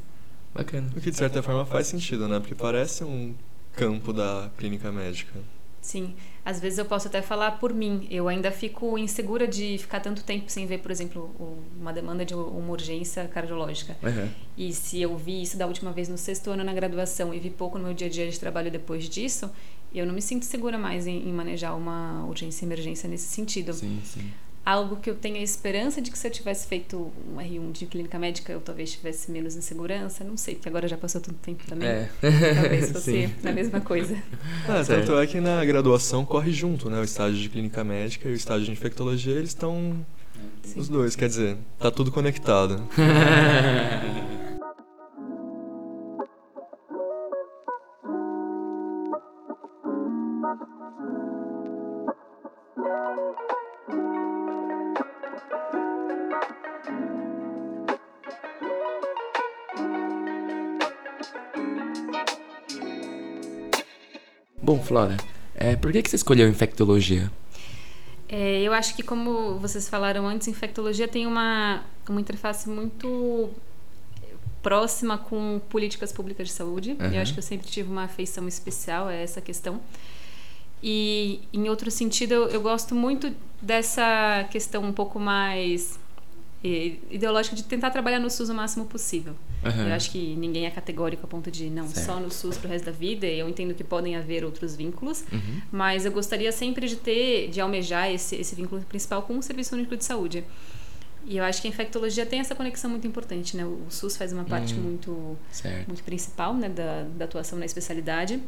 Bacana. 0.53 0.89
O 0.95 1.01
que 1.01 1.11
de 1.11 1.17
certa 1.17 1.43
forma 1.43 1.65
faz 1.65 1.87
sentido, 1.87 2.27
né? 2.27 2.39
Porque 2.39 2.55
parece 2.55 3.03
um 3.03 3.35
campo 3.73 4.13
da 4.13 4.49
clínica 4.57 4.91
médica. 4.91 5.39
Sim, 5.81 6.13
às 6.43 6.59
vezes 6.59 6.77
eu 6.77 6.85
posso 6.85 7.07
até 7.07 7.21
falar 7.21 7.51
por 7.51 7.73
mim. 7.73 8.07
Eu 8.09 8.27
ainda 8.27 8.51
fico 8.51 8.97
insegura 8.97 9.47
de 9.47 9.77
ficar 9.77 9.99
tanto 9.99 10.23
tempo 10.23 10.49
sem 10.49 10.65
ver, 10.65 10.79
por 10.79 10.91
exemplo, 10.91 11.33
uma 11.79 11.93
demanda 11.93 12.25
de 12.25 12.33
uma 12.33 12.71
urgência 12.71 13.27
cardiológica. 13.27 13.97
Uhum. 14.03 14.29
E 14.57 14.73
se 14.73 15.01
eu 15.01 15.15
vi 15.17 15.41
isso 15.41 15.57
da 15.57 15.65
última 15.67 15.91
vez 15.91 16.09
no 16.09 16.17
sexto 16.17 16.51
ano 16.51 16.63
na 16.63 16.73
graduação 16.73 17.33
e 17.33 17.39
vi 17.39 17.49
pouco 17.49 17.77
no 17.77 17.85
meu 17.85 17.93
dia 17.93 18.07
a 18.07 18.09
dia 18.09 18.29
de 18.29 18.39
trabalho 18.39 18.69
depois 18.69 19.07
disso, 19.07 19.49
eu 19.97 20.05
não 20.05 20.13
me 20.13 20.21
sinto 20.21 20.45
segura 20.45 20.77
mais 20.77 21.07
em, 21.07 21.27
em 21.27 21.33
manejar 21.33 21.73
uma 21.75 22.25
urgência 22.27 22.63
e 22.63 22.67
emergência 22.67 23.09
nesse 23.09 23.27
sentido. 23.27 23.73
Sim, 23.73 23.99
sim. 24.03 24.29
Algo 24.65 24.97
que 24.97 25.09
eu 25.09 25.15
tenho 25.15 25.37
a 25.37 25.41
esperança 25.41 25.99
de 25.99 26.11
que 26.11 26.17
se 26.17 26.27
eu 26.27 26.31
tivesse 26.31 26.67
feito 26.67 27.11
um 27.33 27.37
R1 27.37 27.71
de 27.71 27.85
clínica 27.87 28.19
médica, 28.19 28.53
eu 28.53 28.59
talvez 28.61 28.91
tivesse 28.91 29.31
menos 29.31 29.55
insegurança. 29.55 30.23
Não 30.23 30.37
sei, 30.37 30.53
porque 30.55 30.69
agora 30.69 30.87
já 30.87 30.95
passou 30.97 31.19
tanto 31.19 31.37
tempo 31.39 31.63
também. 31.65 31.87
É. 31.87 32.09
Talvez 32.21 32.91
fosse 32.91 33.11
Sim. 33.27 33.33
a 33.47 33.51
mesma 33.51 33.81
coisa. 33.81 34.15
É, 34.67 34.83
Certo. 34.83 35.07
tanto 35.07 35.17
é 35.19 35.25
que 35.25 35.39
na 35.39 35.65
graduação 35.65 36.23
corre 36.23 36.51
junto, 36.51 36.87
né? 36.89 36.99
O 36.99 37.03
estágio 37.03 37.39
de 37.41 37.49
clínica 37.49 37.83
médica 37.83 38.29
e 38.29 38.31
o 38.31 38.35
estágio 38.35 38.65
de 38.65 38.71
infectologia, 38.71 39.33
eles 39.33 39.49
estão 39.49 40.05
os 40.75 40.87
dois, 40.87 41.15
quer 41.15 41.29
dizer, 41.29 41.57
tá 41.79 41.89
tudo 41.89 42.11
conectado. 42.11 42.87
Bom, 64.61 64.79
Flora, 64.83 65.17
é, 65.55 65.75
por 65.75 65.91
que, 65.91 66.03
que 66.03 66.09
você 66.09 66.15
escolheu 66.15 66.47
infectologia? 66.47 67.31
É, 68.27 68.61
eu 68.61 68.71
acho 68.71 68.95
que, 68.95 69.01
como 69.01 69.57
vocês 69.57 69.89
falaram 69.89 70.27
antes, 70.27 70.47
infectologia 70.47 71.07
tem 71.07 71.25
uma, 71.25 71.83
uma 72.07 72.21
interface 72.21 72.69
muito 72.69 73.49
próxima 74.61 75.17
com 75.17 75.59
políticas 75.69 76.11
públicas 76.11 76.47
de 76.47 76.53
saúde. 76.53 76.95
Aham. 76.99 77.15
Eu 77.15 77.21
acho 77.21 77.33
que 77.33 77.39
eu 77.39 77.43
sempre 77.43 77.67
tive 77.67 77.89
uma 77.89 78.03
afeição 78.03 78.47
especial 78.47 79.07
a 79.07 79.13
essa 79.13 79.41
questão. 79.41 79.81
E, 80.83 81.41
em 81.51 81.67
outro 81.67 81.89
sentido, 81.89 82.33
eu, 82.33 82.49
eu 82.49 82.61
gosto 82.61 82.93
muito 82.93 83.33
dessa 83.61 84.47
questão 84.51 84.83
um 84.83 84.93
pouco 84.93 85.19
mais 85.19 85.99
eh, 86.63 86.93
ideológica 87.09 87.55
de 87.55 87.63
tentar 87.63 87.89
trabalhar 87.89 88.19
no 88.19 88.29
SUS 88.29 88.49
o 88.49 88.53
máximo 88.53 88.85
possível. 88.85 89.33
Aham. 89.63 89.87
Eu 89.89 89.93
acho 89.93 90.11
que 90.11 90.35
ninguém 90.35 90.65
é 90.65 90.71
categórico 90.71 91.25
a 91.25 91.27
ponto 91.27 91.51
de 91.51 91.69
não 91.69 91.87
Certo. 91.87 92.05
só 92.05 92.19
no 92.19 92.31
SUS 92.31 92.57
pro 92.57 92.69
resto 92.69 92.85
da 92.85 92.91
vida. 92.91 93.25
Eu 93.27 93.49
entendo 93.49 93.73
que 93.73 93.83
podem 93.83 94.15
haver 94.15 94.45
outros 94.45 94.75
vínculos, 94.75 95.23
Uhum. 95.31 95.61
mas 95.71 96.05
eu 96.05 96.11
gostaria 96.11 96.51
sempre 96.51 96.87
de 96.87 96.95
ter, 96.95 97.49
de 97.49 97.59
almejar 97.59 98.09
esse, 98.09 98.35
esse 98.35 98.55
vínculo 98.55 98.81
principal 98.83 99.21
com 99.23 99.37
o 99.37 99.43
Serviço 99.43 99.75
Único 99.75 99.97
de 99.97 100.05
Saúde. 100.05 100.43
E 101.25 101.35
eu 101.37 101.43
acho 101.43 101.61
que 101.61 101.67
a 101.67 101.69
infectologia 101.69 102.25
tem 102.25 102.39
essa 102.39 102.55
conexão 102.55 102.89
muito 102.89 103.05
importante, 103.05 103.55
né? 103.57 103.65
O 103.65 103.81
SUS 103.89 104.15
faz 104.15 104.31
uma 104.31 104.45
parte 104.45 104.73
Hum. 104.73 104.77
muito, 104.81 105.37
Certo. 105.51 105.87
muito 105.87 106.03
principal, 106.03 106.53
né, 106.53 106.69
da, 106.69 107.03
da 107.17 107.25
atuação 107.25 107.59
na 107.59 107.65
especialidade. 107.65 108.39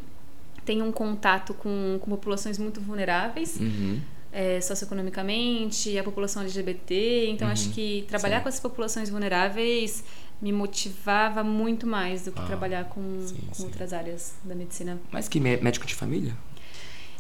Tem 0.63 0.81
um 0.81 0.91
contato 0.91 1.53
com, 1.53 1.99
com 2.01 2.09
populações 2.11 2.57
muito 2.57 2.79
vulneráveis, 2.79 3.57
Uhum. 3.59 3.99
É, 4.31 4.59
socioeconomicamente, 4.61 5.97
a 5.97 6.03
população 6.03 6.41
LGBT. 6.43 7.27
Então, 7.29 7.47
Uhum. 7.47 7.53
acho 7.53 7.69
que 7.71 8.05
trabalhar 8.07 8.37
Sim. 8.37 8.43
com 8.43 8.49
essas 8.49 8.61
populações 8.61 9.09
vulneráveis 9.09 10.03
me 10.41 10.51
motivava 10.51 11.43
muito 11.43 11.85
mais 11.85 12.23
do 12.25 12.31
que 12.31 12.39
Ah, 12.39 12.45
trabalhar 12.45 12.85
com, 12.85 13.01
sim, 13.27 13.35
com 13.47 13.53
sim. 13.53 13.63
outras 13.65 13.93
áreas 13.93 14.33
da 14.43 14.55
medicina. 14.55 14.99
Mas 15.11 15.27
que 15.27 15.39
mé- 15.39 15.57
médico 15.57 15.85
de 15.85 15.93
família? 15.93 16.35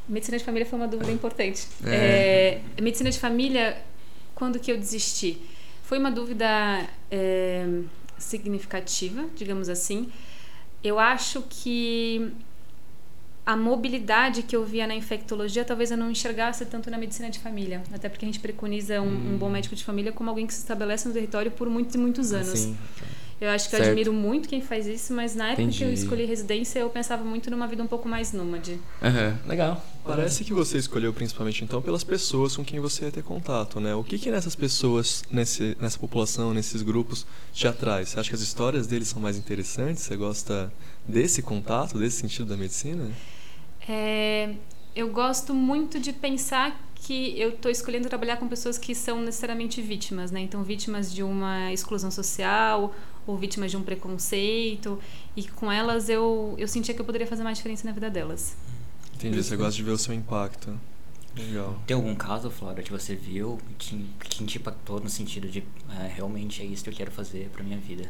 Medicina 0.09 0.37
de 0.37 0.43
família 0.43 0.65
foi 0.65 0.79
uma 0.79 0.87
dúvida 0.87 1.11
importante. 1.11 1.67
É. 1.85 2.61
É, 2.77 2.81
medicina 2.81 3.11
de 3.11 3.19
família, 3.19 3.77
quando 4.33 4.59
que 4.59 4.71
eu 4.71 4.77
desisti? 4.77 5.39
Foi 5.83 5.99
uma 5.99 6.09
dúvida 6.11 6.47
é, 7.11 7.67
significativa, 8.17 9.25
digamos 9.35 9.69
assim. 9.69 10.09
Eu 10.83 10.97
acho 10.97 11.43
que 11.49 12.31
a 13.45 13.57
mobilidade 13.57 14.43
que 14.43 14.55
eu 14.55 14.63
via 14.63 14.85
na 14.85 14.95
infectologia 14.95 15.65
talvez 15.65 15.89
eu 15.91 15.97
não 15.97 16.11
enxergasse 16.11 16.65
tanto 16.65 16.91
na 16.91 16.97
medicina 16.97 17.29
de 17.29 17.39
família. 17.39 17.81
Até 17.93 18.07
porque 18.07 18.25
a 18.25 18.27
gente 18.27 18.39
preconiza 18.39 19.01
um, 19.01 19.33
um 19.33 19.37
bom 19.37 19.49
médico 19.49 19.75
de 19.75 19.83
família 19.83 20.11
como 20.11 20.29
alguém 20.29 20.45
que 20.45 20.53
se 20.53 20.59
estabelece 20.59 21.07
no 21.07 21.13
território 21.13 21.51
por 21.51 21.69
muitos 21.69 21.95
e 21.95 21.97
muitos 21.97 22.33
anos. 22.33 22.59
Sim. 22.59 22.77
Eu 23.41 23.49
acho 23.49 23.67
que 23.67 23.75
eu 23.75 23.79
Certo. 23.79 23.89
admiro 23.89 24.13
muito 24.13 24.47
quem 24.47 24.61
faz 24.61 24.85
isso, 24.85 25.11
mas 25.15 25.33
na 25.33 25.47
época 25.47 25.67
que 25.67 25.83
eu 25.83 25.87
Entendi. 25.87 26.03
escolhi 26.03 26.25
residência, 26.25 26.77
eu 26.77 26.87
pensava 26.91 27.23
muito 27.23 27.49
numa 27.49 27.65
vida 27.65 27.81
um 27.81 27.87
pouco 27.87 28.07
mais 28.07 28.31
nômade. 28.31 28.79
Aham. 29.01 29.35
Legal. 29.47 29.83
Parece 30.05 30.43
que 30.43 30.53
você 30.53 30.77
escolheu 30.77 31.11
principalmente 31.11 31.63
então 31.63 31.81
pelas 31.81 32.03
pessoas 32.03 32.55
com 32.55 32.63
quem 32.63 32.79
você 32.79 33.05
ia 33.05 33.11
ter 33.11 33.23
contato, 33.23 33.79
né? 33.79 33.95
O 33.95 34.03
que 34.03 34.19
que 34.19 34.29
nessas 34.29 34.55
pessoas, 34.55 35.23
nesse, 35.31 35.75
nessa 35.81 35.97
população, 35.97 36.53
nesses 36.53 36.83
grupos, 36.83 37.25
te 37.51 37.67
atrai? 37.67 38.05
Você 38.05 38.19
acha 38.19 38.29
que 38.29 38.35
as 38.35 38.41
histórias 38.41 38.85
deles 38.85 39.07
são 39.07 39.19
mais 39.19 39.35
interessantes? 39.37 40.03
Você 40.03 40.15
gosta 40.15 40.71
desse 41.07 41.41
contato, 41.41 41.97
desse 41.97 42.17
sentido 42.17 42.45
da 42.45 42.55
medicina? 42.55 43.09
É, 43.89 44.53
eu 44.95 45.09
gosto 45.09 45.51
muito 45.51 45.99
de 45.99 46.13
pensar 46.13 46.79
que 46.93 47.39
eu 47.39 47.49
estou 47.49 47.71
escolhendo 47.71 48.07
trabalhar 48.07 48.37
com 48.37 48.47
pessoas 48.47 48.77
que 48.77 48.93
são 48.93 49.19
necessariamente 49.21 49.81
vítimas, 49.81 50.29
né? 50.29 50.39
Então, 50.41 50.61
vítimas 50.63 51.11
de 51.11 51.23
uma 51.23 51.73
exclusão 51.73 52.11
social 52.11 52.93
ou 53.25 53.37
vítimas 53.37 53.71
de 53.71 53.77
um 53.77 53.83
preconceito. 53.83 54.99
E 55.35 55.43
com 55.43 55.71
elas 55.71 56.09
eu, 56.09 56.55
eu 56.57 56.67
sentia 56.67 56.93
que 56.93 57.01
eu 57.01 57.05
poderia 57.05 57.27
fazer 57.27 57.43
mais 57.43 57.57
diferença 57.57 57.87
na 57.87 57.93
vida 57.93 58.09
delas. 58.09 58.55
Entendi, 59.15 59.41
você 59.41 59.55
gosta 59.55 59.73
de 59.73 59.83
ver 59.83 59.91
o 59.91 59.97
seu 59.97 60.13
impacto. 60.13 60.77
Legal. 61.35 61.79
Tem 61.87 61.95
algum 61.95 62.13
caso, 62.13 62.49
Flora, 62.49 62.83
que 62.83 62.91
você 62.91 63.15
viu 63.15 63.57
que, 63.77 64.05
que 64.19 64.43
te 64.43 64.57
impactou 64.57 64.99
no 64.99 65.09
sentido 65.09 65.47
de 65.47 65.63
é, 65.99 66.07
realmente 66.07 66.61
é 66.61 66.65
isso 66.65 66.83
que 66.83 66.89
eu 66.89 66.93
quero 66.93 67.11
fazer 67.11 67.49
pra 67.49 67.63
minha 67.63 67.77
vida? 67.77 68.09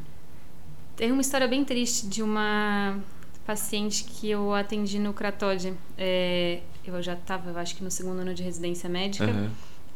Tem 0.96 1.12
uma 1.12 1.22
história 1.22 1.48
bem 1.48 1.64
triste 1.64 2.08
de 2.08 2.24
uma 2.24 3.00
paciente 3.46 4.06
que 4.06 4.30
eu 4.30 4.54
atendi 4.54 4.98
no 4.98 5.14
Cratode. 5.14 5.74
É, 5.98 6.62
eu 6.86 7.02
já 7.02 7.14
estava, 7.14 7.60
acho 7.60 7.76
que 7.76 7.84
no 7.84 7.92
segundo 7.92 8.20
ano 8.20 8.34
de 8.34 8.44
residência 8.44 8.90
médica. 8.90 9.26
Aham. 9.26 9.52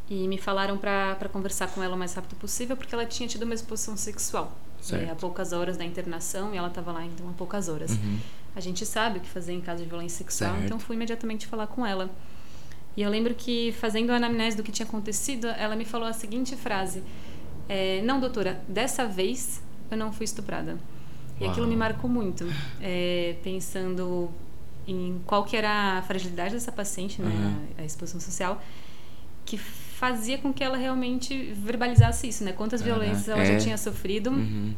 E 0.08 0.28
me 0.28 0.38
falaram 0.38 0.78
para 0.78 1.30
conversar 1.32 1.68
com 1.68 1.82
ela 1.82 1.96
o 1.96 1.98
mais 1.98 2.14
rápido 2.14 2.36
possível 2.36 2.78
porque 2.78 2.94
ela 2.94 3.06
tinha 3.06 3.28
tido 3.28 3.44
uma 3.44 3.56
exposição 3.56 3.98
sexual. 3.98 4.56
Certo. 4.86 5.08
É, 5.08 5.12
há 5.12 5.16
poucas 5.16 5.52
horas 5.54 5.78
da 5.78 5.84
internação 5.86 6.54
e 6.54 6.58
ela 6.58 6.68
estava 6.68 6.92
lá 6.92 7.04
então 7.06 7.28
há 7.30 7.34
poucas 7.34 7.68
horas. 7.70 7.92
Uhum. 7.92 8.20
A 8.56 8.60
gente 8.60 8.86
sabe 8.86 9.18
o 9.18 9.22
que 9.22 9.28
fazer 9.30 9.54
em 9.54 9.62
caso 9.62 9.84
de 9.84 9.90
violência 9.90 10.18
sexual, 10.20 10.52
Certo. 10.52 10.66
então 10.66 10.80
fui 10.80 10.96
imediatamente 10.96 11.46
falar 11.48 11.68
com 11.68 11.86
ela. 11.86 12.10
E 12.98 13.02
eu 13.02 13.10
lembro 13.10 13.36
que, 13.36 13.74
fazendo 13.74 14.12
a 14.12 14.16
anamnese 14.16 14.56
do 14.56 14.64
que 14.64 14.72
tinha 14.72 14.86
acontecido, 14.88 15.48
ela 15.48 15.76
me 15.76 15.84
falou 15.84 16.08
a 16.08 16.14
seguinte 16.14 16.56
frase: 16.56 17.04
é, 17.68 18.02
Não, 18.04 18.20
doutora, 18.22 18.62
dessa 18.70 19.06
vez 19.06 19.62
eu 19.92 19.98
não 19.98 20.14
fui 20.14 20.24
estuprada. 20.24 20.78
E 21.40 21.44
Uau. 21.44 21.52
aquilo 21.52 21.68
me 21.68 21.76
marcou 21.76 22.10
muito, 22.10 22.46
é, 22.82 23.36
pensando 23.44 24.30
em 24.88 25.20
qual 25.26 25.44
que 25.44 25.58
era 25.58 25.98
a 25.98 26.02
fragilidade 26.04 26.54
dessa 26.54 26.72
paciente, 26.72 27.22
né, 27.22 27.28
Uhum. 27.30 27.66
a, 27.78 27.82
a 27.82 27.86
exposição 27.86 28.22
social, 28.22 28.62
que 29.46 29.58
fazia 29.58 30.38
com 30.38 30.52
que 30.52 30.64
ela 30.64 30.78
realmente 30.78 31.54
verbalizasse 31.54 32.28
isso, 32.28 32.44
né? 32.44 32.52
Quantas 32.52 32.82
violências 32.82 33.28
ela 33.30 33.42
é. 33.42 33.46
já 33.46 33.58
tinha 33.58 33.78
sofrido. 33.78 34.32
Uhum. 34.32 34.74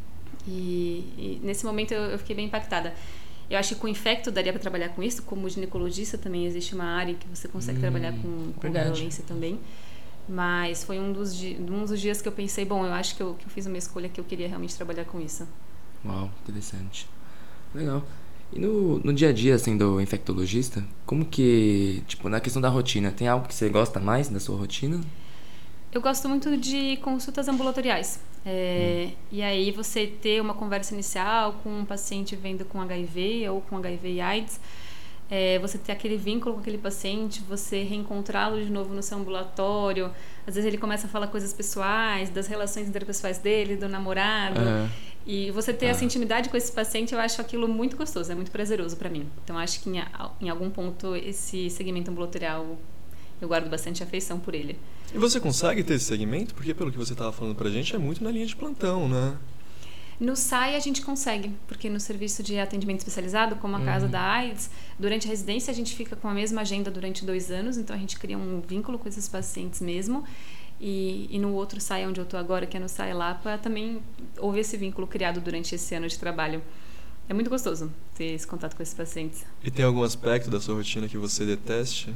E, 0.46 1.12
e 1.18 1.40
nesse 1.42 1.64
momento 1.66 1.92
eu, 1.92 2.02
eu 2.02 2.18
fiquei 2.18 2.36
bem 2.36 2.46
impactada. 2.46 2.94
Eu 3.50 3.58
acho 3.58 3.74
que 3.74 3.80
com 3.80 3.86
o 3.86 3.90
infecto 3.90 4.30
daria 4.30 4.52
para 4.52 4.60
trabalhar 4.60 4.90
com 4.90 5.02
isso, 5.02 5.22
como 5.22 5.48
ginecologista 5.48 6.18
também 6.18 6.46
existe 6.46 6.74
uma 6.74 6.84
área 6.84 7.14
que 7.14 7.26
você 7.28 7.48
consegue 7.48 7.78
Hum, 7.78 7.80
trabalhar 7.80 8.12
com, 8.12 8.52
com 8.52 8.70
violência 8.70 9.24
também. 9.26 9.58
Mas 10.28 10.84
foi 10.84 10.98
um 10.98 11.10
dos, 11.12 11.40
um 11.42 11.84
dos 11.86 11.98
dias 11.98 12.20
que 12.20 12.28
eu 12.28 12.32
pensei, 12.32 12.64
bom, 12.64 12.84
eu 12.84 12.92
acho 12.92 13.16
que 13.16 13.22
eu, 13.22 13.34
que 13.34 13.46
eu 13.46 13.50
fiz 13.50 13.64
uma 13.64 13.78
escolha 13.78 14.08
que 14.10 14.20
eu 14.20 14.24
queria 14.24 14.46
realmente 14.46 14.76
trabalhar 14.76 15.06
com 15.06 15.18
isso. 15.18 15.48
Uau, 16.04 16.30
interessante. 16.42 17.08
Legal. 17.74 18.04
E 18.52 18.58
no, 18.58 18.98
no 18.98 19.12
dia 19.12 19.28
a 19.28 19.32
dia, 19.32 19.54
assim, 19.54 19.76
do 19.76 20.00
infectologista, 20.00 20.82
como 21.04 21.24
que, 21.24 22.02
tipo, 22.06 22.28
na 22.28 22.40
questão 22.40 22.62
da 22.62 22.68
rotina, 22.68 23.10
tem 23.10 23.28
algo 23.28 23.46
que 23.46 23.54
você 23.54 23.68
gosta 23.68 24.00
mais 24.00 24.28
da 24.28 24.40
sua 24.40 24.56
rotina? 24.56 25.00
Eu 25.92 26.00
gosto 26.00 26.28
muito 26.28 26.56
de 26.56 26.96
consultas 26.98 27.48
ambulatoriais. 27.48 28.20
É, 28.44 29.10
E 29.30 29.42
aí 29.42 29.70
você 29.70 30.06
ter 30.06 30.40
uma 30.40 30.54
conversa 30.54 30.94
inicial 30.94 31.54
com 31.62 31.80
um 31.80 31.84
paciente 31.84 32.36
vendo 32.36 32.64
com 32.64 32.80
HIV 32.80 33.48
ou 33.50 33.60
com 33.60 33.76
HIV 33.76 34.12
e 34.14 34.20
AIDS, 34.20 34.60
é, 35.30 35.58
você 35.58 35.76
ter 35.76 35.92
aquele 35.92 36.16
vínculo 36.16 36.54
com 36.54 36.60
aquele 36.60 36.78
paciente, 36.78 37.42
você 37.46 37.82
reencontrá-lo 37.82 38.62
de 38.62 38.70
novo 38.70 38.94
no 38.94 39.02
seu 39.02 39.18
ambulatório. 39.18 40.10
Às 40.46 40.54
vezes 40.54 40.66
ele 40.66 40.78
começa 40.78 41.06
a 41.06 41.10
falar 41.10 41.26
coisas 41.26 41.52
pessoais, 41.52 42.30
das 42.30 42.46
relações 42.46 42.88
interpessoais 42.88 43.38
dele, 43.38 43.76
do 43.76 43.88
namorado. 43.88 44.60
Aham. 44.60 44.90
E 45.28 45.50
você 45.50 45.74
ter 45.74 45.86
Ah. 45.86 45.90
essa 45.90 46.04
intimidade 46.04 46.48
com 46.48 46.56
esse 46.56 46.72
paciente, 46.72 47.12
eu 47.12 47.20
acho 47.20 47.38
aquilo 47.40 47.68
muito 47.68 47.96
gostoso, 47.98 48.32
é 48.32 48.34
muito 48.34 48.50
prazeroso 48.50 48.96
para 48.96 49.10
mim. 49.10 49.26
Então 49.44 49.58
acho 49.58 49.80
que 49.80 49.90
em, 49.90 50.02
em 50.40 50.48
algum 50.48 50.70
ponto 50.70 51.14
esse 51.14 51.68
segmento 51.68 52.10
ambulatorial 52.10 52.78
eu 53.40 53.46
guardo 53.46 53.68
bastante 53.68 54.02
afeição 54.02 54.40
por 54.40 54.54
ele. 54.54 54.78
E 55.14 55.18
você 55.18 55.38
consegue 55.38 55.84
ter 55.84 55.94
esse 55.94 56.06
segmento? 56.06 56.54
Porque 56.54 56.72
pelo 56.72 56.90
que 56.90 56.96
você 56.98 57.12
estava 57.12 57.30
falando 57.30 57.54
pra 57.54 57.68
gente, 57.70 57.94
é 57.94 57.98
muito 57.98 58.24
na 58.24 58.30
linha 58.30 58.46
de 58.46 58.56
plantão, 58.56 59.06
né? 59.06 59.36
No 60.18 60.34
SAI 60.34 60.74
a 60.74 60.80
gente 60.80 61.00
consegue, 61.02 61.52
porque 61.68 61.88
no 61.88 62.00
serviço 62.00 62.42
de 62.42 62.58
atendimento 62.58 62.98
especializado, 62.98 63.54
como 63.56 63.76
a 63.76 63.80
Casa 63.84 64.08
da 64.08 64.20
AIDS, 64.20 64.68
durante 64.98 65.28
a 65.28 65.30
residência 65.30 65.70
a 65.70 65.74
gente 65.74 65.94
fica 65.94 66.16
com 66.16 66.26
a 66.26 66.34
mesma 66.34 66.62
agenda 66.62 66.90
durante 66.90 67.24
dois 67.24 67.52
anos, 67.52 67.76
então 67.78 67.94
a 67.94 67.98
gente 67.98 68.18
cria 68.18 68.36
um 68.36 68.60
vínculo 68.60 68.98
com 68.98 69.08
esses 69.08 69.28
pacientes 69.28 69.80
mesmo. 69.80 70.24
E, 70.80 71.28
e 71.30 71.38
no 71.38 71.52
outro 71.54 71.80
SAI 71.80 72.06
onde 72.06 72.20
eu 72.20 72.24
estou 72.24 72.38
agora, 72.38 72.66
que 72.66 72.76
é 72.76 72.80
no 72.80 72.88
SAI 72.88 73.12
Lapa, 73.12 73.58
também 73.58 74.00
houve 74.38 74.60
esse 74.60 74.76
vínculo 74.76 75.06
criado 75.06 75.40
durante 75.40 75.74
esse 75.74 75.94
ano 75.94 76.06
de 76.06 76.18
trabalho. 76.18 76.62
É 77.28 77.34
muito 77.34 77.50
gostoso 77.50 77.92
ter 78.14 78.32
esse 78.34 78.46
contato 78.46 78.74
com 78.76 78.82
esses 78.82 78.94
pacientes. 78.94 79.44
E 79.62 79.70
tem 79.70 79.84
algum 79.84 80.02
aspecto 80.02 80.50
da 80.50 80.60
sua 80.60 80.76
rotina 80.76 81.08
que 81.08 81.18
você 81.18 81.44
deteste? 81.44 82.14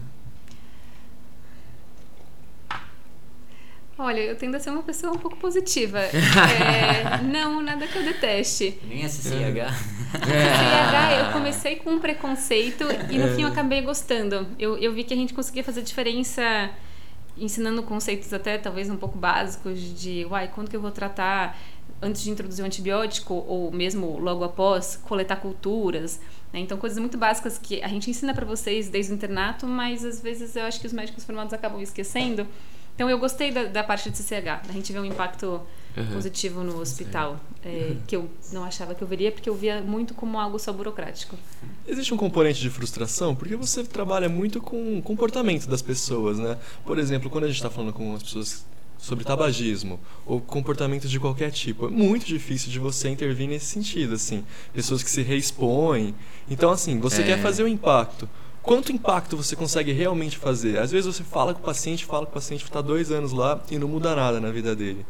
Olha, 3.98 4.20
eu 4.20 4.36
tendo 4.36 4.56
a 4.56 4.60
ser 4.60 4.70
uma 4.70 4.82
pessoa 4.82 5.12
um 5.12 5.18
pouco 5.18 5.36
positiva. 5.36 6.00
É, 6.12 7.22
não, 7.22 7.62
nada 7.62 7.86
que 7.86 7.96
eu 7.96 8.02
deteste. 8.02 8.78
Nem 8.88 9.06
SCH. 9.06 9.28
CH, 10.12 11.26
eu 11.26 11.32
comecei 11.32 11.76
com 11.76 11.90
um 11.90 11.98
preconceito 11.98 12.84
e 13.10 13.18
no 13.18 13.28
fim 13.34 13.42
eu 13.42 13.48
acabei 13.48 13.82
gostando. 13.82 14.46
Eu, 14.58 14.76
eu 14.78 14.92
vi 14.92 15.04
que 15.04 15.12
a 15.12 15.16
gente 15.16 15.34
conseguia 15.34 15.62
fazer 15.62 15.82
diferença 15.82 16.70
ensinando 17.36 17.82
conceitos 17.82 18.32
até 18.32 18.58
talvez 18.58 18.90
um 18.90 18.96
pouco 18.96 19.18
básicos 19.18 19.78
de, 19.78 20.26
uai, 20.26 20.48
quando 20.48 20.68
que 20.68 20.76
eu 20.76 20.80
vou 20.80 20.90
tratar 20.90 21.58
antes 22.00 22.22
de 22.22 22.30
introduzir 22.30 22.62
um 22.62 22.66
antibiótico 22.66 23.34
ou 23.34 23.70
mesmo 23.70 24.18
logo 24.18 24.42
após 24.42 24.96
coletar 24.96 25.36
culturas. 25.36 26.20
né? 26.52 26.60
Então 26.60 26.76
coisas 26.76 26.98
muito 26.98 27.16
básicas 27.16 27.58
que 27.58 27.82
a 27.82 27.88
gente 27.88 28.10
ensina 28.10 28.34
para 28.34 28.44
vocês 28.44 28.88
desde 28.88 29.12
o 29.12 29.14
internato, 29.14 29.66
mas 29.66 30.04
às 30.04 30.20
vezes 30.20 30.56
eu 30.56 30.64
acho 30.64 30.80
que 30.80 30.86
os 30.86 30.92
médicos 30.92 31.24
formados 31.24 31.52
acabam 31.52 31.80
esquecendo. 31.80 32.46
Então 32.94 33.08
eu 33.08 33.18
gostei 33.18 33.52
da, 33.52 33.64
da 33.64 33.84
parte 33.84 34.10
de 34.10 34.18
CCH, 34.18 34.66
da 34.66 34.72
gente 34.72 34.92
ver 34.92 34.98
um 34.98 35.04
impacto 35.04 35.62
Uhum. 35.96 36.06
positivo 36.14 36.62
no 36.62 36.80
hospital, 36.80 37.38
é, 37.64 37.96
que 38.06 38.16
eu 38.16 38.30
não 38.52 38.64
achava 38.64 38.94
que 38.94 39.02
eu 39.02 39.06
veria, 39.08 39.30
porque 39.30 39.48
eu 39.48 39.54
via 39.54 39.80
muito 39.82 40.14
como 40.14 40.38
algo 40.38 40.58
só 40.58 40.72
burocrático. 40.72 41.36
Existe 41.86 42.14
um 42.14 42.16
componente 42.16 42.60
de 42.60 42.70
frustração 42.70 43.34
porque 43.34 43.56
você 43.56 43.84
trabalha 43.84 44.28
muito 44.28 44.60
com 44.60 44.98
o 44.98 45.02
comportamento 45.02 45.66
das 45.68 45.82
pessoas, 45.82 46.38
né? 46.38 46.56
Por 46.86 46.98
exemplo, 46.98 47.28
quando 47.28 47.44
a 47.44 47.46
gente 47.48 47.56
está 47.56 47.68
falando 47.68 47.92
com 47.92 48.14
as 48.14 48.22
pessoas 48.22 48.64
sobre 48.98 49.24
tabagismo 49.24 49.98
ou 50.24 50.40
comportamento 50.40 51.08
de 51.08 51.18
qualquer 51.18 51.50
tipo, 51.50 51.86
é 51.86 51.90
muito 51.90 52.24
difícil 52.24 52.70
de 52.70 52.78
você 52.78 53.08
intervir 53.08 53.48
nesse 53.48 53.66
sentido, 53.66 54.14
assim. 54.14 54.44
Pessoas 54.72 55.02
que 55.02 55.10
se 55.10 55.22
reexpõem. 55.22 56.14
Então, 56.48 56.70
assim, 56.70 56.98
você 57.00 57.22
É. 57.22 57.24
quer 57.26 57.42
fazer 57.42 57.64
o 57.64 57.68
impacto. 57.68 58.28
Quanto 58.62 58.92
impacto 58.92 59.36
você 59.36 59.56
consegue 59.56 59.90
realmente 59.92 60.38
fazer? 60.38 60.78
Às 60.78 60.92
vezes 60.92 61.16
você 61.16 61.24
fala 61.24 61.52
com 61.52 61.58
o 61.60 61.64
paciente, 61.64 62.04
fala 62.06 62.24
com 62.26 62.30
o 62.30 62.34
paciente 62.34 62.62
está 62.62 62.80
dois 62.80 63.10
anos 63.10 63.32
lá 63.32 63.60
e 63.68 63.76
não 63.76 63.88
muda 63.88 64.14
nada 64.14 64.40
na 64.40 64.52
vida 64.52 64.74
dele. 64.76 65.04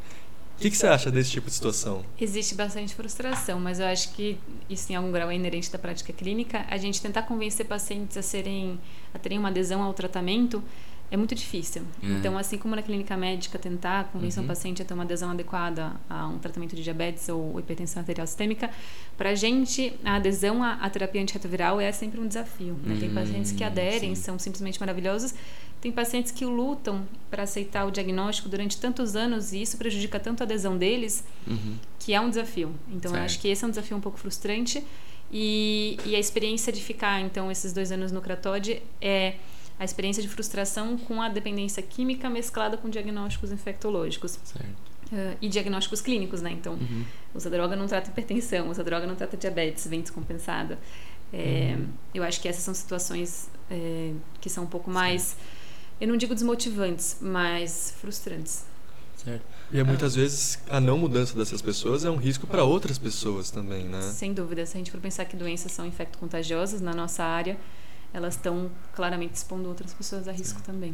O 0.63 0.65
que, 0.65 0.71
que 0.71 0.77
você 0.77 0.87
acha 0.87 1.11
desse 1.11 1.33
tipo 1.33 1.49
de 1.49 1.55
situação? 1.55 2.05
Existe 2.21 2.55
bastante 2.55 2.95
frustração, 2.95 3.59
mas 3.59 3.81
eu 3.81 3.87
acho 3.87 4.13
que 4.13 4.39
isso 4.71 4.93
em 4.93 4.95
algum 4.95 5.11
grau 5.11 5.29
é 5.29 5.35
inerente 5.35 5.69
da 5.73 5.77
prática 5.79 6.13
clínica. 6.13 6.65
A 6.71 6.77
gente 6.77 7.03
tentar 7.03 7.23
convencer 7.23 7.67
pacientes 7.67 8.17
a 8.17 8.23
serem, 8.23 8.79
a 9.13 9.19
terem 9.19 9.39
uma 9.39 9.49
adesão 9.49 9.83
ao 9.83 9.93
tratamento 9.93 10.63
é 11.11 11.17
muito 11.17 11.35
difícil. 11.35 11.83
Uhum. 12.01 12.17
Então, 12.17 12.39
assim 12.39 12.57
como 12.57 12.77
na 12.77 12.81
clínica 12.81 13.17
médica 13.17 13.59
tentar 13.59 14.05
convencer 14.05 14.39
Uhum. 14.39 14.45
um 14.45 14.49
paciente 14.49 14.81
a 14.81 14.85
ter 14.85 14.95
uma 14.95 15.03
adesão 15.03 15.33
adequada 15.33 15.93
a 16.09 16.29
um 16.29 16.39
tratamento 16.39 16.77
de 16.77 16.83
diabetes 16.85 17.29
ou 17.29 17.59
hipertensão 17.59 18.01
arterial 18.01 18.27
sistêmica, 18.27 18.71
para 19.19 19.31
a 19.31 19.35
gente 19.35 19.93
a 20.05 20.15
adesão 20.15 20.63
à, 20.63 20.75
à 20.75 20.89
terapia 20.89 21.21
antirretroviral 21.21 21.81
é 21.81 21.91
sempre 21.91 22.21
um 22.21 22.27
desafio. 22.29 22.77
né? 22.85 22.97
Tem 23.01 23.11
Hum, 23.11 23.15
pacientes 23.15 23.51
que 23.51 23.65
aderem, 23.65 24.15
sim. 24.15 24.23
são 24.23 24.39
simplesmente 24.39 24.79
maravilhosos. 24.79 25.35
Tem 25.83 25.91
pacientes 25.93 26.31
que 26.33 26.45
lutam 26.47 27.07
para 27.31 27.43
aceitar 27.43 27.85
o 27.85 27.91
diagnóstico 27.91 28.49
durante 28.49 28.79
tantos 28.79 29.15
anos 29.17 29.53
e 29.53 29.61
isso 29.61 29.77
prejudica 29.77 30.19
tanto 30.21 30.41
a 30.43 30.45
adesão 30.45 30.79
deles 30.79 31.25
Uhum. 31.47 31.77
que 31.99 32.15
é 32.15 32.21
um 32.21 32.31
desafio. 32.31 32.73
Então, 32.89 33.11
eu 33.11 33.17
Certo. 33.17 33.25
acho 33.27 33.41
que 33.41 33.49
esse 33.49 33.65
é 33.65 33.67
um 33.67 33.71
desafio 33.71 33.97
um 33.97 34.01
pouco 34.01 34.17
frustrante. 34.17 34.83
E, 35.31 35.99
e 36.07 36.15
a 36.15 36.19
experiência 36.19 36.73
de 36.73 36.81
ficar, 36.83 37.21
então, 37.21 37.51
esses 37.51 37.73
dois 37.73 37.91
anos 37.91 38.13
no 38.13 38.21
Cratode 38.21 38.83
é 39.01 39.35
a 39.79 39.85
experiência 39.85 40.23
de 40.23 40.29
frustração 40.29 40.97
com 40.99 41.21
a 41.21 41.29
dependência 41.29 41.83
química 41.83 42.31
mesclada 42.31 42.77
com 42.77 42.89
diagnósticos 42.89 43.51
infectológicos. 43.51 44.39
Certo. 44.45 44.93
eh, 45.15 45.37
e 45.43 45.49
diagnósticos 45.49 46.01
clínicos, 46.01 46.41
né? 46.41 46.53
Então, 46.53 46.75
Uhum. 46.75 47.05
usa 47.35 47.51
droga 47.51 47.75
não 47.77 47.87
trata 47.87 48.09
hipertensão, 48.09 48.71
usa 48.71 48.83
droga 48.85 49.07
não 49.07 49.15
trata 49.17 49.37
diabetes, 49.37 49.87
vem 49.87 50.01
descompensada. 50.01 50.79
É, 51.33 51.77
Eu 52.15 52.23
acho 52.23 52.41
que 52.41 52.47
essas 52.49 52.63
são 52.63 52.73
situações 52.75 53.51
é, 53.71 54.13
que 54.41 54.49
são 54.51 54.65
um 54.65 54.67
pouco 54.67 54.91
mais, 54.91 55.37
eu 56.03 56.09
não 56.09 56.17
digo 56.17 56.35
desmotivantes, 56.35 57.19
mas 57.21 57.95
frustrantes. 58.01 58.65
Certo. 59.17 59.45
E 59.71 59.79
é, 59.79 59.85
muitas 59.85 60.17
vezes 60.17 60.59
a 60.69 60.81
não 60.81 60.99
mudança 60.99 61.39
dessas 61.39 61.63
pessoas 61.63 62.05
é 62.05 62.11
um 62.11 62.17
risco 62.17 62.45
para 62.45 62.65
outras 62.65 62.99
pessoas 62.99 63.53
também, 63.53 63.85
né? 63.85 64.03
Sem 64.03 64.35
dúvida, 64.35 64.67
se 64.67 64.77
a 64.77 64.79
gente 64.79 64.91
for 64.91 65.01
pensar 65.01 65.27
que 65.27 65.37
doenças 65.37 65.71
são 65.71 65.87
infecto-contagiosas 65.87 66.81
na 66.81 66.93
nossa 66.93 67.23
área, 67.23 67.57
elas 68.13 68.35
estão 68.35 68.69
claramente 68.93 69.35
expondo 69.35 69.69
outras 69.69 69.95
pessoas 69.95 70.27
a 70.27 70.33
risco 70.33 70.61
também. 70.63 70.93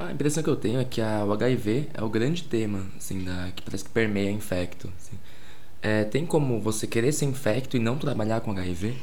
A 0.00 0.10
impressão 0.10 0.42
que 0.42 0.50
eu 0.50 0.56
tenho 0.56 0.80
é 0.80 0.84
que 0.84 1.00
a, 1.00 1.24
o 1.24 1.32
HIV 1.32 1.90
é 1.94 2.02
o 2.02 2.08
grande 2.08 2.42
tema, 2.42 2.84
assim, 2.96 3.22
da, 3.22 3.52
que 3.54 3.62
parece 3.62 3.84
que 3.84 3.90
permeia 3.90 4.32
infecto. 4.32 4.92
assim. 4.98 5.16
É, 5.80 6.02
tem 6.02 6.26
como 6.26 6.60
você 6.60 6.88
querer 6.88 7.12
ser 7.12 7.26
infecto 7.26 7.76
e 7.76 7.80
não 7.80 7.96
trabalhar 7.96 8.40
com 8.40 8.50
HIV? 8.50 8.96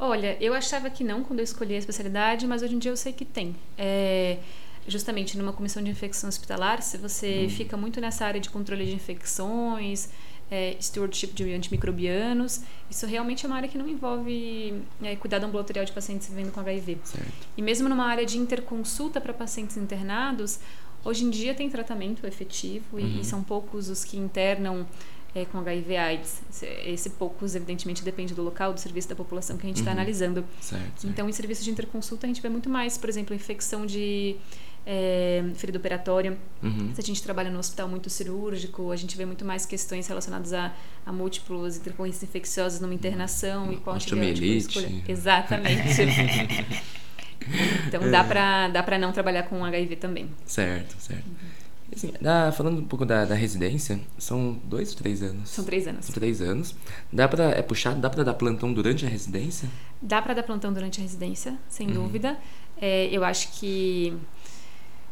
Olha, 0.00 0.36
eu 0.40 0.52
achava 0.52 0.90
que 0.90 1.04
não 1.04 1.22
quando 1.22 1.38
eu 1.38 1.44
escolhi 1.44 1.76
a 1.76 1.78
especialidade, 1.78 2.44
mas 2.44 2.60
hoje 2.60 2.74
em 2.74 2.78
dia 2.80 2.90
eu 2.90 2.96
sei 2.96 3.12
que 3.12 3.24
tem. 3.24 3.54
É, 3.78 4.38
justamente 4.88 5.36
numa 5.38 5.52
comissão 5.52 5.82
de 5.82 5.90
infecção 5.90 6.28
hospitalar, 6.28 6.82
se 6.82 6.96
você 6.98 7.46
fica 7.50 7.76
muito 7.76 8.00
nessa 8.00 8.24
área 8.26 8.40
de 8.40 8.48
controle 8.50 8.84
de 8.86 8.92
infecções, 8.94 10.08
é, 10.50 10.76
stewardship 10.80 11.28
de 11.32 11.52
antimicrobianos. 11.52 12.60
Isso 12.90 13.06
realmente 13.06 13.44
é 13.44 13.48
uma 13.48 13.56
área 13.56 13.68
que 13.68 13.78
não 13.78 13.88
envolve 13.88 14.74
é, 15.02 15.14
cuidado 15.16 15.44
ambulatorial 15.44 15.84
de 15.84 15.92
pacientes 15.92 16.28
vivendo 16.28 16.50
com 16.52 16.58
HIV. 16.60 16.98
Certo. 17.04 17.48
E 17.56 17.62
mesmo 17.62 17.88
numa 17.88 18.06
área 18.06 18.26
de 18.26 18.36
interconsulta 18.36 19.20
para 19.20 19.32
pacientes 19.32 19.76
internados, 19.76 20.58
hoje 21.04 21.24
em 21.24 21.30
dia 21.30 21.54
tem 21.54 21.70
tratamento 21.70 22.26
efetivo 22.26 22.98
e, 22.98 23.02
Uhum. 23.04 23.20
e 23.20 23.24
são 23.24 23.42
poucos 23.44 23.88
os 23.88 24.04
que 24.04 24.16
internam 24.16 24.84
é, 25.32 25.44
com 25.44 25.58
HIV 25.58 25.96
AIDS. 25.96 26.42
Esse, 26.50 26.66
esse 26.66 27.10
poucos, 27.10 27.54
evidentemente, 27.54 28.02
depende 28.02 28.34
do 28.34 28.42
local, 28.42 28.72
do 28.72 28.80
serviço 28.80 29.08
da 29.08 29.14
população 29.14 29.56
que 29.56 29.64
a 29.64 29.68
gente 29.68 29.76
está 29.78 29.92
Uhum. 29.92 29.96
analisando. 29.98 30.44
Certo. 30.60 30.82
certo. 30.82 31.06
Então, 31.06 31.28
em 31.28 31.32
serviço 31.32 31.62
de 31.62 31.70
interconsulta, 31.70 32.26
a 32.26 32.28
gente 32.28 32.42
vê 32.42 32.48
muito 32.48 32.68
mais, 32.68 32.98
por 32.98 33.08
exemplo, 33.08 33.32
infecção 33.36 33.86
de 33.86 34.34
é, 34.92 35.44
ferida 35.54 35.78
operatória. 35.78 36.36
Uhum. 36.60 36.92
Se 36.92 37.00
a 37.00 37.04
gente 37.04 37.22
trabalha 37.22 37.48
no 37.48 37.60
hospital 37.60 37.86
muito 37.88 38.10
cirúrgico, 38.10 38.90
a 38.90 38.96
gente 38.96 39.16
vê 39.16 39.24
muito 39.24 39.44
mais 39.44 39.64
questões 39.64 40.08
relacionadas 40.08 40.52
a, 40.52 40.72
a 41.06 41.12
múltiplos 41.12 41.76
intercorrências 41.76 42.24
infecciosas 42.24 42.80
numa 42.80 42.92
internação 42.92 43.72
e 43.72 43.76
qual 43.76 43.94
antibiótico. 43.94 44.80
Exatamente. 45.08 46.02
então, 47.86 48.10
dá 48.10 48.24
pra, 48.24 48.68
dá 48.68 48.82
pra 48.82 48.98
não 48.98 49.12
trabalhar 49.12 49.44
com 49.44 49.64
HIV 49.64 49.94
também. 49.96 50.28
Certo, 50.44 50.96
certo. 51.00 51.24
Assim, 51.94 52.12
dá- 52.20 52.52
falando 52.52 52.80
um 52.80 52.84
pouco 52.84 53.04
da, 53.06 53.24
da 53.24 53.34
residência, 53.34 54.00
são 54.18 54.60
dois 54.64 54.90
ou 54.92 54.96
três 54.98 55.22
anos? 55.22 55.50
São 55.50 55.64
três 55.64 55.86
anos. 55.88 56.04
São 56.06 56.14
três 56.14 56.40
anos. 56.40 56.74
Dá 57.12 57.28
pra, 57.28 57.50
é 57.50 57.62
puxado, 57.62 58.00
dá 58.00 58.08
pra 58.10 58.22
dar 58.24 58.34
plantão 58.34 58.72
durante 58.72 59.04
a 59.06 59.08
residência? 59.08 59.68
Dá 60.02 60.20
para 60.22 60.34
dar 60.34 60.42
plantão 60.44 60.72
durante 60.72 61.00
a 61.00 61.02
residência, 61.02 61.56
sem 61.68 61.88
Uhum. 61.88 61.94
dúvida. 61.94 62.36
É, 62.80 63.08
eu 63.12 63.22
acho 63.24 63.52
que 63.58 64.16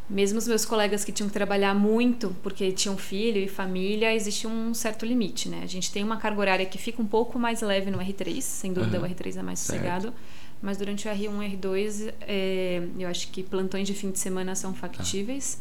mesmo 0.09 0.39
os 0.39 0.47
meus 0.47 0.65
colegas 0.65 1.03
que 1.05 1.11
tinham 1.11 1.27
que 1.27 1.33
trabalhar 1.33 1.73
muito 1.75 2.35
porque 2.41 2.71
tinham 2.71 2.97
filho 2.97 3.37
e 3.37 3.47
família, 3.47 4.13
existe 4.13 4.47
um 4.47 4.73
certo 4.73 5.05
limite, 5.05 5.47
né? 5.49 5.61
A 5.63 5.67
gente 5.67 5.91
tem 5.91 6.03
uma 6.03 6.17
carga 6.17 6.39
horária 6.41 6.65
que 6.65 6.77
fica 6.77 7.01
um 7.01 7.05
pouco 7.05 7.37
mais 7.37 7.61
leve 7.61 7.91
no 7.91 7.99
R3, 7.99 8.41
sem 8.41 8.73
dúvida 8.73 8.97
Aham. 8.97 9.07
o 9.07 9.09
R3 9.09 9.37
é 9.37 9.43
mais 9.43 9.59
Certo. 9.59 9.77
sossegado. 9.79 10.13
Mas 10.61 10.77
durante 10.77 11.07
o 11.07 11.11
R1 11.11 11.43
e 11.53 11.57
R2, 11.57 12.13
é, 12.21 12.81
eu 12.97 13.07
acho 13.07 13.29
que 13.29 13.43
plantões 13.43 13.87
de 13.87 13.93
fim 13.93 14.11
de 14.11 14.19
semana 14.19 14.55
são 14.55 14.73
factíveis. 14.73 15.59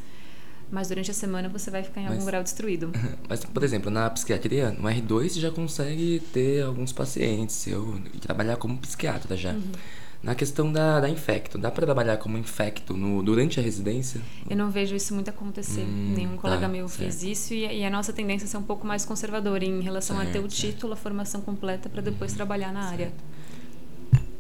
Mas 0.71 0.89
durante 0.89 1.11
a 1.11 1.15
semana 1.15 1.49
você 1.49 1.71
vai 1.71 1.83
ficar 1.83 2.01
em 2.01 2.05
algum 2.07 2.17
Mas- 2.17 2.27
grau 2.27 2.43
destruído. 2.43 2.91
Mas, 3.29 3.45
por 3.45 3.63
exemplo, 3.63 3.91
na 3.91 4.11
psiquiatria, 4.11 4.71
no 4.73 4.89
R2 4.89 5.29
você 5.31 5.41
já 5.41 5.51
consegue 5.51 6.21
ter 6.33 6.63
alguns 6.65 6.93
pacientes 6.93 7.67
eu, 7.67 7.99
e 8.13 8.19
trabalhar 8.19 8.57
como 8.57 8.77
psiquiatra 8.79 9.37
já. 9.37 9.53
Uhum. 9.53 9.73
Na 10.21 10.35
questão 10.35 10.73
da, 10.73 10.99
da 10.99 11.09
infecto, 11.09 11.57
dá 11.57 11.71
pra 11.71 11.87
trabalhar 11.87 12.17
como 12.17 12.37
infecto 12.37 12.93
no, 12.93 13.23
durante 13.23 13.61
a 13.61 13.63
residência? 13.63 14.21
Eu 14.51 14.57
não 14.57 14.69
vejo 14.69 14.97
isso 14.97 15.15
muito 15.15 15.31
acontecer. 15.31 15.83
Hum, 15.83 16.15
Nenhum 16.17 16.37
colega 16.37 16.63
tá, 16.63 16.69
meu 16.69 16.89
fez 16.89 17.15
certo. 17.15 17.31
isso 17.31 17.55
e, 17.55 17.65
e 17.65 17.85
a 17.85 17.91
nossa 17.91 18.13
tendência 18.13 18.45
é 18.45 18.49
ser 18.49 18.57
um 18.57 18.63
pouco 18.63 18.85
mais 18.85 19.05
conservadora 19.05 19.65
em 19.65 19.81
relação 19.81 20.19
a 20.19 20.25
ter 20.25 20.41
o 20.41 20.43
Certo, 20.43 20.51
certo. 20.55 20.73
título, 20.75 20.93
a 20.95 20.97
formação 20.97 21.41
completa 21.41 21.89
para 21.89 22.03
depois 22.03 22.33
trabalhar 22.33 22.73
na 22.73 22.83
área. 22.89 23.13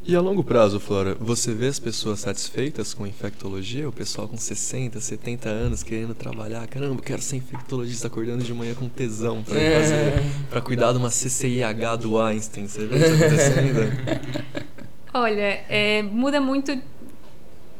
E 0.04 0.16
a 0.16 0.20
longo 0.20 0.42
prazo, 0.42 0.80
Flora, 0.80 1.14
você 1.20 1.52
vê 1.54 1.66
as 1.68 1.78
pessoas 1.78 2.20
satisfeitas 2.20 2.92
com 2.94 3.06
infectologia? 3.06 3.86
O 3.88 3.92
pessoal 3.92 4.26
com 4.26 4.36
60, 4.38 4.98
70 5.00 5.48
anos 5.50 5.82
querendo 5.82 6.14
trabalhar? 6.14 6.66
Caramba, 6.66 7.00
quero 7.02 7.20
ser 7.22 7.36
infectologista 7.36 8.06
acordando 8.06 8.42
de 8.42 8.52
manhã 8.54 8.74
com 8.74 8.88
tesão 8.88 9.42
pra, 9.44 9.56
É. 9.60 9.80
fazer, 9.80 10.30
pra 10.50 10.60
cuidar 10.62 10.92
de 10.92 10.98
uma 10.98 11.10
CCIH 11.10 11.96
do 11.96 12.18
Einstein. 12.18 12.66
Você 12.66 12.86
vê 12.86 12.96
isso 12.96 13.14
acontecendo? 13.22 14.68
Olha, 15.20 15.64
é, 15.68 16.02
muda 16.02 16.40
muito 16.40 16.80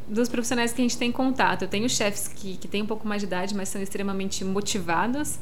dos 0.09 0.29
profissionais 0.29 0.72
que 0.72 0.81
a 0.81 0.85
gente 0.85 0.96
tem 0.96 1.12
contato. 1.12 1.62
Eu 1.62 1.68
tenho 1.68 1.88
chefes 1.88 2.29
que, 2.29 2.57
que 2.57 2.66
têm 2.66 2.83
um 2.83 2.87
pouco 2.87 3.07
mais 3.07 3.20
de 3.22 3.27
idade, 3.27 3.55
mas 3.55 3.68
são 3.68 3.81
extremamente 3.81 4.44
motivados. 4.44 5.38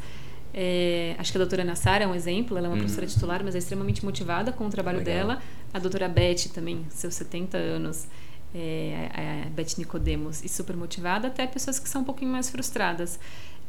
É, 0.53 1.15
acho 1.19 1.31
que 1.33 1.39
a 1.39 1.41
doutora 1.41 1.63
Nassara 1.65 2.05
é 2.05 2.07
um 2.07 2.15
exemplo, 2.15 2.57
ela 2.57 2.67
é 2.67 2.71
uma 2.71 2.75
Uhum. 2.77 2.81
professora 2.81 3.07
titular, 3.07 3.43
mas 3.45 3.55
é 3.55 3.59
extremamente 3.59 4.05
motivada 4.05 4.53
com 4.53 4.67
o 4.67 4.71
trabalho 4.71 4.99
Legal. 4.99 5.15
dela. 5.15 5.43
A 5.73 5.79
doutora 5.79 6.09
Beth 6.09 6.49
também, 6.55 6.85
seus 6.91 7.15
70 7.15 7.57
anos, 7.59 8.07
é, 8.55 9.45
a 9.47 9.51
Beth 9.51 9.77
Nicodemos, 9.79 10.43
e 10.45 10.49
super 10.49 10.75
motivada, 10.77 11.29
até 11.29 11.47
pessoas 11.47 11.79
que 11.79 11.89
são 11.89 12.01
um 12.03 12.05
pouquinho 12.05 12.31
mais 12.33 12.49
frustradas. 12.51 13.21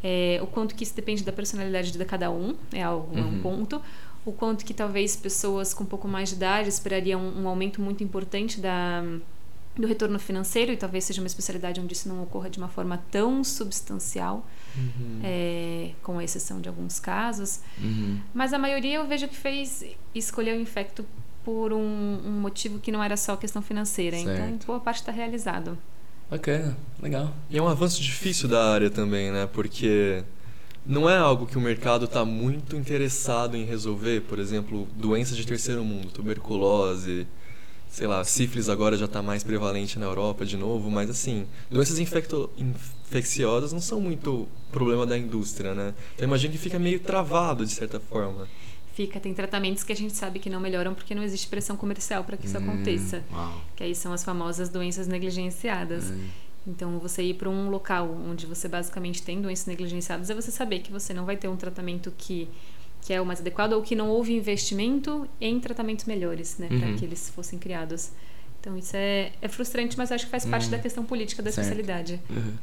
É, 0.04 0.40
o 0.42 0.48
quanto 0.48 0.76
que 0.76 0.84
isso 0.84 0.96
depende 0.96 1.24
da 1.24 1.32
personalidade 1.32 1.92
de 1.92 2.06
cada 2.06 2.30
um, 2.32 2.56
é 2.72 2.84
algo, 2.84 3.18
é 3.18 3.22
um 3.22 3.26
Uhum. 3.34 3.40
ponto. 3.42 3.82
O 4.28 4.34
quanto 4.34 4.66
que 4.66 4.74
talvez 4.74 5.16
pessoas 5.16 5.74
com 5.74 5.86
um 5.86 5.88
pouco 5.88 6.06
mais 6.06 6.28
de 6.28 6.36
idade 6.36 6.68
esperariam 6.68 7.22
um, 7.22 7.44
um 7.44 7.48
aumento 7.48 7.82
muito 7.82 8.04
importante 8.04 8.60
da, 8.60 9.02
do 9.74 9.88
retorno 9.88 10.20
financeiro, 10.20 10.74
e 10.74 10.76
talvez 10.76 11.06
seja 11.06 11.22
uma 11.22 11.28
especialidade 11.28 11.80
onde 11.80 11.94
isso 11.94 12.10
não 12.10 12.22
ocorra 12.22 12.50
de 12.50 12.58
uma 12.58 12.68
forma 12.68 13.02
tão 13.10 13.42
substancial, 13.42 14.46
é, 15.24 15.92
com 16.04 16.22
exceção 16.22 16.60
de 16.60 16.68
alguns 16.68 17.00
casos. 17.00 17.62
Uhum. 17.82 18.20
Mas 18.34 18.52
a 18.52 18.60
maioria 18.60 18.98
eu 18.98 19.08
vejo 19.08 19.30
que 19.30 19.36
fez 19.38 19.86
escolher 20.14 20.58
o 20.58 20.60
infecto 20.60 21.06
por 21.46 21.72
um, 21.72 22.20
um 22.26 22.42
motivo 22.42 22.80
que 22.80 22.92
não 22.92 23.02
era 23.02 23.16
só 23.16 23.38
questão 23.38 23.62
financeira. 23.62 24.18
Então, 24.18 24.36
Certo. 24.36 24.68
boa 24.68 24.82
parte 24.82 24.98
está 24.98 25.12
realizado. 25.14 25.78
Bacana, 26.30 26.78
legal. 27.02 27.34
E 27.50 27.58
é 27.58 27.62
um 27.62 27.70
avanço 27.70 28.02
difícil 28.02 28.50
da 28.50 28.74
área 28.74 28.90
também, 28.90 29.32
né? 29.32 29.48
Porque 29.48 30.26
não 30.88 31.10
é 31.10 31.18
algo 31.18 31.46
que 31.46 31.58
o 31.58 31.62
mercado 31.62 32.06
está 32.06 32.24
muito 32.24 32.76
interessado 32.76 33.58
em 33.58 33.66
resolver. 33.66 34.22
Por 34.22 34.40
exemplo, 34.40 34.88
doenças 34.96 35.36
de 35.36 35.46
terceiro 35.46 35.84
mundo, 35.84 36.10
tuberculose, 36.12 37.28
sei 37.90 38.08
lá, 38.08 38.24
sífilis 38.24 38.70
agora 38.70 38.96
já 38.98 39.06
está 39.06 39.22
mais 39.22 39.44
prevalente 39.44 40.00
na 40.00 40.06
Europa 40.06 40.46
de 40.46 40.56
novo, 40.56 40.90
mas 40.90 41.10
assim, 41.10 41.46
doenças 41.70 42.00
infecto 42.00 42.50
infecciosas 42.58 43.74
não 43.74 43.82
são 43.82 44.00
muito 44.00 44.48
problema 44.72 45.06
da 45.06 45.18
indústria, 45.18 45.74
né? 45.74 45.94
Eu 46.18 46.26
imagino 46.26 46.54
que 46.54 46.60
fica 46.60 46.80
meio 46.80 47.00
travado 47.00 47.66
de 47.66 47.72
certa 47.72 48.00
forma. 48.00 48.48
Fica, 48.94 49.20
tem 49.20 49.34
tratamentos 49.34 49.84
que 49.84 49.92
a 49.92 49.96
gente 49.96 50.16
sabe 50.16 50.40
que 50.40 50.50
não 50.50 50.60
melhoram 50.60 50.94
porque 50.96 51.14
não 51.14 51.22
existe 51.22 51.48
pressão 51.48 51.78
comercial 51.78 52.24
para 52.24 52.36
que 52.36 52.48
isso 52.48 52.58
Hum, 52.58 52.64
aconteça. 52.64 53.24
Uau. 53.32 53.62
Que 53.76 53.84
aí 53.84 53.94
são 53.94 54.12
as 54.12 54.24
famosas 54.24 54.70
doenças 54.70 55.08
negligenciadas. 55.08 56.06
Hum. 56.06 56.28
Então, 56.68 57.00
você 57.00 57.24
ir 57.24 57.36
para 57.36 57.50
um 57.50 57.70
local 57.70 58.10
onde 58.30 58.46
você 58.46 58.68
basicamente 58.68 59.24
tem 59.24 59.42
doenças 59.42 59.66
negligenciadas 59.68 60.30
é 60.30 60.36
você 60.36 60.52
saber 60.52 60.80
que 60.80 60.92
você 60.92 61.14
não 61.14 61.26
vai 61.26 61.38
ter 61.38 61.48
um 61.48 61.56
tratamento 61.56 62.12
que, 62.18 62.48
que 63.02 63.14
é 63.14 63.22
o 63.22 63.26
mais 63.26 63.40
adequado 63.40 63.72
ou 63.74 63.82
que 63.82 63.96
não 63.96 64.10
houve 64.10 64.34
investimento 64.34 65.28
em 65.40 65.60
tratamentos 65.62 66.04
melhores, 66.06 66.58
né, 66.58 66.68
para 66.68 66.90
Uhum. 66.90 66.96
que 66.98 67.06
eles 67.06 67.30
fossem 67.30 67.58
criados. 67.58 68.12
Então, 68.60 68.78
isso 68.78 68.98
é, 68.98 69.32
é 69.42 69.48
frustrante, 69.48 69.98
mas 69.98 70.12
acho 70.12 70.26
que 70.26 70.32
faz 70.32 70.46
parte 70.46 70.68
Hum. 70.68 70.72
da 70.72 70.80
questão 70.80 71.06
política 71.06 71.42
da 71.42 71.50
Certo. 71.52 71.64
especialidade. 71.68 72.20
Uhum. 72.30 72.54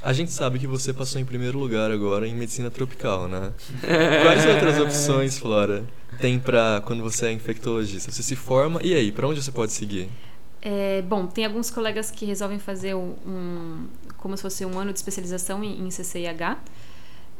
A 0.00 0.12
gente 0.12 0.30
sabe 0.30 0.60
que 0.60 0.66
você 0.68 0.92
passou 0.94 1.20
em 1.20 1.24
primeiro 1.24 1.58
lugar 1.58 1.90
agora 1.90 2.28
em 2.28 2.32
medicina 2.36 2.70
tropical, 2.70 3.26
né? 3.26 3.52
Quais 4.22 4.46
outras 4.46 4.78
opções, 4.78 5.36
Flora, 5.36 5.84
tem 6.20 6.38
pra 6.38 6.80
quando 6.86 7.02
você 7.02 7.26
é 7.26 7.32
infectologista? 7.32 8.12
Você 8.12 8.22
se 8.22 8.36
forma 8.36 8.80
e 8.84 8.94
aí, 8.94 9.10
pra 9.10 9.26
onde 9.26 9.42
você 9.42 9.50
pode 9.50 9.72
seguir? 9.72 10.08
É, 10.60 11.02
bom, 11.02 11.26
tem 11.26 11.44
alguns 11.44 11.70
colegas 11.70 12.10
que 12.10 12.24
resolvem 12.24 12.58
fazer 12.58 12.94
um, 12.94 13.14
um- 13.26 13.86
como 14.16 14.36
se 14.36 14.42
fosse 14.42 14.64
um 14.64 14.78
ano 14.78 14.92
de 14.92 14.98
especialização 14.98 15.62
em, 15.62 15.86
em 15.86 15.90
CCIH. 15.90 16.58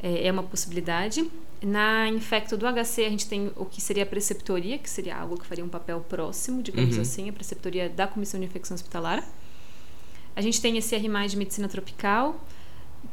É, 0.00 0.28
é 0.28 0.32
uma 0.32 0.44
possibilidade. 0.44 1.28
Na 1.60 2.08
infecto 2.08 2.56
do 2.56 2.64
HC, 2.66 3.04
a 3.04 3.10
gente 3.10 3.26
tem 3.28 3.50
o 3.56 3.64
que 3.64 3.80
seria 3.80 4.04
a 4.04 4.06
preceptoria, 4.06 4.78
que 4.78 4.88
seria 4.88 5.16
algo 5.16 5.36
que 5.36 5.44
faria 5.44 5.64
um 5.64 5.68
papel 5.68 6.00
próximo, 6.08 6.62
digamos 6.62 6.94
Uhum. 6.94 7.02
assim, 7.02 7.28
a 7.28 7.32
preceptoria 7.32 7.88
da 7.88 8.06
Comissão 8.06 8.38
de 8.38 8.46
Infecção 8.46 8.76
Hospitalar. 8.76 9.24
A 10.36 10.40
gente 10.40 10.60
tem 10.60 10.76
esse 10.78 10.94
R+, 10.94 11.26
de 11.28 11.36
medicina 11.36 11.66
tropical, 11.68 12.40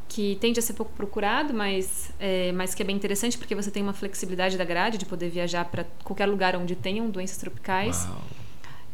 que 0.08 0.36
tende 0.40 0.60
a 0.60 0.62
ser 0.62 0.74
pouco 0.74 0.92
procurado, 0.92 1.52
mas, 1.52 2.10
é, 2.20 2.52
mas 2.52 2.72
que 2.72 2.82
é 2.82 2.86
bem 2.86 2.94
interessante 2.94 3.36
porque 3.36 3.56
você 3.56 3.68
tem 3.72 3.82
uma 3.82 3.92
flexibilidade 3.92 4.56
da 4.56 4.64
grade 4.64 4.96
de 4.96 5.04
poder 5.06 5.28
viajar 5.28 5.64
para 5.64 5.84
qualquer 6.04 6.26
lugar 6.26 6.54
onde 6.54 6.76
tenham 6.76 7.10
doenças 7.10 7.36
tropicais. 7.38 8.04
Uau. 8.04 8.22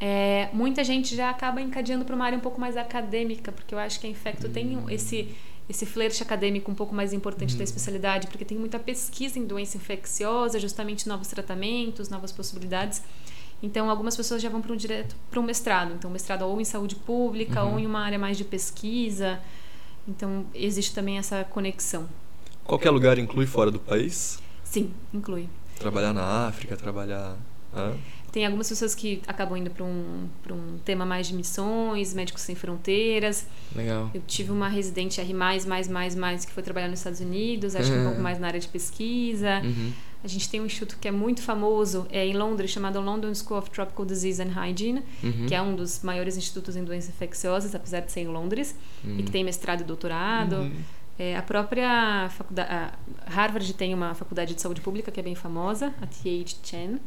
É, 0.05 0.49
muita 0.53 0.83
gente 0.83 1.15
já 1.15 1.31
acaba 1.31 1.61
encadeando 1.61 2.05
para 2.05 2.17
uma 2.17 2.25
área 2.25 2.37
um 2.37 2.41
pouco 2.41 2.61
mais 2.61 2.77
acadêmica, 2.77 3.53
porque 3.53 3.73
eu 3.73 3.79
acho 3.79 4.01
que 4.01 4.07
a 4.09 4.11
Infecto 4.11 4.49
tem 4.49 4.77
um- 4.77 4.91
esse 4.91 5.29
esse 5.69 5.87
flerte 5.87 6.21
acadêmico 6.21 6.71
um 6.73 6.75
pouco 6.75 6.93
mais 6.93 7.13
importante 7.13 7.57
da 7.57 7.63
especialidade, 7.63 8.27
porque 8.27 8.45
tem 8.45 8.59
muita 8.59 8.81
pesquisa 8.81 9.39
em 9.39 9.45
doença 9.47 9.77
infecciosa, 9.77 10.59
justamente 10.59 11.09
novos 11.09 11.29
tratamentos, 11.29 12.09
novas 12.09 12.33
possibilidades. 12.33 13.01
Então, 13.63 13.89
algumas 13.89 14.17
pessoas 14.17 14.43
já 14.43 14.49
vão 14.51 14.61
para 14.61 14.73
um 14.73 14.77
direto 14.77 15.15
para 15.31 15.39
um 15.39 15.43
mestrado, 15.45 15.95
então 15.95 16.11
mestrado 16.11 16.43
ou 16.43 16.61
em 16.61 16.65
saúde 16.65 16.97
pública 16.97 17.63
ou 17.63 17.79
em 17.79 17.87
uma 17.87 18.01
área 18.01 18.19
mais 18.19 18.37
de 18.37 18.43
pesquisa. 18.45 19.41
Então, 20.07 20.45
existe 20.53 20.93
também 20.93 21.17
essa 21.17 21.45
conexão. 21.45 22.09
Qualquer 22.65 22.91
lugar 22.91 23.17
inclui 23.19 23.47
fora 23.47 23.71
do 23.71 23.79
país? 23.79 24.43
Sim, 24.65 24.93
inclui. 25.15 25.49
Trabalhar 25.79 26.13
na 26.13 26.49
África, 26.49 26.77
trabalhar. 26.77 27.37
Hã? 27.75 27.95
Tem 28.33 28.47
algumas 28.47 28.67
pessoas 28.67 28.95
que 28.95 29.21
acabam 29.27 29.59
indo 29.59 29.71
para 29.71 29.85
um, 29.85 30.27
um 30.51 30.79
tema 30.85 31.05
mais 31.05 31.27
de 31.29 31.35
missões, 31.35 32.15
Médicos 32.15 32.41
Sem 32.43 32.55
Fronteiras. 32.55 33.47
Legal. 33.77 34.11
Eu 34.15 34.23
tive 34.27 34.51
uma 34.51 34.69
residente 34.69 35.21
R, 35.21 35.35
mais, 35.35 35.67
mais, 35.67 35.87
mais, 36.15 36.45
que 36.47 36.51
foi 36.51 36.63
trabalhar 36.63 36.89
nos 36.89 37.01
Estados 37.01 37.21
Unidos, 37.21 37.77
acho 37.77 37.93
que 37.93 37.99
um 37.99 38.05
pouco 38.05 38.21
mais 38.23 38.39
na 38.41 38.47
área 38.47 38.59
de 38.59 38.69
pesquisa. 38.69 39.61
Uhum. 39.63 39.93
A 40.25 40.29
gente 40.29 40.49
tem 40.49 40.61
um 40.61 40.67
instituto 40.67 40.97
que 40.99 41.09
é 41.09 41.11
muito 41.11 41.43
famoso 41.43 42.07
é 42.11 42.25
em 42.25 42.33
Londres, 42.35 42.71
chamado 42.71 43.01
London 43.01 43.35
School 43.35 43.59
of 43.59 43.69
Tropical 43.71 44.07
Disease 44.07 44.41
and 44.41 44.53
Hygiene, 44.55 45.03
Uhum. 45.23 45.47
que 45.47 45.55
é 45.55 45.61
um 45.61 45.75
dos 45.75 46.01
maiores 46.03 46.37
institutos 46.37 46.75
em 46.75 46.85
doenças 46.85 47.11
infecciosas, 47.11 47.75
apesar 47.75 48.01
de 48.01 48.13
ser 48.13 48.21
em 48.21 48.29
Londres, 48.29 48.75
e 49.05 49.23
que 49.25 49.31
tem 49.31 49.45
mestrado 49.45 49.81
e 49.83 49.85
doutorado. 49.85 50.71
É, 51.19 51.37
a 51.37 51.43
própria 51.43 52.31
faculdade, 52.31 52.71
a 52.71 52.93
Harvard 53.27 53.75
tem 53.75 53.93
uma 53.93 54.15
faculdade 54.15 54.55
de 54.55 54.63
saúde 54.63 54.81
pública 54.81 55.11
que 55.13 55.21
é 55.21 55.23
bem 55.23 55.35
famosa, 55.35 55.93
a 56.01 56.07
T.H. 56.07 56.57
Chan. 56.63 56.99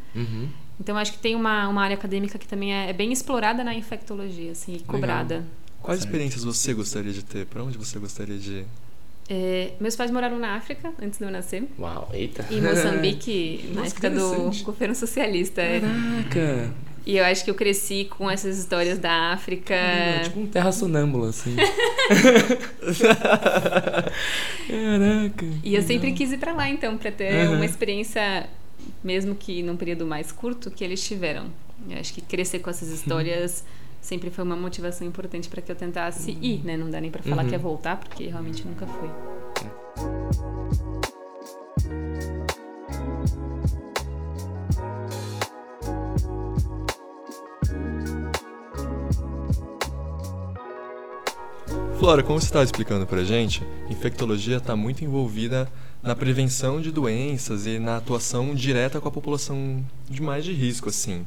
Então 0.79 0.97
acho 0.97 1.13
que 1.13 1.19
tem 1.19 1.35
uma, 1.35 1.67
uma 1.69 1.81
área 1.83 1.95
acadêmica 1.95 2.37
que 2.37 2.47
também 2.47 2.73
é, 2.73 2.89
é 2.89 2.93
bem 2.93 3.11
explorada 3.11 3.63
na 3.63 3.73
infectologia, 3.73 4.51
assim, 4.51 4.75
e 4.75 4.79
cobrada. 4.81 5.45
Quais 5.81 5.99
Certo. 5.99 6.09
experiências 6.11 6.43
você 6.43 6.73
gostaria 6.73 7.13
de 7.13 7.23
ter? 7.23 7.45
Para 7.45 7.63
onde 7.63 7.77
você 7.77 7.97
gostaria 7.99 8.37
de 8.37 8.51
ir? 8.59 8.65
É, 9.29 9.71
meus 9.79 9.95
pais 9.95 10.11
moraram 10.11 10.37
na 10.37 10.55
África 10.55 10.91
antes 11.01 11.17
de 11.17 11.25
eu 11.25 11.31
nascer. 11.31 11.63
Uau, 11.79 12.09
eita. 12.13 12.45
Em 12.51 12.61
Moçambique, 12.61 13.69
na 13.73 13.85
época 13.85 14.09
do 14.09 14.51
governo 14.63 14.93
socialista. 14.95 15.61
é. 15.61 15.79
Caraca. 15.79 16.73
E 17.07 17.17
eu 17.17 17.23
acho 17.25 17.43
que 17.45 17.51
eu 17.51 17.55
cresci 17.55 18.05
com 18.05 18.29
essas 18.31 18.57
histórias 18.57 18.97
da 18.97 19.31
África. 19.31 19.75
É, 19.75 20.21
tipo 20.23 20.39
um 20.39 20.47
terra 20.47 20.71
sonâmbula, 20.71 21.29
assim. 21.29 21.55
Caraca. 24.67 25.45
E 25.63 25.75
eu 25.75 25.81
sempre 25.83 26.11
quis 26.13 26.31
ir 26.31 26.37
pra 26.37 26.53
lá, 26.53 26.67
então, 26.69 26.97
pra 26.97 27.11
ter 27.11 27.47
Uhum. 27.47 27.55
uma 27.55 27.65
experiência, 27.65 28.47
mesmo 29.03 29.35
que 29.35 29.61
num 29.63 29.75
período 29.77 30.05
mais 30.05 30.31
curto, 30.31 30.69
que 30.71 30.83
eles 30.83 31.03
tiveram. 31.05 31.47
Eu 31.89 31.99
acho 31.99 32.13
que 32.13 32.21
crescer 32.21 32.59
com 32.59 32.69
essas 32.69 32.89
histórias 32.89 33.63
sempre 34.01 34.29
foi 34.29 34.43
uma 34.43 34.55
motivação 34.55 35.05
importante 35.07 35.49
pra 35.49 35.61
que 35.61 35.71
eu 35.71 35.75
tentasse 35.75 36.31
ir, 36.41 36.63
né? 36.63 36.77
Não 36.77 36.89
dá 36.89 37.01
nem 37.01 37.09
pra 37.11 37.21
falar 37.23 37.41
Uhum. 37.43 37.49
que 37.49 37.55
ia 37.55 37.59
voltar, 37.59 37.97
porque 37.97 38.25
realmente 38.27 38.65
nunca 38.65 38.85
foi. 38.87 39.09
Flora, 51.99 52.21
como 52.21 52.39
você 52.39 52.45
estava 52.45 52.63
explicando 52.63 53.07
pra 53.07 53.23
gente, 53.23 53.63
infectologia 53.89 54.57
está 54.57 54.75
muito 54.75 55.03
envolvida 55.03 55.67
na 56.05 56.15
prevenção 56.15 56.79
de 56.79 56.91
doenças 56.91 57.65
e 57.65 57.79
na 57.79 57.97
atuação 57.97 58.53
direta 58.53 59.01
com 59.01 59.07
a 59.07 59.11
população 59.11 59.83
de 60.09 60.21
mais 60.21 60.45
de 60.45 60.53
risco, 60.53 60.89
assim. 60.89 61.25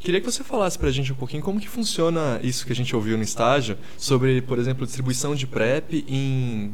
Queria 0.00 0.20
que 0.20 0.26
você 0.26 0.42
falasse 0.42 0.78
pra 0.78 0.90
gente 0.90 1.12
um 1.12 1.14
pouquinho 1.14 1.42
como 1.42 1.60
que 1.60 1.68
funciona 1.68 2.40
isso 2.42 2.66
que 2.66 2.72
a 2.72 2.74
gente 2.76 2.96
ouviu 2.96 3.16
no 3.16 3.22
estágio 3.22 3.76
sobre, 3.96 4.40
por 4.42 4.58
exemplo, 4.58 4.84
distribuição 4.86 5.34
de 5.34 5.46
PrEP 5.46 6.04
em 6.08 6.72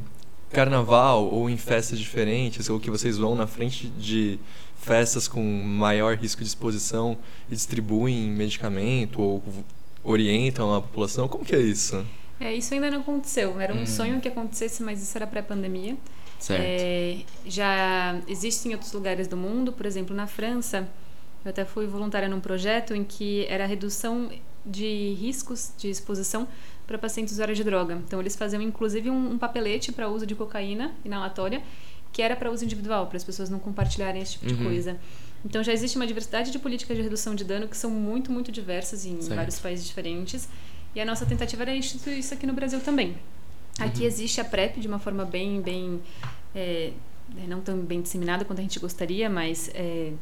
carnaval 0.51 1.27
ou 1.27 1.51
em 1.51 1.57
festas 1.57 1.99
diferentes, 1.99 2.70
ou 2.70 2.79
que 2.81 2.90
vocês 2.90 3.18
vão 3.18 3.35
na 3.35 3.46
frente 3.46 3.88
de 3.88 4.38
festas 4.81 5.27
com 5.27 5.42
maior 5.42 6.16
risco 6.16 6.40
de 6.42 6.49
exposição 6.49 7.18
e 7.51 7.55
distribuem 7.55 8.29
medicamento 8.31 9.20
ou 9.20 9.42
orientam 10.05 10.72
a 10.72 10.81
população. 10.81 11.27
Como 11.27 11.44
que 11.44 11.55
é 11.55 11.61
isso? 11.61 12.07
É, 12.38 12.55
isso 12.55 12.72
ainda 12.75 12.90
não 12.90 13.01
aconteceu. 13.01 13.61
Era 13.61 13.75
um 13.75 13.83
Hum. 13.83 13.87
sonho 13.87 14.20
que 14.20 14.29
acontecesse, 14.29 14.83
mas 14.85 15.03
isso 15.03 15.18
era 15.18 15.27
pré-pandemia. 15.27 15.96
Certo. 16.38 16.62
É, 16.62 17.18
já 17.46 18.20
existe 18.29 18.68
em 18.68 18.72
outros 18.72 18.92
lugares 18.92 19.27
do 19.27 19.37
mundo, 19.37 19.72
por 19.72 19.87
exemplo, 19.87 20.14
na 20.14 20.27
França, 20.27 20.88
eu 21.44 21.51
até 21.51 21.64
fui 21.64 21.87
voluntária 21.87 22.29
num 22.29 22.40
projeto 22.40 22.94
em 22.94 23.05
que 23.05 23.46
era 23.49 23.64
a 23.64 23.66
redução 23.66 24.31
de 24.64 25.14
riscos 25.20 25.72
de 25.79 25.88
exposição 25.88 26.46
para 26.87 26.99
pacientes 26.99 27.33
usuários 27.35 27.57
de 27.57 27.64
droga. 27.64 27.94
Então, 28.07 28.20
eles 28.20 28.35
faziam 28.37 28.61
inclusive 28.61 29.09
um, 29.11 29.33
um 29.33 29.38
papelete 29.38 29.92
para 29.92 30.09
uso 30.09 30.27
de 30.27 30.35
cocaína 30.35 30.92
inalatória, 31.05 31.62
que 32.12 32.20
era 32.22 32.35
para 32.35 32.51
uso 32.51 32.64
individual, 32.64 33.07
para 33.07 33.16
as 33.16 33.25
pessoas 33.25 33.49
não 33.51 33.59
compartilharem 33.59 34.22
esse 34.22 34.33
tipo 34.33 34.46
de 34.46 34.55
Uhum. 34.55 34.64
coisa. 34.64 34.96
Então, 35.44 35.62
já 35.62 35.72
existe 35.72 35.96
uma 35.96 36.07
diversidade 36.07 36.51
de 36.51 36.59
políticas 36.59 36.96
de 36.96 37.03
redução 37.03 37.35
de 37.35 37.44
dano 37.44 37.68
que 37.68 37.77
são 37.77 37.90
muito, 37.90 38.33
muito 38.33 38.51
diversas 38.51 39.05
em 39.07 39.20
Certo. 39.20 39.37
vários 39.37 39.59
países 39.61 39.87
diferentes. 39.87 40.49
E 40.94 41.01
a 41.01 41.05
nossa 41.05 41.25
tentativa 41.27 41.62
era 41.62 41.75
instituir 41.77 42.18
isso 42.18 42.35
aqui 42.35 42.46
no 42.46 42.53
Brasil 42.55 42.81
também. 42.81 43.16
Aqui 43.79 44.01
Uhum. 44.01 44.07
existe 44.07 44.41
a 44.41 44.45
PrEP 44.45 44.79
de 44.81 44.89
uma 44.89 44.99
forma 44.99 45.25
bem, 45.25 45.61
bem 45.61 46.01
é, 46.55 46.93
é, 47.43 47.47
não 47.47 47.61
tão 47.61 47.79
bem 47.79 48.01
disseminada 48.01 48.45
quanto 48.45 48.59
a 48.61 48.62
gente 48.62 48.79
gostaria, 48.79 49.29
mas 49.29 49.71
é, 49.75 50.12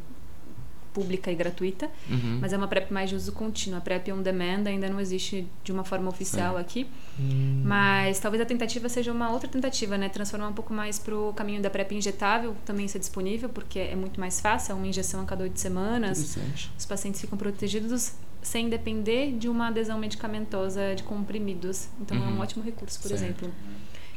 pública 0.93 1.31
e 1.31 1.35
gratuita. 1.35 1.90
Uhum. 2.09 2.38
Mas 2.40 2.53
é 2.53 2.57
uma 2.57 2.69
PrEP 2.69 2.93
mais 2.93 3.11
de 3.11 3.17
uso 3.17 3.33
contínuo. 3.33 3.79
A 3.79 3.81
PrEP 3.81 4.12
on 4.12 4.23
demand 4.23 4.64
ainda 4.67 4.88
não 4.88 5.01
existe 5.01 5.45
de 5.64 5.73
uma 5.73 5.83
forma 5.83 6.09
oficial 6.09 6.55
Certo. 6.55 6.64
aqui. 6.64 6.87
Hum. 7.19 7.62
Mas 7.64 8.21
talvez 8.21 8.40
a 8.40 8.47
tentativa 8.47 8.88
seja 8.88 9.11
uma 9.12 9.31
outra 9.33 9.49
tentativa, 9.49 9.99
né? 9.99 10.09
Transformar 10.09 10.49
um 10.49 10.53
pouco 10.53 10.73
mais 10.73 10.99
para 11.01 11.14
o 11.17 11.33
caminho 11.33 11.61
da 11.61 11.69
PrEP 11.69 11.93
injetável 11.97 12.57
também 12.64 12.87
ser 12.87 13.01
disponível, 13.01 13.49
porque 13.49 13.81
é 13.81 13.97
muito 13.97 14.21
mais 14.21 14.40
fácil, 14.40 14.73
é 14.73 14.75
uma 14.77 14.87
injeção 14.87 15.21
a 15.21 15.25
cada 15.25 15.43
oito 15.43 15.59
semanas. 15.59 16.38
Os 16.79 16.87
pacientes 16.87 17.21
ficam 17.21 17.37
protegidos 17.37 18.12
sem 18.44 18.68
depender 18.68 19.33
de 19.33 19.48
uma 19.48 19.66
adesão 19.68 19.98
medicamentosa 19.98 20.94
de 20.94 21.02
comprimidos. 21.02 21.88
Então 22.00 22.16
é 22.16 22.20
um 22.20 22.35
Uhum. 22.35 22.40
ótimo 22.40 22.62
recurso, 22.62 23.00
por 23.00 23.09
Certo. 23.09 23.20
exemplo. 23.22 23.50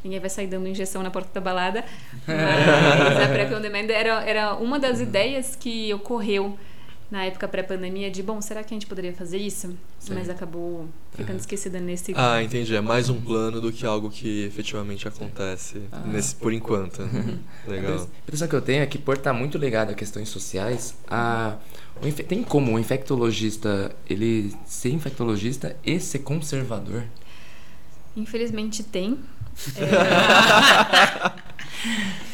Ninguém 0.04 0.20
vai 0.20 0.30
sair 0.30 0.46
dando 0.48 0.68
injeção 0.68 1.02
na 1.02 1.10
porta 1.10 1.30
da 1.34 1.42
balada. 1.42 1.84
Mas 2.28 3.18
a 3.24 3.28
PrEP 3.30 3.54
on 3.56 3.62
demand 3.62 3.90
era, 3.90 4.22
era 4.24 4.54
uma 4.56 4.78
das 4.80 5.00
ideias 5.00 5.56
que 5.56 5.92
ocorreu 5.94 6.58
na 7.10 7.24
época 7.24 7.48
pré-pandemia 7.48 8.12
de, 8.12 8.22
bom, 8.22 8.42
será 8.42 8.62
que 8.64 8.74
a 8.74 8.76
gente 8.76 8.86
poderia 8.86 9.14
fazer 9.14 9.38
isso? 9.38 9.76
Mas 10.10 10.30
acabou 10.30 10.88
ficando 11.14 11.32
Uhum. 11.32 11.38
esquecida 11.38 11.80
nesse... 11.80 12.14
Ah, 12.16 12.44
entendi. 12.44 12.76
É 12.76 12.82
mais 12.82 13.10
um 13.10 13.20
plano 13.20 13.60
do 13.62 13.72
que 13.72 13.86
algo 13.86 14.10
que 14.10 14.44
efetivamente 14.46 15.08
acontece 15.08 15.82
Ah. 15.92 16.00
nesse, 16.06 16.36
por 16.36 16.52
enquanto. 16.54 17.02
A 17.66 17.70
Legal. 17.70 18.08
impressão 18.24 18.48
que 18.48 18.56
eu 18.56 18.62
tenho 18.62 18.84
é 18.84 18.86
que 18.86 18.98
por 18.98 19.16
estar 19.16 19.32
muito 19.34 19.58
ligado 19.58 19.92
a 19.92 19.94
questões 19.94 20.28
sociais, 20.30 20.96
a, 21.10 21.56
tem 22.28 22.44
como 22.44 22.74
o 22.74 22.80
infectologista 22.80 23.96
ele 24.10 24.54
ser 24.66 24.92
infectologista 24.92 25.76
e 25.86 26.00
ser 26.00 26.20
conservador? 26.20 27.04
Infelizmente 28.16 28.84
tem. 28.84 29.20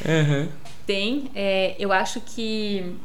Uhum. 0.06 0.50
Tem. 0.86 1.30
É, 1.36 1.76
eu 1.80 1.92
acho 1.92 2.20
que, 2.22 2.96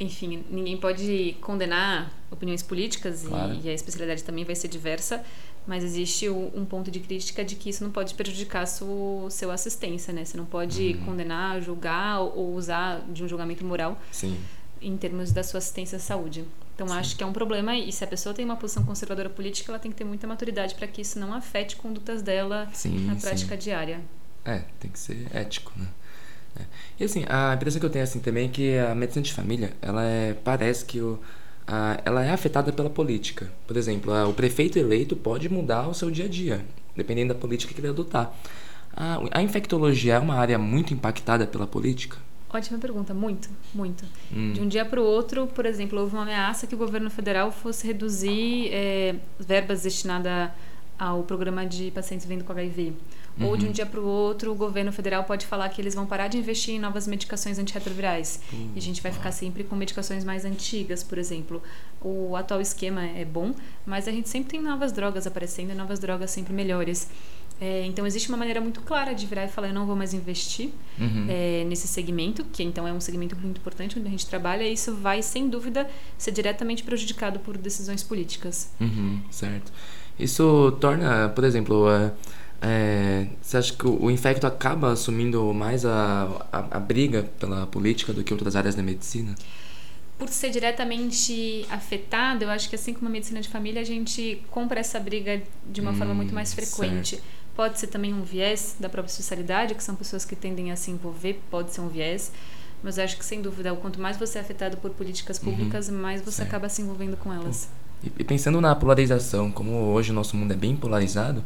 enfim, 0.00 0.44
ninguém 0.50 0.76
pode 0.76 1.36
condenar 1.40 2.10
opiniões 2.30 2.62
políticas 2.62 3.24
e- 3.24 3.26
Claro. 3.26 3.58
e, 3.62 3.68
a 3.68 3.72
especialidade 3.72 4.22
também 4.24 4.44
vai 4.44 4.54
ser 4.54 4.68
diversa, 4.68 5.22
mas 5.66 5.84
existe 5.84 6.28
o- 6.28 6.50
um 6.54 6.64
ponto 6.64 6.90
de 6.90 7.00
crítica 7.00 7.44
de 7.44 7.54
que 7.56 7.68
isso 7.70 7.84
não 7.84 7.90
pode 7.90 8.14
prejudicar 8.14 8.64
o 8.82 9.28
seu 9.30 9.50
assistência, 9.50 10.12
né? 10.12 10.24
Você 10.24 10.36
não 10.36 10.46
pode 10.46 10.94
Uhum. 10.94 11.04
condenar, 11.04 11.60
julgar 11.60 12.20
ou- 12.20 12.36
ou 12.36 12.54
usar 12.54 13.02
de 13.08 13.22
um 13.24 13.28
julgamento 13.28 13.64
moral 13.64 14.00
Sim. 14.10 14.36
Em 14.82 14.96
termos 14.96 15.32
da 15.32 15.42
sua 15.42 15.58
assistência 15.58 15.96
à 15.96 16.00
saúde. 16.00 16.44
Então 16.74 16.90
acho 16.92 17.16
que 17.16 17.22
é 17.22 17.26
um 17.26 17.32
problema 17.32 17.76
e 17.76 17.92
se 17.92 18.02
a 18.02 18.06
pessoa 18.06 18.34
tem 18.34 18.44
uma 18.44 18.56
posição 18.56 18.84
conservadora 18.84 19.28
política, 19.30 19.70
ela 19.70 19.78
tem 19.78 19.90
que 19.90 19.96
ter 19.96 20.04
muita 20.04 20.26
maturidade 20.26 20.74
para 20.74 20.86
que 20.86 21.02
isso 21.02 21.18
não 21.18 21.32
afete 21.34 21.76
condutas 21.76 22.22
dela 22.22 22.68
Sim, 22.72 23.06
na 23.06 23.14
sim. 23.14 23.20
prática 23.20 23.56
diária. 23.56 24.00
É, 24.44 24.62
tem 24.80 24.90
que 24.90 24.98
ser 24.98 25.26
ético, 25.32 25.72
né? 25.76 25.86
É. 26.58 26.62
E 27.00 27.04
assim, 27.04 27.24
a 27.28 27.54
impressão 27.54 27.80
que 27.80 27.86
eu 27.86 27.90
tenho 27.90 28.02
assim 28.04 28.20
também 28.20 28.46
é 28.46 28.48
que 28.50 28.78
a 28.78 28.94
medicina 28.94 29.22
de 29.22 29.32
família, 29.32 29.72
ela 29.80 30.04
é, 30.04 30.34
parece 30.34 30.84
que 30.84 31.00
o, 31.00 31.18
a, 31.66 32.00
ela 32.04 32.24
é 32.24 32.30
afetada 32.30 32.72
pela 32.72 32.90
política. 32.90 33.50
Por 33.66 33.76
exemplo, 33.76 34.12
a- 34.12 34.26
o 34.26 34.34
prefeito 34.34 34.78
eleito 34.78 35.16
pode 35.16 35.48
mudar 35.48 35.88
o 35.88 35.94
seu 35.94 36.10
dia 36.10 36.24
a 36.26 36.28
dia, 36.28 36.64
dependendo 36.96 37.32
da 37.32 37.38
política 37.40 37.72
que 37.72 37.80
ele 37.80 37.88
adotar. 37.88 38.32
A, 38.94 39.18
a 39.32 39.42
infectologia 39.42 40.14
é 40.14 40.18
uma 40.18 40.34
área 40.34 40.58
muito 40.58 40.92
impactada 40.92 41.46
pela 41.46 41.66
política? 41.66 42.18
Ótima 42.52 42.78
pergunta, 42.78 43.14
muito, 43.14 43.48
muito. 43.74 44.04
Hum. 44.30 44.52
De 44.52 44.60
um 44.60 44.68
dia 44.68 44.84
para 44.84 45.00
o 45.00 45.04
outro, 45.04 45.46
por 45.46 45.64
exemplo, 45.64 45.98
houve 45.98 46.14
uma 46.14 46.22
ameaça 46.22 46.66
que 46.66 46.74
o 46.74 46.78
governo 46.78 47.08
federal 47.10 47.50
fosse 47.50 47.86
reduzir 47.86 48.68
eh, 48.72 49.14
verbas 49.38 49.82
destinadas 49.82 50.50
ao 50.98 51.22
programa 51.22 51.64
de 51.66 51.90
pacientes 51.90 52.26
vivendo 52.26 52.44
com 52.44 52.52
HIV. 52.52 52.92
Ou 53.40 53.56
de 53.56 53.64
um 53.64 53.68
Uhum. 53.68 53.72
dia 53.72 53.86
para 53.86 53.98
o 53.98 54.04
outro, 54.06 54.52
o 54.52 54.54
governo 54.54 54.92
federal 54.92 55.24
pode 55.24 55.46
falar 55.46 55.66
que 55.70 55.80
eles 55.80 55.94
vão 55.94 56.04
parar 56.04 56.28
de 56.28 56.36
investir 56.36 56.74
em 56.74 56.78
novas 56.78 57.08
medicações 57.08 57.58
antirretrovirais. 57.58 58.40
E 58.52 58.78
a 58.78 58.80
gente 58.82 59.00
vai 59.02 59.10
ficar 59.10 59.32
sempre 59.32 59.64
com 59.64 59.74
medicações 59.74 60.22
mais 60.22 60.44
antigas, 60.44 61.02
por 61.02 61.16
exemplo. 61.16 61.62
O 62.00 62.36
atual 62.36 62.60
esquema 62.60 63.02
é 63.06 63.24
bom, 63.24 63.54
mas 63.86 64.06
a 64.06 64.12
gente 64.12 64.28
sempre 64.28 64.50
tem 64.50 64.60
novas 64.60 64.92
drogas 64.92 65.26
aparecendo 65.26 65.70
e 65.70 65.74
novas 65.74 65.98
drogas 65.98 66.30
sempre 66.30 66.52
melhores. 66.52 67.08
É, 67.64 67.84
então 67.86 68.04
existe 68.04 68.28
uma 68.28 68.36
maneira 68.42 68.60
muito 68.60 68.80
clara 68.80 69.12
de 69.14 69.24
virar 69.24 69.44
e 69.44 69.48
falar: 69.48 69.68
eu 69.68 69.74
não 69.74 69.86
vou 69.86 69.94
mais 69.94 70.12
investir 70.12 70.70
Uhum. 70.98 71.26
é, 71.28 71.64
nesse 71.70 71.86
segmento, 71.86 72.44
que 72.52 72.62
então 72.62 72.86
é 72.88 72.92
um 72.92 73.00
segmento 73.00 73.36
muito 73.36 73.58
importante 73.58 73.98
onde 73.98 74.08
a 74.08 74.10
gente 74.10 74.26
trabalha, 74.26 74.64
e 74.64 74.72
isso 74.72 74.94
vai, 74.96 75.22
sem 75.22 75.48
dúvida, 75.48 75.88
ser 76.18 76.32
diretamente 76.32 76.82
prejudicado 76.82 77.38
por 77.38 77.56
decisões 77.56 78.02
políticas. 78.02 78.70
Uhum, 78.80 79.20
certo. 79.30 79.72
Isso 80.18 80.72
torna, 80.80 81.28
por 81.30 81.44
exemplo, 81.44 81.88
é, 81.90 82.12
é, 82.60 83.26
você 83.40 83.56
acha 83.56 83.72
que 83.72 83.86
o, 83.86 84.04
o 84.06 84.10
infecto 84.10 84.46
acaba 84.46 84.92
assumindo 84.92 85.52
mais 85.54 85.84
a, 85.86 86.46
a, 86.52 86.58
a 86.78 86.80
briga 86.80 87.24
pela 87.38 87.66
política 87.66 88.12
do 88.12 88.22
que 88.24 88.32
outras 88.32 88.56
áreas 88.56 88.74
da 88.74 88.82
medicina? 88.82 89.34
Por 90.18 90.28
ser 90.28 90.50
diretamente 90.50 91.66
afetado, 91.68 92.44
eu 92.44 92.50
acho 92.50 92.68
que 92.68 92.76
assim 92.76 92.94
como 92.94 93.08
a 93.08 93.10
medicina 93.10 93.40
de 93.40 93.48
família, 93.48 93.80
a 93.80 93.84
gente 93.84 94.40
compra 94.50 94.78
essa 94.78 95.00
briga 95.00 95.42
de 95.68 95.80
uma 95.80 95.90
Hum, 95.90 95.94
forma 95.94 96.14
muito 96.14 96.32
mais 96.34 96.54
frequente. 96.54 97.20
Pode 97.54 97.78
ser 97.78 97.88
também 97.88 98.14
um 98.14 98.22
viés 98.22 98.76
da 98.80 98.88
própria 98.88 99.10
especialidade, 99.10 99.74
que 99.74 99.82
são 99.84 99.94
pessoas 99.94 100.24
que 100.24 100.34
tendem 100.34 100.72
a 100.72 100.76
se 100.76 100.90
envolver, 100.90 101.40
pode 101.50 101.72
ser 101.72 101.80
um 101.82 101.88
viés. 101.88 102.32
Mas 102.82 102.98
acho 102.98 103.16
que, 103.18 103.24
sem 103.24 103.42
dúvida, 103.42 103.74
quanto 103.76 104.00
mais 104.00 104.16
você 104.16 104.38
é 104.38 104.40
afetado 104.40 104.76
por 104.78 104.90
políticas 104.90 105.38
Uhum. 105.42 105.44
públicas, 105.52 105.88
mais 105.90 106.22
você 106.22 106.38
Certo. 106.38 106.48
acaba 106.48 106.68
se 106.68 106.82
envolvendo 106.82 107.16
com 107.16 107.32
elas. 107.32 107.68
E, 108.02 108.06
e 108.18 108.24
pensando 108.24 108.60
na 108.60 108.74
polarização, 108.74 109.50
como 109.50 109.72
hoje 109.92 110.10
o 110.10 110.14
nosso 110.14 110.36
mundo 110.36 110.52
é 110.52 110.56
bem 110.56 110.76
polarizado, 110.76 111.44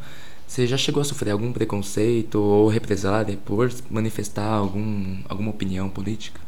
Você 0.49 0.65
já 0.65 0.77
chegou 0.77 1.01
a 1.01 1.05
sofrer 1.05 1.33
algum 1.33 1.53
preconceito 1.53 2.37
ou 2.41 2.69
represália 2.69 3.37
por 3.37 3.69
manifestar 3.91 4.45
algum, 4.47 5.19
alguma 5.29 5.51
opinião 5.51 5.89
política? 5.91 6.41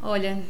Olha, 0.00 0.42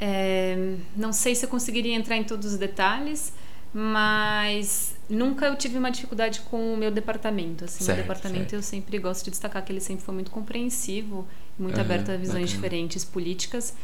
é, 0.00 0.76
não 0.96 1.12
sei 1.12 1.34
se 1.34 1.44
eu 1.46 1.48
conseguiria 1.50 1.94
entrar 1.94 2.16
em 2.16 2.24
todos 2.24 2.52
os 2.52 2.58
detalhes, 2.58 3.32
mas 3.72 4.94
nunca 5.08 5.46
eu 5.46 5.56
tive 5.56 5.76
uma 5.78 5.90
dificuldade 5.90 6.40
com 6.40 6.74
o 6.74 6.76
meu 6.76 6.90
departamento. 6.90 7.64
Assim, 7.64 7.84
certo, 7.84 7.96
meu 7.98 8.04
departamento 8.06 8.50
certo. 8.50 8.54
eu 8.54 8.62
sempre 8.62 8.98
gosto 8.98 9.24
de 9.24 9.30
destacar 9.30 9.64
que 9.64 9.72
ele 9.72 9.80
sempre 9.80 10.04
foi 10.04 10.14
muito 10.14 10.30
compreensivo, 10.30 11.26
muito 11.58 11.74
Aham, 11.74 11.82
aberto 11.84 12.10
a 12.10 12.16
visões 12.16 12.34
bacana. 12.42 12.46
diferentes 12.46 13.04
políticas. 13.04 13.74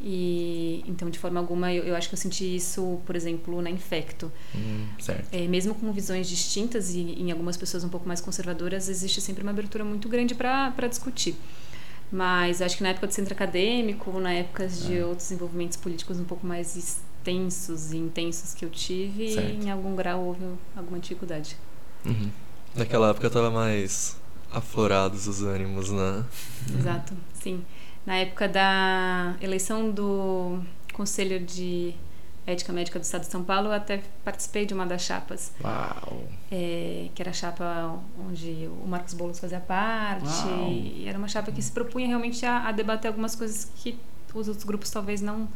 E 0.00 0.84
então, 0.86 1.08
de 1.08 1.18
forma 1.18 1.40
alguma, 1.40 1.72
eu, 1.72 1.82
eu 1.84 1.96
acho 1.96 2.08
que 2.08 2.14
eu 2.14 2.18
senti 2.18 2.54
isso, 2.56 3.00
por 3.06 3.16
exemplo, 3.16 3.62
na 3.62 3.70
Infecto. 3.70 4.30
Hum. 4.54 4.86
É, 5.32 5.46
mesmo 5.48 5.74
com 5.74 5.90
visões 5.90 6.28
distintas 6.28 6.94
e 6.94 7.00
em 7.00 7.30
algumas 7.30 7.56
pessoas 7.56 7.82
um 7.82 7.88
pouco 7.88 8.06
mais 8.06 8.20
conservadoras, 8.20 8.88
existe 8.90 9.20
sempre 9.22 9.42
uma 9.42 9.52
abertura 9.52 9.84
muito 9.84 10.06
grande 10.08 10.34
para 10.34 10.86
discutir. 10.88 11.34
Mas 12.12 12.60
acho 12.62 12.76
que 12.76 12.82
na 12.82 12.90
época 12.90 13.06
do 13.06 13.12
centro 13.12 13.32
acadêmico, 13.34 14.20
na 14.20 14.32
época 14.32 14.68
de 14.68 14.98
Ah. 15.00 15.06
outros 15.06 15.30
envolvimentos 15.32 15.76
políticos 15.76 16.20
um 16.20 16.24
pouco 16.24 16.46
mais 16.46 17.00
extensos 17.26 17.92
e 17.92 17.96
intensos 17.96 18.54
que 18.54 18.64
eu 18.64 18.70
tive, 18.70 19.32
Certo. 19.32 19.64
em 19.64 19.70
algum 19.70 19.94
grau 19.96 20.20
houve 20.20 20.44
alguma 20.76 20.98
dificuldade. 20.98 21.56
Uhum. 22.04 22.30
Naquela 22.74 23.10
época 23.10 23.28
tava 23.28 23.50
mais 23.50 24.16
aflorados 24.52 25.26
os 25.26 25.42
ânimos, 25.42 25.90
né? 25.90 26.24
Exato, 26.78 27.14
sim. 27.34 27.64
Na 28.04 28.16
época 28.16 28.46
da 28.48 29.34
eleição 29.40 29.90
do 29.90 30.60
Conselho 30.92 31.40
de 31.40 31.94
Ética 32.46 32.72
Médica 32.72 32.98
do 33.00 33.02
Estado 33.02 33.22
de 33.22 33.26
São 33.32 33.42
Paulo, 33.42 33.68
eu 33.68 33.72
até 33.72 34.02
participei 34.24 34.64
de 34.64 34.72
uma 34.72 34.86
das 34.86 35.02
chapas. 35.02 35.52
Uau. 35.60 36.28
é, 36.52 37.08
que 37.12 37.20
era 37.20 37.30
a 37.30 37.34
chapa 37.34 37.98
onde 38.28 38.68
o 38.84 38.86
Marcos 38.86 39.14
Boulos 39.14 39.40
fazia 39.40 39.58
parte. 39.58 40.24
Uau. 40.46 40.70
E 40.70 41.08
era 41.08 41.18
uma 41.18 41.26
chapa 41.26 41.50
que 41.50 41.60
se 41.60 41.72
propunha 41.72 42.06
realmente 42.06 42.46
a, 42.46 42.68
a 42.68 42.72
debater 42.72 43.08
algumas 43.08 43.34
coisas 43.34 43.68
que 43.76 43.98
os 44.32 44.46
outros 44.46 44.64
grupos 44.64 44.90
talvez 44.90 45.20
não 45.20 45.48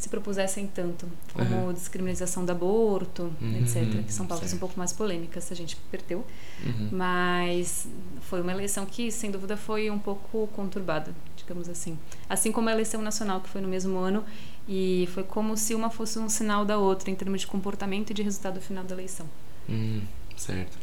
se 0.00 0.08
propusessem 0.08 0.66
tanto, 0.66 1.06
como 1.34 1.66
Uhum. 1.66 1.72
descriminalização 1.74 2.44
do 2.44 2.50
aborto, 2.50 3.30
Uhum, 3.40 3.58
etc., 3.60 4.02
que 4.06 4.12
são 4.12 4.26
pautas 4.26 4.48
certo. 4.48 4.56
um 4.56 4.60
pouco 4.60 4.78
mais 4.78 4.92
polêmicas, 4.94 5.52
a 5.52 5.54
gente 5.54 5.76
perdeu. 5.90 6.24
Uhum. 6.64 6.88
Mas 6.90 7.86
foi 8.22 8.40
uma 8.40 8.50
eleição 8.52 8.86
que, 8.86 9.12
sem 9.12 9.30
dúvida, 9.30 9.56
foi 9.58 9.90
um 9.90 9.98
pouco 9.98 10.48
conturbada, 10.54 11.14
digamos 11.36 11.68
assim. 11.68 11.98
Assim 12.28 12.50
como 12.50 12.70
a 12.70 12.72
eleição 12.72 13.02
nacional, 13.02 13.42
que 13.42 13.48
foi 13.50 13.60
no 13.60 13.68
mesmo 13.68 13.98
ano, 13.98 14.24
e 14.66 15.06
foi 15.12 15.22
como 15.22 15.54
se 15.56 15.74
uma 15.74 15.90
fosse 15.90 16.18
um 16.18 16.28
sinal 16.30 16.64
da 16.64 16.78
outra 16.78 17.10
em 17.10 17.14
termos 17.14 17.42
de 17.42 17.46
comportamento 17.46 18.10
e 18.10 18.14
de 18.14 18.22
resultado 18.22 18.58
final 18.60 18.82
da 18.84 18.94
eleição. 18.94 19.26
Hum, 19.68 20.00
certo. 20.36 20.78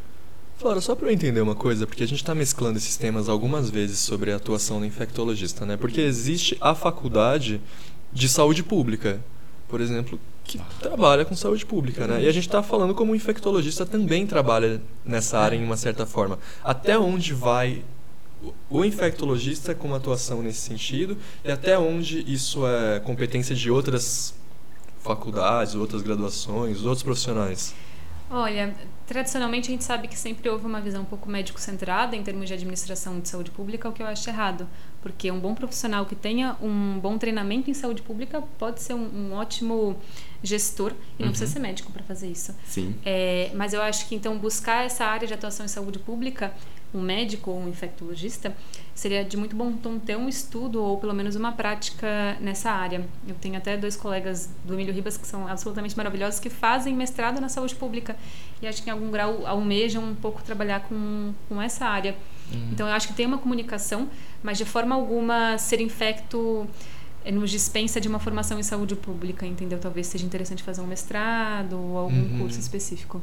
Flora, 0.59 0.79
só 0.81 0.95
para 0.95 1.07
eu 1.07 1.11
entender 1.13 1.41
uma 1.41 1.55
coisa, 1.55 1.85
porque 1.87 2.03
a 2.03 2.07
gente 2.07 2.21
está 2.21 2.33
mesclando 2.35 2.77
esses 2.77 2.97
temas 2.97 3.29
algumas 3.29 3.69
vezes 3.69 3.99
sobre 3.99 4.31
a 4.31 4.35
atuação 4.37 4.79
do 4.79 4.85
infectologista, 4.85 5.65
né? 5.65 5.77
Porque 5.77 6.01
existe 6.01 6.57
a 6.61 6.73
faculdade 6.75 7.61
de 8.17 8.27
saúde 8.27 8.63
pública, 8.63 9.19
por 9.69 9.79
exemplo, 9.79 10.19
que 10.43 10.59
trabalha 10.79 11.23
com 11.25 11.35
saúde 11.35 11.65
pública, 11.65 12.07
né? 12.07 12.23
E 12.23 12.27
a 12.27 12.31
gente 12.31 12.47
está 12.47 12.63
falando 12.63 12.95
como 12.95 13.11
o 13.11 13.15
infectologista 13.15 13.85
também 13.85 14.25
trabalha 14.25 14.81
nessa 15.05 15.37
área 15.37 15.55
em 15.55 15.63
uma 15.63 15.77
certa 15.77 16.05
forma. 16.05 16.39
Até 16.63 16.97
onde 16.97 17.33
vai 17.33 17.83
o- 18.41 18.53
o 18.79 18.85
infectologista 18.85 19.75
com 19.75 19.87
uma 19.89 19.97
atuação 19.97 20.41
nesse 20.41 20.61
sentido 20.61 21.17
e 21.43 21.51
até 21.51 21.77
onde 21.77 22.23
isso 22.31 22.65
é 22.65 22.99
competência 23.01 23.53
de 23.55 23.69
outras 23.69 24.33
faculdades, 25.03 25.75
outras 25.75 26.01
graduações, 26.01 26.83
outros 26.83 27.03
profissionais? 27.03 27.75
Olha, 28.29 28.75
tradicionalmente 29.05 29.69
a 29.69 29.71
gente 29.71 29.85
sabe 29.85 30.07
que 30.09 30.17
sempre 30.17 30.49
houve 30.49 30.65
uma 30.65 30.81
visão 30.81 31.03
um 31.03 31.05
pouco 31.05 31.29
médico-centrada 31.29 32.13
em 32.13 32.21
termos 32.21 32.47
de 32.47 32.53
administração 32.53 33.21
de 33.21 33.29
saúde 33.29 33.51
pública, 33.51 33.87
o 33.87 33.93
que 33.93 34.03
eu 34.03 34.07
acho 34.07 34.29
errado. 34.29 34.67
Porque 35.01 35.31
um 35.31 35.39
bom 35.39 35.55
profissional 35.55 36.05
que 36.05 36.13
tenha 36.15 36.57
um 36.61 36.99
bom 36.99 37.17
treinamento 37.17 37.71
em 37.71 37.73
saúde 37.73 38.01
pública 38.01 38.43
pode 38.59 38.81
ser 38.81 38.93
um, 38.95 39.29
um 39.29 39.33
ótimo 39.33 39.95
gestor 40.43 40.91
e 41.17 41.21
não 41.21 41.27
Uhum. 41.27 41.31
precisa 41.31 41.51
ser 41.53 41.59
médico 41.59 41.89
para 41.91 42.03
fazer 42.03 42.29
isso. 42.29 42.53
Sim. 42.65 42.95
É, 43.05 43.49
mas 43.55 43.71
eu 43.73 43.81
acho 43.81 44.07
que 44.09 44.15
então 44.15 44.37
buscar 44.37 44.85
essa 44.85 45.05
área 45.05 45.25
de 45.25 45.33
atuação 45.33 45.65
em 45.65 45.69
saúde 45.69 45.99
pública, 45.99 46.53
um 46.93 47.01
médico 47.01 47.51
ou 47.51 47.59
um 47.59 47.67
infectologista, 47.67 48.55
seria 48.95 49.23
de 49.23 49.35
muito 49.37 49.55
bom 49.55 49.73
tom 49.73 49.99
ter 49.99 50.15
um 50.17 50.27
estudo 50.29 50.81
ou 50.81 50.97
pelo 50.97 51.13
menos 51.13 51.35
uma 51.35 51.51
prática 51.51 52.37
nessa 52.39 52.71
área. 52.71 53.05
Eu 53.27 53.35
tenho 53.35 53.57
até 53.57 53.75
dois 53.77 53.95
colegas 53.95 54.49
do 54.63 54.73
Emílio 54.73 54.93
Ribas 54.93 55.17
que 55.17 55.27
são 55.27 55.47
absolutamente 55.47 55.95
maravilhosos 55.97 56.39
que 56.39 56.49
fazem 56.49 56.95
mestrado 56.95 57.39
na 57.41 57.49
saúde 57.49 57.75
pública 57.75 58.15
e 58.61 58.67
acho 58.67 58.81
que 58.81 58.89
em 58.89 58.93
algum 58.93 59.11
grau 59.11 59.45
almejam 59.45 60.03
um 60.03 60.15
pouco 60.15 60.41
trabalhar 60.41 60.79
com, 60.81 61.33
com 61.49 61.61
essa 61.61 61.85
área. 61.85 62.15
Então 62.71 62.87
eu 62.87 62.93
acho 62.93 63.09
que 63.09 63.13
tem 63.13 63.25
uma 63.25 63.37
comunicação, 63.37 64.07
mas 64.41 64.57
de 64.57 64.63
forma 64.63 64.95
alguma 64.95 65.57
ser 65.57 65.81
infecto 65.81 66.65
eh, 67.25 67.31
nos 67.31 67.51
dispensa 67.51 67.99
de 67.99 68.07
uma 68.07 68.19
formação 68.19 68.57
em 68.57 68.63
saúde 68.63 68.95
pública, 68.95 69.45
entendeu? 69.45 69.77
Talvez 69.77 70.07
seja 70.07 70.25
interessante 70.25 70.63
fazer 70.63 70.79
um 70.79 70.87
mestrado 70.87 71.73
ou 71.77 71.97
algum 71.97 72.15
Uhum. 72.15 72.39
curso 72.39 72.57
específico. 72.57 73.21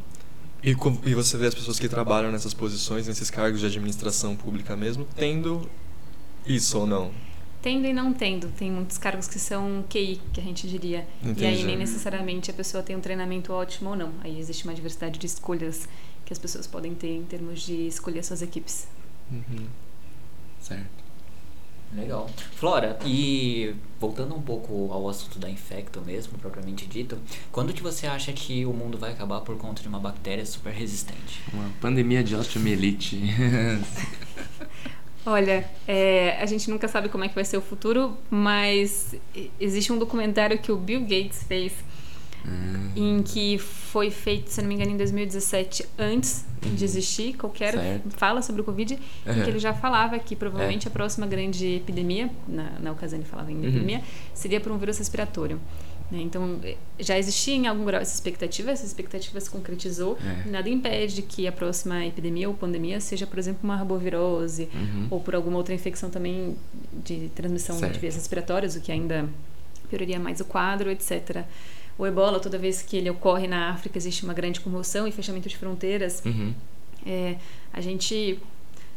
E, 0.65 0.71
e 0.71 1.15
você 1.15 1.37
vê 1.37 1.47
as 1.47 1.55
pessoas 1.55 1.79
que 1.79 1.89
trabalham 1.89 2.33
nessas 2.33 2.55
posições, 2.55 3.07
nesses 3.07 3.31
cargos 3.31 3.61
de 3.61 3.67
administração 3.67 4.35
pública 4.35 4.75
mesmo, 4.75 5.07
tendo 5.15 5.69
isso 6.47 6.79
ou 6.79 6.87
não? 6.87 7.13
Tendo 7.61 7.87
e 7.87 7.93
não 7.93 8.15
tendo. 8.15 8.49
Tem 8.49 8.71
muitos 8.71 8.97
cargos 8.97 9.29
que 9.29 9.39
são 9.39 9.85
QI, 9.91 10.21
que 10.33 10.41
a 10.41 10.43
gente 10.43 10.67
diria. 10.67 11.07
E 11.23 11.27
aí 11.27 11.33
Entendi. 11.33 11.65
nem 11.65 11.77
necessariamente 11.77 12.51
a 12.51 12.55
pessoa 12.55 12.83
tem 12.83 12.97
um 12.97 13.01
treinamento 13.01 13.53
ótimo 13.53 13.91
ou 13.91 13.97
não. 13.97 14.13
Aí 14.23 14.39
existe 14.39 14.65
uma 14.65 14.73
diversidade 14.73 15.19
de 15.19 15.27
escolhas 15.27 15.87
que 16.25 16.33
as 16.33 16.39
pessoas 16.39 16.67
podem 16.67 16.95
ter 16.95 17.15
em 17.15 17.25
termos 17.25 17.61
de 17.61 17.87
escolher 17.87 18.25
suas 18.25 18.41
equipes. 18.41 18.89
Uhum. 19.31 19.67
Certo. 20.61 21.04
Legal. 21.95 22.29
Flora, 22.57 22.99
e 23.05 23.75
voltando 24.01 24.35
um 24.35 24.43
pouco 24.43 24.93
ao 24.93 25.09
assunto 25.09 25.39
da 25.39 25.49
infecto 25.49 26.01
mesmo, 26.01 26.37
propriamente 26.39 26.87
dito, 26.87 27.19
quando 27.53 27.73
que 27.73 27.83
você 27.83 28.07
acha 28.07 28.33
que 28.33 28.67
o 28.67 28.73
mundo 28.73 28.99
vai 28.99 29.13
acabar 29.13 29.41
por 29.43 29.57
conta 29.57 29.81
de 29.81 29.89
uma 29.89 30.01
bactéria 30.01 30.45
super 30.45 30.73
resistente? 30.73 31.41
Uma 31.53 31.71
pandemia 31.81 32.25
de 32.25 32.35
osteomielite. 32.35 33.23
Olha, 35.27 35.67
é, 35.89 36.37
a 36.39 36.45
gente 36.45 36.69
nunca 36.69 36.87
sabe 36.87 37.09
como 37.09 37.25
é 37.25 37.29
que 37.29 37.35
vai 37.35 37.45
ser 37.45 37.57
o 37.57 37.63
futuro, 37.63 38.15
mas 38.29 39.15
existe 39.59 39.91
um 39.91 39.99
documentário 39.99 40.59
que 40.59 40.71
o 40.71 40.77
Bill 40.77 41.01
Gates 41.01 41.45
fez 41.45 41.73
Hum, 42.47 42.91
em 42.95 43.23
que 43.23 43.57
foi 43.59 44.11
feito, 44.11 44.51
se 44.51 44.61
não 44.61 44.69
me 44.69 44.75
engano, 44.75 44.91
em 44.93 44.97
2017, 44.97 45.87
antes 45.99 46.45
de 46.63 46.85
existir 46.85 47.35
qualquer 47.37 47.73
Certo. 47.73 48.11
fala 48.17 48.43
sobre 48.43 48.61
o 48.61 48.65
Covid, 48.65 48.95
em 48.95 49.31
Aham. 49.31 49.43
que 49.45 49.51
ele 49.51 49.59
já 49.59 49.73
falava 49.73 50.19
que 50.19 50.37
provavelmente 50.37 50.87
É. 50.87 50.91
a 50.91 50.93
próxima 50.93 51.27
grande 51.27 51.67
epidemia, 51.77 52.31
na, 52.47 52.71
na 52.81 52.93
ocasião 52.93 53.19
ele 53.21 53.29
falava 53.29 53.51
em 53.51 53.57
Uhum. 53.57 53.65
epidemia, 53.65 54.03
seria 54.35 54.61
por 54.61 54.71
um 54.73 54.79
vírus 54.79 54.99
respiratório. 54.99 55.59
né? 56.11 56.21
Então, 56.21 56.61
já 57.01 57.19
existia 57.19 57.55
em 57.55 57.67
algum 57.67 57.83
grau 57.87 57.99
essa 57.99 58.15
expectativa, 58.15 58.71
essa 58.71 58.85
expectativa 58.85 59.41
se 59.41 59.49
concretizou, 59.49 60.19
É. 60.47 60.51
nada 60.51 60.69
impede 60.69 61.23
que 61.23 61.49
a 61.49 61.51
próxima 61.53 62.05
epidemia 62.05 62.47
ou 62.47 62.55
pandemia 62.55 63.01
seja, 63.01 63.27
por 63.27 63.39
exemplo, 63.39 63.61
uma 63.65 63.75
arbovirose, 63.77 64.69
Uhum. 64.75 65.07
ou 65.11 65.19
por 65.21 65.35
alguma 65.35 65.57
outra 65.57 65.75
infecção 65.75 66.11
também 66.11 66.57
de 66.93 67.31
transmissão 67.35 67.79
Certo. 67.79 67.95
de 67.95 68.01
vias 68.01 68.15
respiratórias, 68.17 68.77
o 68.77 68.83
que 68.83 68.93
ainda 68.93 69.27
pioraria 69.89 70.19
mais 70.21 70.41
o 70.41 70.45
quadro, 70.45 70.91
etc. 70.91 71.43
O 71.97 72.07
ebola, 72.07 72.41
toda 72.41 72.59
vez 72.59 72.83
que 72.83 72.97
ele 72.97 73.09
ocorre 73.11 73.47
na 73.47 73.71
África, 73.71 73.97
existe 73.97 74.25
uma 74.25 74.35
grande 74.35 74.61
comoção 74.61 75.07
e 75.07 75.13
fechamento 75.13 75.49
de 75.49 75.57
fronteiras. 75.57 76.23
Uhum. 76.25 76.53
É, 77.07 77.37
a 77.73 77.81
gente, 77.81 78.39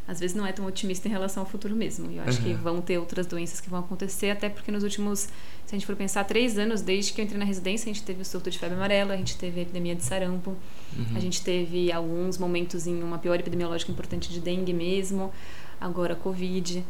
às 0.07 0.19
vezes, 0.19 0.35
não 0.35 0.45
é 0.47 0.51
tão 0.51 0.65
otimista 0.65 1.07
em 1.07 1.11
relação 1.11 1.43
ao 1.43 1.49
futuro 1.49 1.75
mesmo. 1.75 2.09
E 2.11 2.17
eu 2.17 2.23
acho 2.23 2.41
que 2.41 2.49
Uhum. 2.49 2.57
vão 2.57 2.81
ter 2.81 2.97
outras 2.97 3.27
doenças 3.27 3.59
que 3.61 3.69
vão 3.69 3.79
acontecer, 3.81 4.31
até 4.31 4.49
porque 4.49 4.71
nos 4.71 4.81
últimos, 4.83 5.19
se 5.19 5.29
a 5.67 5.71
gente 5.73 5.85
for 5.85 5.95
pensar, 5.95 6.23
três 6.23 6.57
anos 6.57 6.81
desde 6.81 7.13
que 7.13 7.21
eu 7.21 7.25
entrei 7.25 7.37
na 7.37 7.45
residência, 7.45 7.89
a 7.91 7.93
gente 7.93 8.03
teve 8.03 8.21
o 8.21 8.25
surto 8.25 8.49
de 8.49 8.57
febre 8.57 8.75
amarela, 8.75 9.13
a 9.13 9.17
gente 9.17 9.37
teve 9.37 9.59
a 9.59 9.63
epidemia 9.63 9.95
de 9.95 10.03
sarampo, 10.03 10.55
Uhum. 10.97 11.05
a 11.15 11.19
gente 11.19 11.43
teve 11.43 11.91
alguns 11.91 12.37
momentos 12.39 12.87
em 12.87 13.03
uma 13.03 13.19
pior 13.19 13.39
epidemiológica 13.39 13.91
importante 13.91 14.31
de 14.31 14.39
dengue 14.39 14.73
mesmo, 14.73 15.31
agora 15.79 16.15
Covid. 16.15 16.83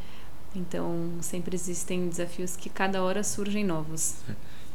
Então, 0.55 1.11
sempre 1.21 1.53
existem 1.55 2.07
desafios 2.07 2.55
que 2.55 2.69
cada 2.69 3.03
hora 3.03 3.23
surgem 3.23 3.63
novos. 3.65 4.15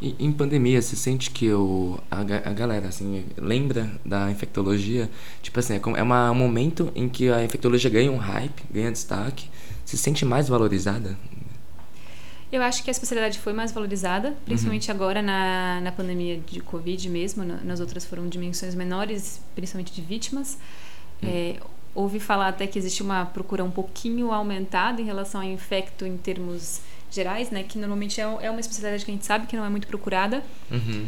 E 0.04 0.16
em 0.18 0.32
pandemia, 0.32 0.82
você 0.82 0.96
sente 0.96 1.30
que 1.30 1.52
o, 1.52 1.96
a, 2.10 2.20
a 2.22 2.52
galera, 2.52 2.88
assim, 2.88 3.24
lembra 3.36 3.88
da 4.04 4.28
infectologia? 4.32 5.08
Tipo 5.40 5.60
assim, 5.60 5.74
é, 5.74 5.78
como- 5.78 5.96
é 5.96 6.02
uma, 6.02 6.28
um 6.32 6.34
momento 6.34 6.90
em 6.96 7.08
que 7.08 7.30
a 7.30 7.44
infectologia 7.44 7.88
ganha 7.88 8.10
um 8.10 8.16
hype, 8.16 8.64
ganha 8.68 8.90
destaque. 8.90 9.48
Se 9.84 9.96
sente 9.96 10.24
mais 10.24 10.48
valorizada? 10.48 11.16
Eu 12.50 12.60
acho 12.62 12.82
que 12.82 12.90
a 12.90 12.92
especialidade 12.92 13.38
foi 13.38 13.52
mais 13.52 13.70
valorizada, 13.72 14.36
principalmente 14.44 14.90
agora 14.90 15.22
na, 15.22 15.80
na 15.80 15.92
pandemia 15.92 16.38
de 16.38 16.60
Covid 16.60 17.08
mesmo. 17.08 17.44
na- 17.44 17.58
nas 17.62 17.78
outras 17.78 18.04
foram 18.04 18.28
dimensões 18.28 18.74
menores, 18.74 19.40
principalmente 19.54 19.92
de 19.92 20.02
vítimas. 20.02 20.58
É, 21.22 21.56
ouvi 21.94 22.18
falar 22.18 22.48
até 22.48 22.66
que 22.66 22.76
existe 22.78 23.02
uma 23.02 23.24
procura 23.24 23.62
um 23.62 23.70
pouquinho 23.70 24.32
aumentada 24.32 25.00
em 25.00 25.04
relação 25.04 25.40
ao 25.40 25.46
infecto 25.46 26.04
em 26.04 26.16
termos 26.16 26.80
gerais, 27.14 27.50
né? 27.50 27.62
Que 27.62 27.78
normalmente 27.78 28.20
é, 28.20 28.24
é 28.24 28.50
uma 28.50 28.60
especialidade 28.60 29.04
que 29.04 29.10
a 29.10 29.14
gente 29.14 29.26
sabe 29.26 29.46
que 29.46 29.56
não 29.56 29.64
é 29.64 29.68
muito 29.68 29.86
procurada. 29.86 30.42
Uhum. 30.70 31.06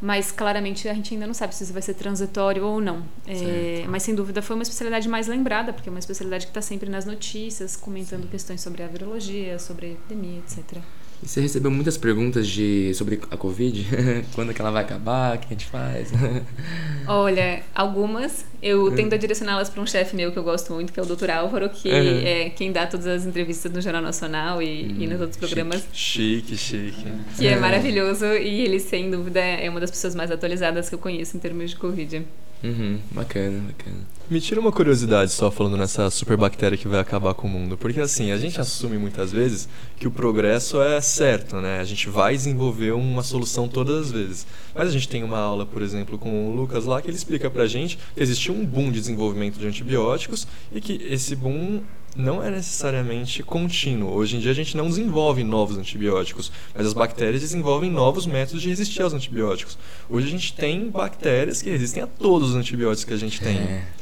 Mas 0.00 0.32
claramente 0.32 0.88
a 0.88 0.94
gente 0.94 1.14
ainda 1.14 1.28
não 1.28 1.34
sabe 1.34 1.54
se 1.54 1.62
isso 1.62 1.72
vai 1.72 1.80
ser 1.80 1.94
transitório 1.94 2.64
ou 2.64 2.80
não. 2.80 3.04
É, 3.24 3.84
mas 3.88 4.02
sem 4.02 4.16
dúvida 4.16 4.42
foi 4.42 4.56
uma 4.56 4.64
especialidade 4.64 5.08
mais 5.08 5.28
lembrada, 5.28 5.72
porque 5.72 5.88
é 5.88 5.92
uma 5.92 6.00
especialidade 6.00 6.46
que 6.46 6.50
está 6.50 6.60
sempre 6.60 6.90
nas 6.90 7.04
notícias, 7.04 7.76
comentando 7.76 8.22
Sim. 8.22 8.28
questões 8.28 8.60
sobre 8.60 8.82
a 8.82 8.88
virologia, 8.88 9.60
sobre 9.60 9.86
a 9.86 9.90
epidemia, 9.90 10.40
etc. 10.40 10.82
E 11.22 11.28
você 11.28 11.40
recebeu 11.40 11.70
muitas 11.70 11.96
perguntas 11.96 12.48
de 12.48 12.92
sobre 12.94 13.20
a 13.30 13.36
Covid? 13.36 13.86
Quando 14.34 14.50
é 14.50 14.54
que 14.54 14.60
ela 14.60 14.72
vai 14.72 14.82
acabar? 14.82 15.36
O 15.36 15.38
que 15.38 15.46
a 15.46 15.48
gente 15.50 15.66
faz? 15.66 16.10
Olha, 17.06 17.62
algumas. 17.72 18.44
Eu 18.60 18.86
hum. 18.86 18.94
tento 18.94 19.16
direcioná-las 19.16 19.70
para 19.70 19.80
um 19.80 19.86
chefe 19.86 20.16
meu 20.16 20.32
que 20.32 20.38
eu 20.38 20.42
gosto 20.42 20.72
muito, 20.72 20.92
que 20.92 20.98
é 20.98 21.02
o 21.02 21.06
Dr. 21.06 21.30
Álvaro, 21.30 21.68
que 21.70 21.88
uhum. 21.88 22.22
é 22.24 22.50
quem 22.50 22.72
dá 22.72 22.86
todas 22.86 23.06
as 23.06 23.24
entrevistas 23.24 23.70
no 23.72 23.80
Jornal 23.80 24.02
Nacional 24.02 24.60
e, 24.60 24.84
hum, 24.84 24.96
e 25.00 25.06
nos 25.06 25.20
outros 25.20 25.36
programas. 25.36 25.84
Chique, 25.92 26.56
chique. 26.56 27.04
Que 27.36 27.46
é 27.46 27.56
maravilhoso 27.56 28.24
e 28.26 28.62
ele, 28.62 28.80
sem 28.80 29.10
dúvida, 29.10 29.40
é 29.40 29.68
uma 29.68 29.80
das 29.80 29.90
pessoas 29.90 30.14
mais 30.14 30.30
atualizadas 30.30 30.88
que 30.88 30.94
eu 30.94 30.98
conheço 30.98 31.36
em 31.36 31.40
termos 31.40 31.70
de 31.70 31.76
Covid. 31.76 32.24
Uhum, 32.62 33.00
bacana, 33.10 33.60
bacana. 33.66 34.11
Me 34.30 34.40
tira 34.40 34.60
uma 34.60 34.72
curiosidade 34.72 35.30
só 35.30 35.50
falando 35.50 35.76
nessa 35.76 36.08
superbactéria 36.08 36.78
que 36.78 36.88
vai 36.88 37.00
acabar 37.00 37.34
com 37.34 37.46
o 37.46 37.50
mundo. 37.50 37.76
Porque 37.76 38.00
assim, 38.00 38.30
a 38.30 38.38
gente 38.38 38.60
assume 38.60 38.96
muitas 38.96 39.30
vezes 39.30 39.68
que 39.96 40.06
o 40.06 40.10
progresso 40.10 40.80
é 40.80 41.00
certo, 41.00 41.56
né? 41.56 41.80
A 41.80 41.84
gente 41.84 42.08
vai 42.08 42.34
desenvolver 42.34 42.92
uma 42.92 43.22
solução 43.22 43.68
todas 43.68 44.06
as 44.06 44.10
vezes. 44.10 44.46
Mas 44.74 44.88
a 44.88 44.90
gente 44.90 45.08
tem 45.08 45.22
uma 45.22 45.38
aula, 45.38 45.66
por 45.66 45.82
exemplo, 45.82 46.18
com 46.18 46.48
o 46.48 46.56
Lucas 46.56 46.86
lá, 46.86 47.02
que 47.02 47.08
ele 47.08 47.16
explica 47.16 47.50
pra 47.50 47.66
gente 47.66 47.98
que 48.14 48.22
existiu 48.22 48.54
um 48.54 48.64
boom 48.64 48.90
de 48.90 49.00
desenvolvimento 49.00 49.58
de 49.58 49.66
antibióticos 49.66 50.46
e 50.72 50.80
que 50.80 50.94
esse 51.10 51.36
boom 51.36 51.82
não 52.16 52.42
é 52.42 52.50
necessariamente 52.50 53.42
contínuo. 53.42 54.14
Hoje 54.14 54.36
em 54.36 54.40
dia 54.40 54.52
a 54.52 54.54
gente 54.54 54.76
não 54.76 54.88
desenvolve 54.88 55.42
novos 55.44 55.76
antibióticos, 55.76 56.52
mas 56.74 56.86
as 56.86 56.92
bactérias 56.92 57.42
desenvolvem 57.42 57.90
novos 57.90 58.26
métodos 58.26 58.62
de 58.62 58.68
resistir 58.68 59.02
aos 59.02 59.12
antibióticos. 59.12 59.76
Hoje 60.08 60.28
a 60.28 60.30
gente 60.30 60.54
tem 60.54 60.88
bactérias 60.88 61.60
que 61.60 61.70
resistem 61.70 62.02
a 62.02 62.06
todos 62.06 62.50
os 62.50 62.56
antibióticos 62.56 63.04
que 63.04 63.14
a 63.14 63.18
gente 63.18 63.40
tem. 63.40 63.56
É. 63.56 64.01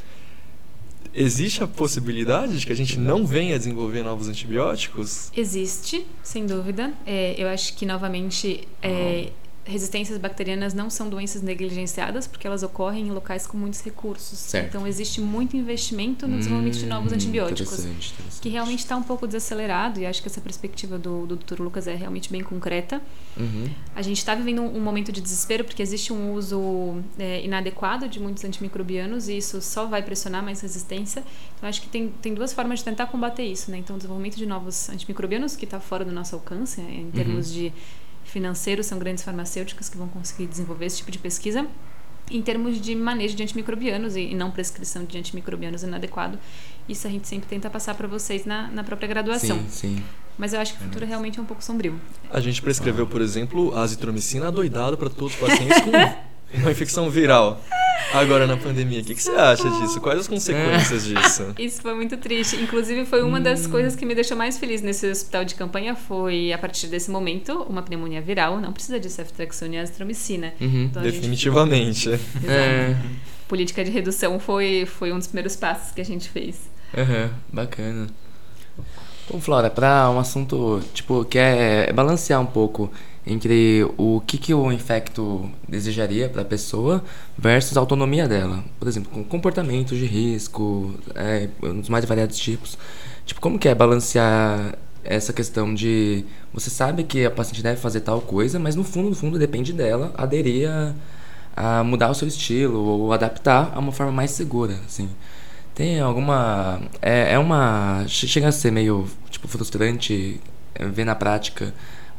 Existe 1.13 1.63
a 1.63 1.67
possibilidade 1.67 2.59
de 2.59 2.65
que 2.65 2.71
a 2.71 2.75
gente 2.75 2.97
não 2.97 3.25
venha 3.25 3.55
a 3.55 3.57
desenvolver 3.57 4.03
novos 4.03 4.29
antibióticos? 4.29 5.31
Existe, 5.35 6.05
sem 6.23 6.45
dúvida. 6.45 6.93
É, 7.05 7.35
eu 7.37 7.47
acho 7.47 7.75
que, 7.75 7.85
novamente, 7.85 8.67
é, 8.81 9.29
resistências 9.71 10.17
bacterianas 10.17 10.73
não 10.73 10.89
são 10.89 11.09
doenças 11.09 11.41
negligenciadas 11.41 12.27
porque 12.27 12.45
elas 12.45 12.61
ocorrem 12.61 13.07
em 13.07 13.11
locais 13.11 13.47
com 13.47 13.57
muitos 13.57 13.81
recursos. 13.81 14.37
Certo. 14.37 14.67
Então 14.67 14.85
existe 14.85 15.21
muito 15.21 15.55
investimento 15.55 16.27
no 16.27 16.37
desenvolvimento 16.37 16.77
de 16.77 16.85
novos 16.85 17.11
hum, 17.11 17.15
antibióticos, 17.15 17.73
interessante, 17.73 18.13
interessante. 18.13 18.41
que 18.41 18.49
realmente 18.49 18.79
está 18.79 18.95
um 18.95 19.03
pouco 19.03 19.25
desacelerado 19.25 19.99
e 19.99 20.05
acho 20.05 20.21
que 20.21 20.27
essa 20.27 20.41
perspectiva 20.41 20.97
do, 20.99 21.25
do 21.25 21.35
Dr. 21.35 21.61
Lucas 21.61 21.87
é 21.87 21.95
realmente 21.95 22.31
bem 22.31 22.43
concreta. 22.43 23.01
Uhum. 23.37 23.69
A 23.95 24.01
gente 24.01 24.17
está 24.17 24.35
vivendo 24.35 24.61
um, 24.61 24.77
um, 24.77 24.81
momento 24.81 25.11
de 25.11 25.21
desespero 25.21 25.63
porque 25.63 25.81
existe 25.81 26.11
um 26.11 26.33
uso 26.33 27.01
é, 27.17 27.43
inadequado 27.43 28.07
de 28.07 28.19
muitos 28.19 28.43
antimicrobianos 28.43 29.29
e 29.29 29.37
isso 29.37 29.61
só 29.61 29.85
vai 29.85 30.03
pressionar 30.03 30.43
mais 30.43 30.61
resistência. 30.61 31.23
Então 31.57 31.69
acho 31.69 31.81
que 31.81 31.87
tem, 31.87 32.09
tem 32.21 32.33
duas 32.33 32.53
formas 32.53 32.79
de 32.79 32.85
tentar 32.85 33.07
combater 33.07 33.43
isso, 33.43 33.71
né? 33.71 33.77
Então 33.77 33.95
o 33.95 33.97
desenvolvimento 33.97 34.35
de 34.35 34.45
novos 34.45 34.89
antimicrobianos 34.89 35.55
que 35.55 35.65
está 35.65 35.79
fora 35.79 36.03
do 36.03 36.11
nosso 36.11 36.35
alcance 36.35 36.81
em 36.81 37.09
termos 37.11 37.47
uhum. 37.47 37.53
de 37.53 37.73
financeiros, 38.31 38.85
são 38.85 38.97
grandes 38.97 39.23
farmacêuticas 39.23 39.89
que 39.89 39.97
vão 39.97 40.07
conseguir 40.07 40.47
desenvolver 40.47 40.85
esse 40.85 40.97
tipo 40.97 41.11
de 41.11 41.19
pesquisa. 41.19 41.67
Em 42.29 42.41
termos 42.41 42.79
de 42.79 42.95
manejo 42.95 43.35
de 43.35 43.43
antimicrobianos 43.43 44.15
e, 44.15 44.33
não 44.33 44.51
prescrição 44.51 45.03
de 45.03 45.17
antimicrobianos 45.17 45.83
inadequado, 45.83 46.39
isso 46.87 47.05
a 47.05 47.09
gente 47.09 47.27
sempre 47.27 47.47
tenta 47.49 47.69
passar 47.69 47.93
para 47.95 48.07
vocês 48.07 48.45
na, 48.45 48.69
na 48.69 48.83
própria 48.83 49.07
graduação. 49.07 49.57
Sim, 49.67 49.97
sim. 49.97 50.03
Mas 50.37 50.53
eu 50.53 50.61
acho 50.61 50.73
que 50.73 50.79
o 50.81 50.83
futuro 50.85 51.05
realmente 51.05 51.39
é 51.39 51.41
um 51.41 51.45
pouco 51.45 51.63
sombrio. 51.63 51.99
A 52.29 52.39
gente 52.39 52.61
prescreveu, 52.61 53.05
por 53.05 53.21
exemplo, 53.21 53.75
a 53.75 53.81
azitromicina 53.81 54.47
adoidado 54.47 54.97
para 54.97 55.09
todos 55.09 55.33
os 55.33 55.39
pacientes 55.39 55.81
com 55.81 55.91
uma 56.57 56.71
infecção 56.71 57.09
viral 57.09 57.61
agora 58.13 58.47
na 58.47 58.57
pandemia. 58.57 59.01
O 59.01 59.03
que, 59.03 59.15
que, 59.15 59.21
você 59.21 59.31
acha 59.31 59.69
disso? 59.69 59.99
Quais 60.01 60.19
as 60.19 60.27
consequências 60.27 61.05
disso? 61.05 61.53
Isso 61.59 61.81
foi 61.81 61.93
muito 61.93 62.17
triste. 62.17 62.55
Inclusive, 62.57 63.05
foi 63.05 63.23
uma 63.23 63.39
das 63.39 63.65
hum. 63.65 63.71
coisas 63.71 63.95
que 63.95 64.05
me 64.05 64.15
deixou 64.15 64.37
mais 64.37 64.57
feliz 64.57 64.81
nesse 64.81 65.09
hospital 65.09 65.45
de 65.45 65.55
campanha 65.55 65.95
foi, 65.95 66.51
a 66.51 66.57
partir 66.57 66.87
desse 66.87 67.09
momento, 67.09 67.65
uma 67.69 67.81
pneumonia 67.81 68.21
viral. 68.21 68.59
Não 68.59 68.73
precisa 68.73 68.99
de 68.99 69.09
ceftriaxona 69.09 69.75
e 69.75 69.79
azitromicina. 69.79 70.53
Uhum, 70.59 70.83
então, 70.85 71.01
definitivamente. 71.01 72.09
Gente... 72.09 72.47
É. 72.47 72.95
Política 73.47 73.83
de 73.83 73.91
redução 73.91 74.39
foi, 74.39 74.85
foi 74.85 75.11
um 75.11 75.17
dos 75.17 75.27
primeiros 75.27 75.55
passos 75.55 75.91
que 75.91 75.99
a 75.99 76.05
gente 76.05 76.29
fez. 76.29 76.69
Uhum, 76.95 77.29
bacana. 77.51 78.07
Bom, 79.29 79.39
Flora, 79.39 79.69
para 79.69 80.09
um 80.09 80.19
assunto, 80.19 80.81
tipo, 80.93 81.23
que 81.25 81.37
é 81.37 81.91
balancear 81.93 82.39
um 82.41 82.45
pouco 82.45 82.91
entre 83.25 83.85
o 83.97 84.21
que, 84.25 84.37
que 84.37 84.53
o 84.53 84.71
infecto 84.71 85.49
desejaria 85.67 86.27
para 86.27 86.41
a 86.41 86.45
pessoa 86.45 87.03
versus 87.37 87.77
a 87.77 87.79
autonomia 87.79 88.27
dela. 88.27 88.63
Por 88.79 88.87
exemplo, 88.87 89.11
com 89.11 89.23
comportamentos 89.23 89.97
de 89.97 90.05
risco, 90.05 90.95
é, 91.13 91.47
mais 91.89 92.05
variados 92.05 92.37
tipos. 92.37 92.77
Tipo, 93.25 93.39
como 93.39 93.59
que 93.59 93.67
é 93.67 93.75
balancear 93.75 94.75
essa 95.03 95.33
questão 95.33 95.73
de 95.73 96.25
você 96.53 96.69
sabe 96.69 97.03
que 97.03 97.25
a 97.25 97.31
paciente 97.31 97.63
deve 97.63 97.79
fazer 97.79 98.01
tal 98.01 98.21
coisa, 98.21 98.59
mas 98.59 98.75
no 98.75 98.83
fundo, 98.83 99.09
no 99.09 99.15
fundo, 99.15 99.37
depende 99.39 99.73
dela 99.73 100.13
aderir 100.17 100.69
a, 100.69 100.93
a 101.55 101.83
mudar 101.83 102.09
o 102.09 102.15
seu 102.15 102.27
estilo 102.27 102.79
ou 102.79 103.13
adaptar 103.13 103.71
a 103.73 103.79
uma 103.79 103.91
forma 103.91 104.11
mais 104.11 104.31
segura, 104.31 104.79
assim. 104.85 105.09
Tem 105.73 105.99
alguma... 105.99 106.81
É, 107.01 107.33
é 107.33 107.39
uma... 107.39 108.03
Chega 108.07 108.49
a 108.49 108.51
ser 108.51 108.71
meio, 108.71 109.07
tipo, 109.29 109.47
frustrante 109.47 110.41
é, 110.75 110.85
ver 110.85 111.05
na 111.05 111.15
prática 111.15 111.73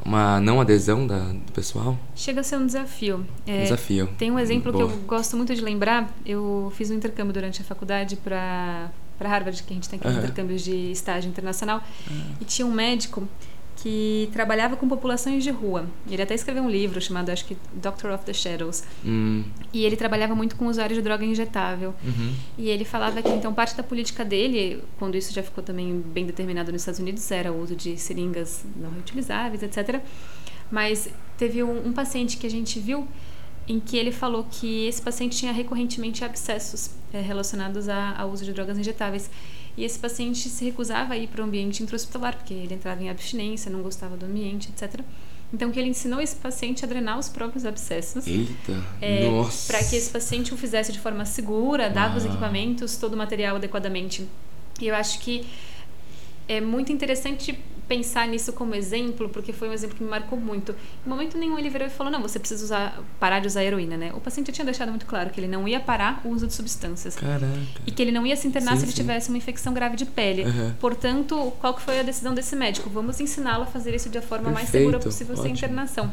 uma 0.04 0.40
não 0.40 0.60
adesão 0.60 1.06
da, 1.06 1.18
do 1.18 1.52
pessoal? 1.52 1.98
Chega 2.14 2.40
a 2.40 2.44
ser 2.44 2.56
um 2.56 2.66
desafio. 2.66 3.26
É, 3.46 3.62
desafio. 3.62 4.08
Tem 4.18 4.30
um 4.30 4.38
exemplo 4.38 4.72
Boa. 4.72 4.88
que 4.88 4.92
eu 4.92 4.98
gosto 5.02 5.36
muito 5.36 5.54
de 5.54 5.60
lembrar. 5.60 6.12
Eu 6.26 6.72
fiz 6.76 6.90
um 6.90 6.94
intercâmbio 6.94 7.32
durante 7.32 7.60
a 7.60 7.64
faculdade 7.64 8.16
para 8.16 8.90
para 9.18 9.28
Harvard, 9.28 9.62
que 9.62 9.72
a 9.72 9.76
gente 9.76 9.88
tem 9.88 9.98
aqueles 9.98 10.16
uhum. 10.16 10.22
intercâmbios 10.24 10.62
de 10.62 10.90
estágio 10.90 11.28
internacional, 11.28 11.80
uhum. 12.10 12.22
e 12.40 12.44
tinha 12.44 12.66
um 12.66 12.72
médico 12.72 13.28
que 13.82 14.28
trabalhava 14.32 14.76
com 14.76 14.88
populações 14.88 15.42
de 15.42 15.50
rua. 15.50 15.86
Ele 16.08 16.22
até 16.22 16.36
escreveu 16.36 16.62
um 16.62 16.70
livro 16.70 17.00
chamado, 17.00 17.30
acho 17.30 17.44
que, 17.44 17.56
Doctor 17.74 18.12
of 18.12 18.24
the 18.24 18.32
Shadows. 18.32 18.84
Hum. 19.04 19.42
E 19.72 19.84
ele 19.84 19.96
trabalhava 19.96 20.36
muito 20.36 20.54
com 20.54 20.68
usuários 20.68 20.96
de 20.96 21.02
droga 21.02 21.24
injetável. 21.24 21.92
Uhum. 22.04 22.32
E 22.56 22.68
ele 22.68 22.84
falava 22.84 23.20
que, 23.20 23.28
então, 23.28 23.52
parte 23.52 23.76
da 23.76 23.82
política 23.82 24.24
dele, 24.24 24.84
quando 25.00 25.16
isso 25.16 25.32
já 25.34 25.42
ficou 25.42 25.64
também 25.64 26.00
bem 26.00 26.24
determinado 26.24 26.70
nos 26.70 26.82
Estados 26.82 27.00
Unidos, 27.00 27.28
era 27.32 27.52
o 27.52 27.60
uso 27.60 27.74
de 27.74 27.96
seringas 27.96 28.64
não 28.76 28.90
reutilizáveis, 28.90 29.64
etc. 29.64 30.00
Mas 30.70 31.08
teve 31.36 31.60
um, 31.64 31.88
um 31.88 31.92
paciente 31.92 32.36
que 32.36 32.46
a 32.46 32.50
gente 32.50 32.78
viu 32.78 33.08
em 33.66 33.80
que 33.80 33.96
ele 33.96 34.12
falou 34.12 34.46
que 34.48 34.86
esse 34.86 35.02
paciente 35.02 35.36
tinha 35.36 35.52
recorrentemente 35.52 36.24
abscessos 36.24 36.90
é, 37.12 37.20
relacionados 37.20 37.88
ao 37.88 38.30
uso 38.30 38.44
de 38.44 38.52
drogas 38.52 38.78
injetáveis. 38.78 39.28
E 39.76 39.84
esse 39.84 39.98
paciente 39.98 40.48
se 40.48 40.64
recusava 40.64 41.14
a 41.14 41.16
ir 41.16 41.28
para 41.28 41.40
o 41.40 41.44
ambiente 41.44 41.82
intra-hospitalar, 41.82 42.36
porque 42.36 42.52
ele 42.52 42.74
entrava 42.74 43.02
em 43.02 43.08
abstinência, 43.08 43.70
não 43.70 43.82
gostava 43.82 44.16
do 44.16 44.26
ambiente, 44.26 44.70
etc. 44.70 45.00
Então, 45.52 45.70
que 45.70 45.78
ele 45.78 45.90
ensinou 45.90 46.20
esse 46.20 46.36
paciente 46.36 46.84
a 46.84 46.88
drenar 46.88 47.18
os 47.18 47.28
próprios 47.28 47.64
abscessos. 47.64 48.26
Eita! 48.26 48.82
É, 49.00 49.30
nossa! 49.30 49.72
Para 49.72 49.84
que 49.84 49.96
esse 49.96 50.10
paciente 50.10 50.52
o 50.52 50.56
fizesse 50.56 50.92
de 50.92 50.98
forma 50.98 51.24
segura, 51.24 51.90
dava 51.90 52.14
ah. 52.14 52.18
os 52.18 52.24
equipamentos, 52.24 52.96
todo 52.96 53.14
o 53.14 53.16
material 53.16 53.56
adequadamente. 53.56 54.26
E 54.80 54.86
eu 54.86 54.94
acho 54.94 55.18
que 55.20 55.46
é 56.48 56.60
muito 56.60 56.90
interessante 56.90 57.58
pensar 57.88 58.26
nisso 58.26 58.52
como 58.52 58.74
exemplo, 58.74 59.28
porque 59.28 59.52
foi 59.52 59.68
um 59.68 59.72
exemplo 59.72 59.96
que 59.96 60.02
me 60.02 60.10
marcou 60.10 60.38
muito. 60.38 60.74
Em 61.04 61.08
momento 61.08 61.36
nenhum 61.36 61.58
ele 61.58 61.68
virou 61.68 61.86
e 61.86 61.90
falou: 61.90 62.12
não, 62.12 62.20
você 62.20 62.38
precisa 62.38 62.64
usar, 62.64 63.02
parar 63.18 63.40
de 63.40 63.46
usar 63.46 63.64
heroína, 63.64 63.96
né? 63.96 64.12
O 64.14 64.20
paciente 64.20 64.52
tinha 64.52 64.64
deixado 64.64 64.88
muito 64.88 65.06
claro 65.06 65.30
que 65.30 65.40
ele 65.40 65.48
não 65.48 65.66
ia 65.66 65.80
parar 65.80 66.20
o 66.24 66.28
uso 66.28 66.46
de 66.46 66.54
substâncias. 66.54 67.16
Caraca. 67.16 67.46
E 67.86 67.90
que 67.90 68.00
ele 68.00 68.12
não 68.12 68.26
ia 68.26 68.36
se 68.36 68.46
internar 68.46 68.72
sim, 68.72 68.78
se 68.78 68.84
ele 68.84 68.92
sim. 68.92 69.02
tivesse 69.02 69.28
uma 69.28 69.38
infecção 69.38 69.74
grave 69.74 69.96
de 69.96 70.04
pele. 70.04 70.44
Uhum. 70.44 70.74
Portanto, 70.80 71.52
qual 71.60 71.74
que 71.74 71.82
foi 71.82 72.00
a 72.00 72.02
decisão 72.02 72.34
desse 72.34 72.56
médico? 72.56 72.88
Vamos 72.90 73.20
ensiná-lo 73.20 73.64
a 73.64 73.66
fazer 73.66 73.94
isso 73.94 74.08
de 74.08 74.20
forma 74.20 74.50
Perfeito. 74.50 74.54
mais 74.54 74.68
segura 74.68 74.98
possível 74.98 75.34
Ótimo. 75.34 75.44
sem 75.44 75.52
internação. 75.52 76.12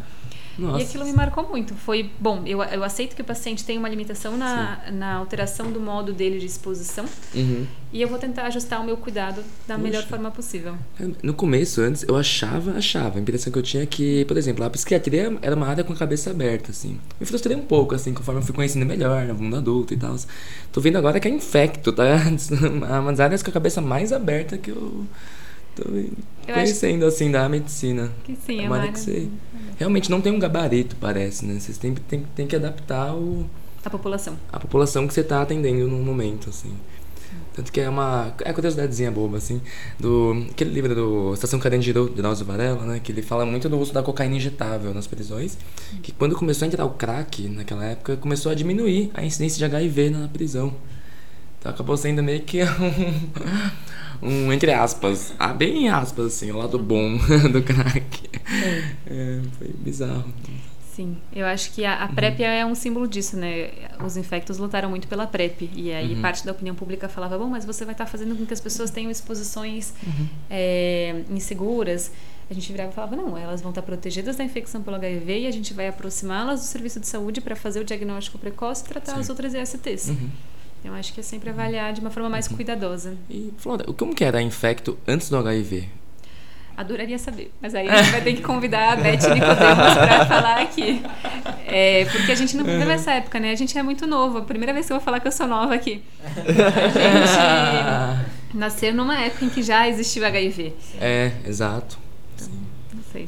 Nossa. 0.60 0.82
E 0.82 0.84
aquilo 0.86 1.06
me 1.06 1.14
marcou 1.14 1.48
muito. 1.48 1.74
Foi, 1.74 2.10
bom, 2.20 2.44
eu, 2.46 2.62
eu 2.62 2.84
aceito 2.84 3.16
que 3.16 3.22
o 3.22 3.26
paciente 3.26 3.64
tem 3.64 3.78
uma 3.78 3.88
limitação 3.88 4.38
na, 4.38 4.92
na 4.92 5.14
alteração 5.16 5.72
do 5.72 5.80
modo 5.80 6.12
dele 6.12 6.38
de 6.38 6.46
exposição. 6.46 7.06
Uhum. 7.34 7.66
E 7.92 8.02
eu 8.02 8.08
vou 8.08 8.20
tentar 8.20 8.44
ajustar 8.44 8.82
o 8.82 8.84
meu 8.86 8.98
cuidado 8.98 9.42
da 9.68 9.76
Poxa. 9.76 9.78
melhor 9.78 10.04
forma 10.04 10.30
possível. 10.30 10.76
No 11.24 11.34
começo, 11.34 11.82
antes, 11.82 12.04
eu 12.04 12.16
achava, 12.16 12.74
achava. 12.74 13.18
A 13.18 13.22
impressão 13.22 13.52
que 13.52 13.58
eu 13.58 13.64
tinha 13.64 13.84
é 13.84 13.86
que, 13.86 14.26
por 14.26 14.38
exemplo, 14.38 14.64
a 14.64 14.70
psiquiatria 14.70 15.38
era 15.42 15.56
uma 15.56 15.68
área 15.68 15.84
com 15.84 15.94
a 15.94 15.96
cabeça 15.96 16.30
aberta, 16.30 16.72
assim. 16.72 17.00
Me 17.20 17.26
frustrei 17.26 17.56
um 17.56 17.62
pouco, 17.62 17.96
assim, 17.96 18.14
conforme 18.14 18.42
eu 18.42 18.46
fui 18.46 18.54
conhecendo 18.54 18.86
melhor, 18.86 19.26
no 19.26 19.36
mundo 19.36 19.56
adulto 19.56 19.94
e 19.94 19.98
tal. 19.98 20.16
Tô 20.72 20.82
vendo 20.82 20.98
agora 20.98 21.20
que 21.20 21.28
é 21.28 21.32
infecto, 21.32 21.92
tá? 21.92 22.04
Uma 23.00 23.12
das 23.12 23.20
áreas 23.20 23.42
com 23.42 23.50
a 23.50 23.54
cabeça 23.54 23.82
mais 23.82 24.14
aberta 24.14 24.58
que 24.58 24.70
eu 24.70 25.08
tô 25.76 25.84
conhecendo, 26.52 27.06
acho... 27.06 27.16
assim, 27.16 27.32
da 27.32 27.48
medicina. 27.48 28.12
Que 28.24 28.36
sim, 28.36 28.62
é 28.62 28.68
uma 28.68 28.78
área 28.78 28.92
que 28.92 29.00
você 29.00 29.30
realmente 29.78 30.10
não 30.10 30.22
tem 30.22 30.32
um 30.32 30.40
gabarito, 30.40 30.96
parece, 30.98 31.46
né? 31.46 31.60
Vocês 31.60 31.78
têm, 31.78 31.94
tem, 31.94 32.26
tem 32.36 32.48
que 32.48 32.56
adaptar 32.56 33.16
o... 33.16 33.46
A 33.84 33.90
população. 33.90 34.38
A 34.52 34.60
população 34.60 35.08
que 35.08 35.14
você 35.14 35.22
está 35.22 35.42
atendendo 35.42 35.88
no 35.88 35.98
momento, 36.00 36.50
assim. 36.50 36.74
Tanto 37.60 37.72
que 37.74 37.82
é 37.82 37.90
uma. 37.90 38.34
É 38.46 38.54
curiosidadezinha 38.54 39.12
boba, 39.12 39.38
assim. 39.38 39.62
Do. 40.00 40.46
Aquele 40.50 40.70
livro 40.72 40.96
do 40.96 41.34
Estação 41.34 41.60
Carandiru, 41.60 42.10
de 42.10 42.16
Drauzio 42.16 42.46
Varela, 42.46 42.86
né? 42.86 43.02
Que 43.04 43.12
ele 43.12 43.22
fala 43.22 43.46
muito 43.46 43.68
do 43.68 43.78
uso 43.78 43.92
da 43.92 44.02
cocaína 44.02 44.36
injetável 44.36 44.94
nas 44.94 45.08
prisões. 45.08 45.58
Que 46.02 46.12
quando 46.12 46.36
começou 46.36 46.66
a 46.66 46.68
entrar 46.68 46.86
o 46.86 46.92
crack, 46.92 47.50
naquela 47.50 47.84
época, 47.86 48.16
começou 48.16 48.52
a 48.52 48.56
diminuir 48.56 49.12
a 49.14 49.26
incidência 49.26 49.58
de 49.58 49.66
HIV 49.66 50.10
na 50.10 50.28
prisão. 50.30 50.74
Então 51.60 51.72
acabou 51.72 51.98
sendo 51.98 52.24
meio 52.24 52.42
que 52.42 52.64
um. 52.64 53.30
Um 54.22 54.52
entre 54.52 54.72
aspas. 54.74 55.34
Ah, 55.40 55.54
bem 55.54 55.90
aspas, 55.90 56.28
assim, 56.28 56.52
o 56.52 56.58
lado 56.58 56.78
bom 56.80 57.18
do 57.52 57.62
crack. 57.64 58.30
É, 59.08 59.40
foi 59.58 59.68
bizarro. 59.78 60.26
Sim, 60.94 61.16
eu 61.34 61.46
acho 61.46 61.72
que 61.72 61.86
a, 61.86 62.04
a 62.04 62.08
PrEP 62.10 62.42
é 62.42 62.66
um 62.66 62.76
símbolo 62.76 63.08
disso, 63.08 63.38
né? 63.38 63.70
Os 64.06 64.18
infectos 64.18 64.58
lutaram 64.58 64.90
muito 64.90 65.08
pela 65.08 65.26
PrEP. 65.26 65.70
E 65.74 65.94
aí 65.94 66.14
Uhum. 66.14 66.22
parte 66.22 66.46
da 66.46 66.52
opinião 66.52 66.76
pública 66.76 67.08
falava, 67.08 67.38
bom, 67.38 67.48
mas 67.48 67.64
você 67.64 67.86
vai 67.86 67.94
estar 67.94 68.06
fazendo 68.06 68.36
com 68.36 68.46
que 68.46 68.54
as 68.54 68.60
pessoas 68.60 68.92
tenham 68.92 69.10
exposições 69.10 69.94
é, 70.50 71.22
inseguras. 71.30 72.12
A 72.50 72.54
gente 72.54 72.70
virava 72.72 72.92
e 72.92 72.94
falava, 72.96 73.16
não, 73.16 73.38
elas 73.38 73.62
vão 73.62 73.70
estar 73.70 73.82
protegidas 73.84 74.36
da 74.36 74.44
infecção 74.44 74.82
pelo 74.82 74.98
HIV 74.98 75.42
e 75.42 75.48
a 75.48 75.52
gente 75.52 75.74
vai 75.74 75.88
aproximá-las 75.88 76.62
do 76.62 76.66
serviço 76.66 77.00
de 77.00 77.08
saúde 77.08 77.40
para 77.40 77.56
fazer 77.56 77.80
o 77.80 77.86
diagnóstico 77.86 78.38
precoce 78.38 78.84
e 78.84 78.88
tratar 78.90 79.14
Sim. 79.14 79.20
as 79.22 79.30
outras 79.30 79.54
ISTs. 79.54 80.12
Uhum. 80.84 80.92
Eu 80.92 80.94
acho 80.94 81.14
que 81.14 81.20
é 81.20 81.24
sempre 81.24 81.50
avaliar 81.50 81.94
de 81.94 82.02
uma 82.02 82.10
forma 82.10 82.30
mais 82.30 82.48
cuidadosa. 82.48 83.16
E, 83.30 83.54
Flora, 83.58 83.86
como 83.94 84.16
que 84.16 84.24
era 84.24 84.42
infecto 84.42 84.98
antes 85.08 85.30
do 85.30 85.38
HIV? 85.38 85.90
Adoraria 86.80 87.20
saber, 87.20 87.52
mas 87.62 87.76
aí 87.76 87.90
a 87.90 88.02
gente 88.02 88.12
vai 88.12 88.22
ter 88.22 88.34
que 88.34 88.42
convidar 88.42 88.94
a 88.94 88.96
Beth 88.96 89.12
Nicodemos 89.34 89.94
para 89.96 90.26
falar 90.32 90.62
aqui. 90.62 91.04
É, 91.68 92.06
porque 92.06 92.32
a 92.32 92.36
gente 92.36 92.56
não 92.56 92.64
viveu 92.64 92.90
essa 92.90 93.12
época, 93.12 93.38
né? 93.38 93.52
A 93.52 93.56
gente 93.56 93.78
é 93.78 93.84
muito 93.84 94.08
novo. 94.08 94.38
A 94.38 94.42
primeira 94.44 94.72
vez 94.72 94.86
que 94.86 94.94
eu 94.94 94.98
vou 94.98 95.04
falar 95.04 95.20
que 95.20 95.28
eu 95.28 95.32
sou 95.34 95.46
nova 95.46 95.76
aqui. 95.76 96.02
A 96.24 98.16
gente 98.16 98.58
nasceu 98.58 98.94
numa 98.94 99.20
época 99.20 99.44
em 99.44 99.50
que 99.50 99.62
já 99.62 99.90
existiu 99.90 100.26
HIV. 100.26 100.74
É, 101.02 101.34
exato. 101.46 102.00
Não 102.94 103.04
sei. 103.12 103.28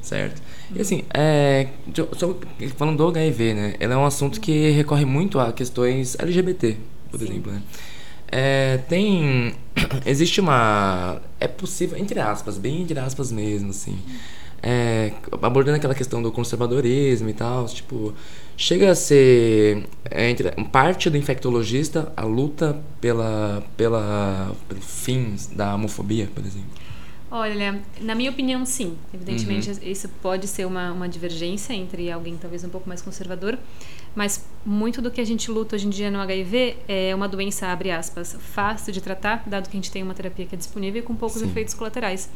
Certo. 0.00 0.40
E 0.72 0.80
assim, 0.80 1.04
é, 1.12 1.66
falando 2.76 2.98
do 2.98 3.08
HIV, 3.08 3.54
né? 3.54 3.74
Ele 3.80 3.92
é 3.92 3.96
um 3.96 4.06
assunto 4.06 4.40
que 4.40 4.70
recorre 4.70 5.04
muito 5.04 5.40
a 5.40 5.52
questões 5.52 6.16
LGBT, 6.18 6.76
por 7.12 7.20
Sim. 7.20 7.26
exemplo, 7.26 7.52
né? 7.52 7.62
É, 8.26 8.78
tem. 8.88 9.54
Existe 10.04 10.40
uma. 10.40 11.20
É 11.38 11.46
possível, 11.46 11.98
entre 11.98 12.18
aspas, 12.18 12.58
bem 12.58 12.82
entre 12.82 12.98
aspas 12.98 13.30
mesmo, 13.30 13.70
assim. 13.70 13.98
é, 14.62 15.12
abordando 15.42 15.76
aquela 15.76 15.94
questão 15.94 16.22
do 16.22 16.32
conservadorismo 16.32 17.28
e 17.28 17.34
tal, 17.34 17.66
tipo, 17.66 18.14
chega 18.56 18.90
a 18.90 18.94
ser 18.94 19.84
é, 20.10 20.30
entre, 20.30 20.50
parte 20.66 21.10
do 21.10 21.16
infectologista 21.16 22.12
a 22.16 22.24
luta 22.24 22.78
pela, 23.00 23.62
pela, 23.76 24.52
pelo 24.68 24.80
fins 24.80 25.48
da 25.48 25.74
homofobia, 25.74 26.28
por 26.34 26.44
exemplo. 26.44 26.81
Olha, 27.34 27.80
na 28.02 28.14
minha 28.14 28.30
opinião, 28.30 28.66
sim. 28.66 28.94
Evidentemente, 29.12 29.70
isso 29.82 30.06
pode 30.20 30.46
ser 30.46 30.66
uma, 30.66 30.92
uma 30.92 31.08
divergência 31.08 31.72
entre 31.72 32.12
alguém 32.12 32.36
talvez 32.36 32.62
um 32.62 32.68
pouco 32.68 32.86
mais 32.86 33.00
conservador, 33.00 33.58
mas 34.14 34.44
muito 34.66 35.00
do 35.00 35.10
que 35.10 35.18
a 35.18 35.24
gente 35.24 35.50
luta 35.50 35.74
hoje 35.74 35.86
em 35.86 35.90
dia 35.90 36.10
no 36.10 36.20
HIV 36.20 36.76
é 36.86 37.14
uma 37.14 37.26
doença, 37.26 37.68
abre 37.68 37.90
aspas, 37.90 38.36
fácil 38.38 38.92
de 38.92 39.00
tratar, 39.00 39.42
dado 39.46 39.70
que 39.70 39.74
a 39.74 39.80
gente 39.80 39.90
tem 39.90 40.02
uma 40.02 40.12
terapia 40.12 40.44
que 40.44 40.54
é 40.54 40.58
disponível 40.58 41.00
e 41.00 41.02
com 41.02 41.14
poucos 41.16 41.40
Sim. 41.40 41.48
efeitos 41.48 41.72
colaterais. 41.72 42.28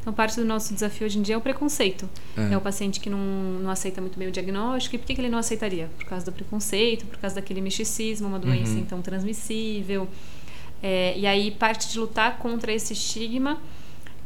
Então, 0.00 0.12
parte 0.12 0.36
do 0.36 0.44
nosso 0.44 0.72
desafio 0.72 1.04
hoje 1.08 1.18
em 1.18 1.22
dia 1.22 1.34
é 1.34 1.38
o 1.38 1.40
preconceito. 1.40 2.08
É. 2.36 2.52
É, 2.52 2.56
o 2.56 2.60
paciente 2.60 3.00
que 3.00 3.10
não, 3.10 3.18
não 3.18 3.70
aceita 3.70 4.00
muito 4.00 4.16
bem 4.16 4.28
o 4.28 4.30
diagnóstico. 4.30 4.94
E 4.94 4.98
por 4.98 5.04
que, 5.06 5.16
que 5.16 5.20
ele 5.20 5.28
não 5.28 5.38
aceitaria? 5.38 5.90
Por 5.98 6.06
causa 6.06 6.24
do 6.24 6.30
preconceito, 6.30 7.04
por 7.06 7.18
causa 7.18 7.34
daquele 7.34 7.60
misticismo, 7.60 8.28
uma 8.28 8.38
doença 8.38 8.74
Uhum. 8.74 8.78
então 8.78 9.02
transmissível. 9.02 10.06
É, 10.80 11.18
e 11.18 11.26
aí 11.26 11.50
parte 11.50 11.90
de 11.90 11.98
lutar 11.98 12.38
contra 12.38 12.72
esse 12.72 12.92
estigma 12.92 13.58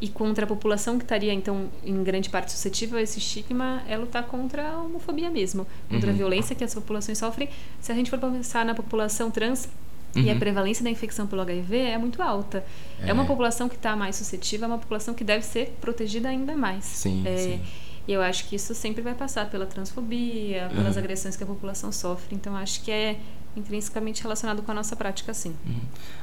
e 0.03 0.09
contra 0.09 0.44
a 0.44 0.48
população 0.48 0.98
que 0.98 1.05
estaria 1.05 1.32
então 1.32 1.70
em 1.84 2.03
grande 2.03 2.28
parte 2.28 2.50
suscetível 2.50 2.98
a 2.98 3.03
esse 3.03 3.18
estigma 3.20 3.82
é 3.88 3.96
lutar 3.96 4.24
contra 4.26 4.68
a 4.68 4.82
homofobia 4.82 5.30
mesmo, 5.30 5.64
contra 5.88 6.11
a 6.11 6.12
Uhum. 6.12 6.18
violência 6.18 6.57
que 6.57 6.64
as 6.64 6.74
populações 6.74 7.16
sofrem. 7.18 7.48
Se 7.80 7.92
a 7.92 7.94
gente 7.94 8.11
for 8.11 8.18
pensar 8.18 8.64
na 8.66 8.74
população 8.74 9.30
trans 9.30 9.68
e 10.16 10.28
a 10.28 10.32
Uhum. 10.32 10.38
prevalência 10.40 10.82
da 10.82 10.90
infecção 10.90 11.26
pelo 11.26 11.40
HIV 11.42 11.76
é 11.78 11.96
muito 11.98 12.20
alta. 12.20 12.64
É, 13.00 13.12
uma 13.12 13.22
É. 13.22 13.26
população 13.26 13.68
que 13.68 13.76
está 13.76 13.94
mais 13.94 14.16
suscetível, 14.16 14.64
é 14.64 14.68
uma 14.72 14.78
população 14.78 15.14
que 15.14 15.22
deve 15.24 15.44
ser 15.46 15.74
protegida 15.80 16.28
ainda 16.28 16.57
mais. 16.57 16.84
Sim, 16.84 17.22
É, 17.24 17.36
sim. 17.36 17.61
E 18.07 18.12
eu 18.12 18.20
acho 18.20 18.48
que 18.48 18.57
isso 18.57 18.74
sempre 18.74 19.00
vai 19.03 19.14
passar 19.14 19.48
pela 19.48 19.64
transfobia, 19.64 20.68
pelas 20.74 20.94
Uhum. 20.96 21.03
agressões 21.03 21.36
que 21.36 21.44
a 21.44 21.46
população 21.46 21.92
sofre. 21.92 22.34
Então 22.34 22.57
acho 22.57 22.82
que 22.82 22.90
é 22.90 23.18
intrinsecamente 23.57 24.22
relacionado 24.22 24.62
com 24.62 24.70
a 24.72 24.74
nossa 24.74 24.96
prática, 24.96 25.32
sim. 25.34 25.55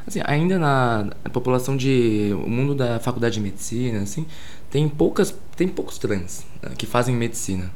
Assim, 0.05 0.19
ainda 0.25 0.57
na 0.59 1.09
população 1.31 1.77
de 1.77 2.31
o 2.45 2.49
mundo 2.49 2.73
da 2.75 2.99
faculdade 2.99 3.35
de 3.35 3.41
medicina, 3.41 4.01
assim, 4.01 4.25
tem 4.69 4.89
poucas 4.89 5.33
tem 5.55 5.67
poucos 5.67 5.97
trans 5.97 6.45
né, 6.61 6.71
que 6.77 6.85
fazem 6.85 7.15
medicina. 7.15 7.71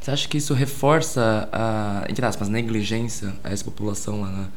Você 0.00 0.10
acha 0.12 0.28
que 0.28 0.36
isso 0.38 0.54
reforça 0.54 1.48
a, 1.52 2.04
entre 2.08 2.24
aspas, 2.24 2.48
negligência 2.48 3.34
a 3.42 3.50
essa 3.50 3.64
população 3.64 4.20
lá 4.20 4.30
na, 4.30 4.48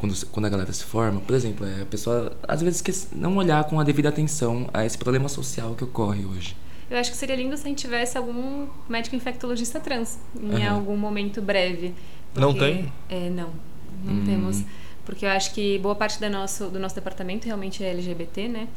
quando, 0.00 0.26
quando 0.28 0.46
a 0.46 0.48
galera 0.48 0.72
se 0.72 0.84
forma? 0.84 1.20
Por 1.20 1.34
exemplo, 1.34 1.66
é, 1.66 1.82
a 1.82 1.86
pessoa 1.86 2.32
às 2.46 2.62
vezes 2.62 3.08
não 3.12 3.36
olhar 3.36 3.64
com 3.64 3.78
a 3.80 3.84
devida 3.84 4.08
atenção 4.08 4.70
a 4.72 4.86
esse 4.86 4.96
problema 4.96 5.28
social 5.28 5.74
que 5.74 5.84
ocorre 5.84 6.24
hoje. 6.24 6.56
Eu 6.90 6.98
acho 6.98 7.10
que 7.10 7.16
seria 7.16 7.34
lindo 7.36 7.56
se 7.56 7.64
a 7.64 7.68
gente 7.68 7.78
tivesse 7.80 8.16
algum 8.16 8.68
médico 8.88 9.16
infectologista 9.16 9.80
trans 9.80 10.18
em 10.40 10.64
Aham. 10.64 10.74
algum 10.76 10.96
momento 10.96 11.42
breve. 11.42 11.92
Não 12.34 12.52
Porque- 12.52 12.64
tem? 12.64 12.92
É, 13.08 13.28
não. 13.30 13.50
Não 14.04 14.14
Hum. 14.14 14.24
temos. 14.24 14.62
Porque 15.04 15.24
eu 15.24 15.30
acho 15.30 15.52
que 15.52 15.78
boa 15.78 15.94
parte 15.94 16.20
da 16.20 16.28
nosso, 16.30 16.68
do 16.68 16.78
nosso 16.78 16.94
departamento 16.94 17.46
realmente 17.46 17.82
é 17.82 17.90
LGBT, 17.90 18.48
né? 18.48 18.68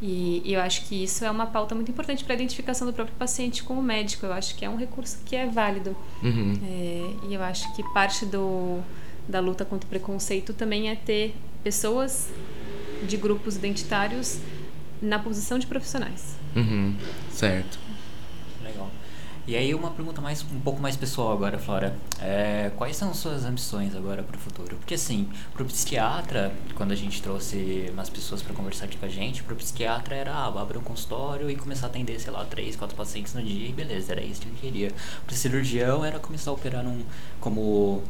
E, 0.00 0.40
e 0.44 0.52
eu 0.54 0.60
acho 0.60 0.86
que 0.86 1.02
isso 1.02 1.24
é 1.24 1.30
uma 1.30 1.46
pauta 1.46 1.74
muito 1.74 1.90
importante 1.90 2.22
para 2.22 2.34
a 2.34 2.36
identificação 2.36 2.86
do 2.86 2.92
próprio 2.92 3.16
paciente 3.16 3.64
com 3.64 3.74
o 3.74 3.82
médico. 3.82 4.24
Eu 4.26 4.32
acho 4.32 4.54
que 4.54 4.64
é 4.64 4.70
um 4.70 4.76
recurso 4.76 5.18
que 5.24 5.34
é 5.34 5.46
válido. 5.46 5.96
Uhum. 6.22 6.54
É, 6.64 7.26
e 7.28 7.34
eu 7.34 7.42
acho 7.42 7.74
que 7.74 7.82
parte 7.92 8.24
do, 8.24 8.78
da 9.28 9.40
luta 9.40 9.64
contra 9.64 9.86
o 9.86 9.90
preconceito 9.90 10.52
também 10.52 10.88
é 10.90 10.94
ter 10.94 11.34
pessoas 11.64 12.28
de 13.02 13.16
grupos 13.16 13.56
identitários 13.56 14.38
na 15.02 15.18
posição 15.18 15.58
de 15.58 15.66
profissionais. 15.66 16.37
Uhum. 16.56 16.96
Certo. 17.30 17.78
Legal. 18.62 18.90
E 19.48 19.56
aí 19.56 19.74
uma 19.74 19.90
pergunta 19.90 20.20
mais 20.20 20.44
um 20.52 20.60
pouco 20.60 20.78
mais 20.78 20.94
pessoal 20.94 21.32
agora, 21.32 21.58
Flora. 21.58 21.96
É, 22.20 22.70
quais 22.76 22.94
são 22.96 23.14
suas 23.14 23.46
ambições 23.46 23.96
agora 23.96 24.22
para 24.22 24.36
o 24.36 24.38
futuro? 24.38 24.76
Porque 24.76 24.92
assim, 24.92 25.26
pro 25.54 25.64
psiquiatra, 25.64 26.52
quando 26.74 26.92
a 26.92 26.94
gente 26.94 27.22
trouxe 27.22 27.88
umas 27.90 28.10
pessoas 28.10 28.42
para 28.42 28.52
conversar 28.52 28.84
aqui 28.84 28.98
com 28.98 29.06
a 29.06 29.08
gente, 29.08 29.42
pro 29.42 29.56
psiquiatra 29.56 30.14
era 30.14 30.34
ah, 30.34 30.60
abrir 30.60 30.76
um 30.76 30.82
consultório 30.82 31.50
e 31.50 31.56
começar 31.56 31.86
a 31.86 31.88
atender, 31.88 32.20
sei 32.20 32.30
lá, 32.30 32.44
três, 32.44 32.76
quatro 32.76 32.94
pacientes 32.94 33.32
no 33.32 33.42
dia 33.42 33.70
e 33.70 33.72
beleza, 33.72 34.12
era 34.12 34.22
isso 34.22 34.42
que 34.42 34.48
ele 34.48 34.58
queria. 34.60 34.92
Pro 35.26 35.34
cirurgião 35.34 36.04
era 36.04 36.18
começar 36.18 36.50
a 36.50 36.54
operar 36.54 36.84
num 36.84 37.02
como 37.40 38.02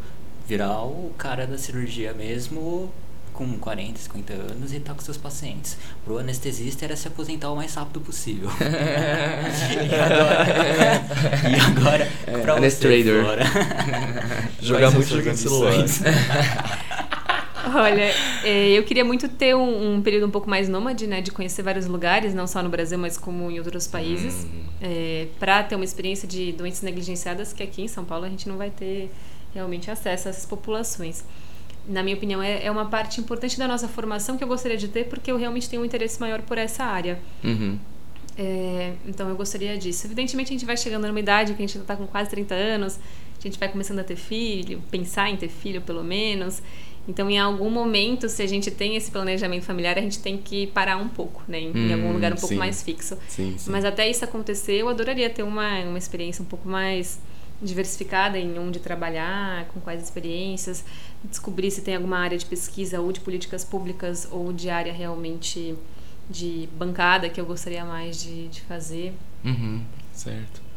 virar 0.44 0.82
o 0.82 1.14
cara 1.16 1.46
da 1.46 1.56
cirurgia 1.56 2.12
mesmo 2.14 2.92
com 3.38 3.56
40, 3.56 4.00
50 4.00 4.32
anos 4.32 4.74
e 4.74 4.80
tá 4.80 4.92
com 4.92 5.00
seus 5.00 5.16
pacientes. 5.16 5.78
Pro 6.04 6.18
anestesista 6.18 6.84
era 6.84 6.96
se 6.96 7.06
aposentar 7.06 7.52
o 7.52 7.56
mais 7.56 7.72
rápido 7.72 8.00
possível. 8.00 8.50
e 9.88 9.94
agora, 9.94 10.44
e 11.48 11.54
agora 11.60 12.08
É, 12.26 12.38
pra 12.38 12.56
você. 12.56 13.04
Flora. 13.04 13.44
Jogar 14.60 14.90
muito 14.90 15.22
de 15.22 15.36
celular. 15.36 15.72
Olha, 17.76 18.12
é, 18.42 18.70
eu 18.70 18.82
queria 18.82 19.04
muito 19.04 19.28
ter 19.28 19.54
um, 19.54 19.94
um 19.94 20.02
período 20.02 20.26
um 20.26 20.30
pouco 20.32 20.50
mais 20.50 20.68
nômade, 20.68 21.06
né? 21.06 21.20
De 21.20 21.30
conhecer 21.30 21.62
vários 21.62 21.86
lugares, 21.86 22.34
não 22.34 22.48
só 22.48 22.60
no 22.60 22.68
Brasil, 22.68 22.98
mas 22.98 23.16
como 23.16 23.48
em 23.52 23.58
outros 23.60 23.86
países. 23.86 24.44
Hum. 24.46 24.64
É, 24.82 25.28
para 25.38 25.62
ter 25.62 25.76
uma 25.76 25.84
experiência 25.84 26.26
de 26.26 26.50
doenças 26.50 26.82
negligenciadas 26.82 27.52
que 27.52 27.62
aqui 27.62 27.82
em 27.82 27.88
São 27.88 28.04
Paulo 28.04 28.24
a 28.24 28.28
gente 28.28 28.48
não 28.48 28.56
vai 28.56 28.70
ter 28.70 29.12
realmente 29.54 29.92
acesso 29.92 30.26
a 30.26 30.30
essas 30.32 30.44
populações. 30.44 31.22
Na 31.88 32.02
minha 32.02 32.14
opinião, 32.16 32.42
é, 32.42 32.64
é 32.64 32.70
uma 32.70 32.84
parte 32.86 33.20
importante 33.20 33.58
da 33.58 33.66
nossa 33.66 33.88
formação 33.88 34.36
que 34.36 34.44
eu 34.44 34.48
gostaria 34.48 34.76
de 34.76 34.88
ter, 34.88 35.04
porque 35.04 35.32
eu 35.32 35.38
realmente 35.38 35.68
tenho 35.70 35.80
um 35.82 35.84
interesse 35.84 36.20
maior 36.20 36.42
por 36.42 36.58
essa 36.58 36.84
área. 36.84 37.18
Uhum. 37.42 37.78
É, 38.36 38.92
então 39.06 39.28
eu 39.28 39.34
gostaria 39.34 39.76
disso. 39.76 40.06
Evidentemente 40.06 40.48
a 40.48 40.52
gente 40.52 40.64
vai 40.66 40.76
chegando 40.76 41.06
numa 41.08 41.18
idade 41.18 41.54
que 41.54 41.58
a 41.62 41.66
gente 41.66 41.74
já 41.74 41.80
está 41.80 41.96
com 41.96 42.06
quase 42.06 42.30
30 42.30 42.54
anos, 42.54 42.98
a 43.38 43.42
gente 43.42 43.58
vai 43.58 43.68
começando 43.68 43.98
a 43.98 44.04
ter 44.04 44.16
filho, 44.16 44.80
pensar 44.90 45.28
em 45.30 45.36
ter 45.36 45.48
filho 45.48 45.80
pelo 45.80 46.04
menos. 46.04 46.62
Então 47.08 47.28
em 47.30 47.38
algum 47.38 47.70
momento, 47.70 48.28
se 48.28 48.42
a 48.42 48.46
gente 48.46 48.70
tem 48.70 48.94
esse 48.94 49.10
planejamento 49.10 49.64
familiar, 49.64 49.96
a 49.98 50.00
gente 50.02 50.20
tem 50.20 50.36
que 50.36 50.66
parar 50.68 50.98
um 50.98 51.08
pouco, 51.08 51.42
né? 51.48 51.58
Em, 51.58 51.72
em 51.72 51.92
algum 51.94 52.10
Hum, 52.10 52.12
lugar 52.12 52.32
um 52.32 52.36
pouco 52.36 52.48
sim. 52.54 52.58
mais 52.58 52.82
fixo. 52.82 53.16
Sim, 53.26 53.54
sim. 53.56 53.70
Mas 53.70 53.84
até 53.84 54.08
isso 54.08 54.24
acontecer, 54.24 54.74
eu 54.74 54.88
adoraria 54.88 55.28
ter 55.30 55.42
uma, 55.42 55.80
uma 55.80 55.98
experiência 55.98 56.42
um 56.42 56.46
pouco 56.46 56.68
mais 56.68 57.18
diversificada 57.60 58.38
em 58.38 58.58
onde 58.58 58.78
trabalhar, 58.78 59.66
com 59.68 59.80
quais 59.80 60.02
experiências, 60.02 60.84
descobrir 61.24 61.70
se 61.70 61.82
tem 61.82 61.96
alguma 61.96 62.18
área 62.18 62.38
de 62.38 62.46
pesquisa 62.46 63.00
ou 63.00 63.10
de 63.12 63.20
políticas 63.20 63.64
públicas 63.64 64.28
ou 64.30 64.52
de 64.52 64.70
área 64.70 64.92
realmente 64.92 65.76
de 66.30 66.68
bancada 66.78 67.28
que 67.28 67.40
eu 67.40 67.46
gostaria 67.46 67.84
mais 67.84 68.22
de, 68.22 68.48
de 68.48 68.60
fazer. 68.62 69.14
Uhum, 69.44 69.82
certo. 70.12 70.67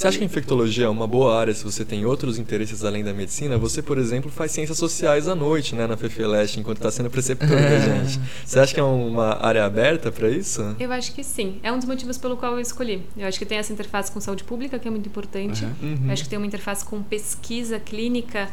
Você 0.00 0.08
acha 0.08 0.16
que 0.16 0.24
a 0.24 0.26
infectologia 0.26 0.86
é 0.86 0.88
uma 0.88 1.06
boa 1.06 1.38
área 1.38 1.52
se 1.52 1.62
você 1.62 1.84
tem 1.84 2.06
outros 2.06 2.38
interesses 2.38 2.86
além 2.86 3.04
da 3.04 3.12
medicina? 3.12 3.58
Você, 3.58 3.82
por 3.82 3.98
exemplo, 3.98 4.30
faz 4.30 4.50
ciências 4.50 4.78
sociais 4.78 5.28
à 5.28 5.34
noite, 5.34 5.74
né, 5.74 5.86
na 5.86 5.94
FEFELEST, 5.94 6.58
enquanto 6.58 6.78
está 6.78 6.90
sendo 6.90 7.10
preceptor 7.10 7.50
da 7.50 7.78
gente. 7.84 8.18
Você 8.42 8.58
acha 8.58 8.72
que 8.72 8.80
é 8.80 8.82
uma 8.82 9.36
área 9.44 9.62
aberta 9.62 10.10
para 10.10 10.30
isso? 10.30 10.74
Eu 10.80 10.90
acho 10.90 11.12
que 11.12 11.22
sim. 11.22 11.60
É 11.62 11.70
um 11.70 11.76
dos 11.76 11.86
motivos 11.86 12.16
pelo 12.16 12.34
qual 12.38 12.54
eu 12.54 12.60
escolhi. 12.60 13.02
Eu 13.14 13.28
acho 13.28 13.38
que 13.38 13.44
tem 13.44 13.58
essa 13.58 13.74
interface 13.74 14.10
com 14.10 14.18
saúde 14.22 14.42
pública, 14.42 14.78
que 14.78 14.88
é 14.88 14.90
muito 14.90 15.06
importante. 15.06 15.66
Uhum. 15.66 16.06
Eu 16.06 16.12
acho 16.12 16.22
que 16.22 16.30
tem 16.30 16.38
uma 16.38 16.46
interface 16.46 16.82
com 16.82 17.02
pesquisa 17.02 17.78
clínica, 17.78 18.48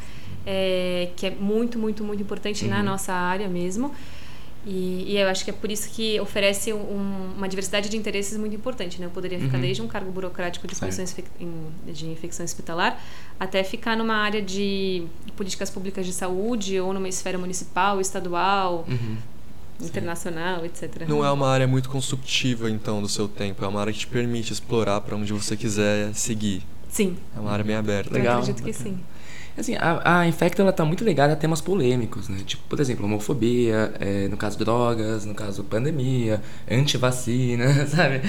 é, 0.46 1.12
que 1.16 1.28
é 1.28 1.32
muito, 1.32 1.80
muito, 1.80 2.04
muito 2.04 2.22
importante 2.22 2.66
na 2.66 2.84
nossa 2.84 3.14
área 3.14 3.48
mesmo. 3.48 3.94
E, 4.70 5.14
e, 5.14 5.18
eu 5.18 5.30
acho 5.30 5.46
que 5.46 5.50
é 5.50 5.54
por 5.54 5.72
isso 5.72 5.90
que 5.90 6.20
oferece 6.20 6.74
um, 6.74 7.32
uma 7.38 7.48
diversidade 7.48 7.88
de 7.88 7.96
interesses 7.96 8.38
muito 8.38 8.54
importante. 8.54 9.00
Né? 9.00 9.06
Eu 9.06 9.10
poderia 9.12 9.40
ficar 9.40 9.56
Uhum. 9.56 9.62
desde 9.62 9.82
um 9.82 9.88
cargo 9.88 10.12
burocrático 10.12 10.68
de, 10.68 10.76
de 11.94 12.06
infecção 12.08 12.44
hospitalar 12.44 13.02
até 13.40 13.64
ficar 13.64 13.96
numa 13.96 14.16
área 14.16 14.42
de 14.42 15.04
políticas 15.38 15.70
públicas 15.70 16.06
de 16.06 16.12
saúde 16.12 16.78
ou 16.82 16.92
numa 16.94 17.08
esfera 17.08 17.38
municipal, 17.38 18.02
estadual, 18.02 18.86
Uhum. 18.90 19.16
internacional, 19.80 20.66
etc. 20.66 21.08
Não 21.08 21.24
é 21.24 21.32
uma 21.32 21.48
área 21.48 21.68
muito 21.68 21.88
construtiva, 21.88 22.70
então, 22.70 23.02
do 23.02 23.08
seu 23.08 23.28
tempo. 23.28 23.64
É 23.64 23.68
uma 23.68 23.80
área 23.80 23.94
que 23.94 24.00
te 24.00 24.08
permite 24.08 24.52
explorar 24.52 25.00
para 25.02 25.16
onde 25.16 25.32
você 25.32 25.56
quiser 25.56 26.14
seguir. 26.14 26.62
Sim, 26.90 27.16
É 27.36 27.40
uma 27.40 27.52
área 27.52 27.64
bem 27.64 27.76
aberta. 27.76 28.14
Legal, 28.14 28.38
eu 28.38 28.40
acredito 28.42 28.64
que 28.64 28.74
sim. 28.74 29.00
Assim, 29.58 29.76
a, 29.76 30.20
a 30.20 30.28
Infecto 30.28 30.62
ela 30.62 30.72
tá 30.72 30.86
muito 30.86 31.04
ligada 31.04 31.34
a 31.34 31.36
temas 31.36 31.60
polêmicos, 31.62 32.30
né? 32.30 32.38
Tipo, 32.46 32.62
por 32.70 32.80
exemplo, 32.80 33.06
homofobia, 33.06 33.92
é, 34.00 34.28
no 34.28 34.38
caso 34.38 34.58
drogas, 34.60 35.26
no 35.26 35.34
caso 35.34 35.64
pandemia, 35.64 36.42
antivacina, 36.70 37.86
sabe? 37.88 38.22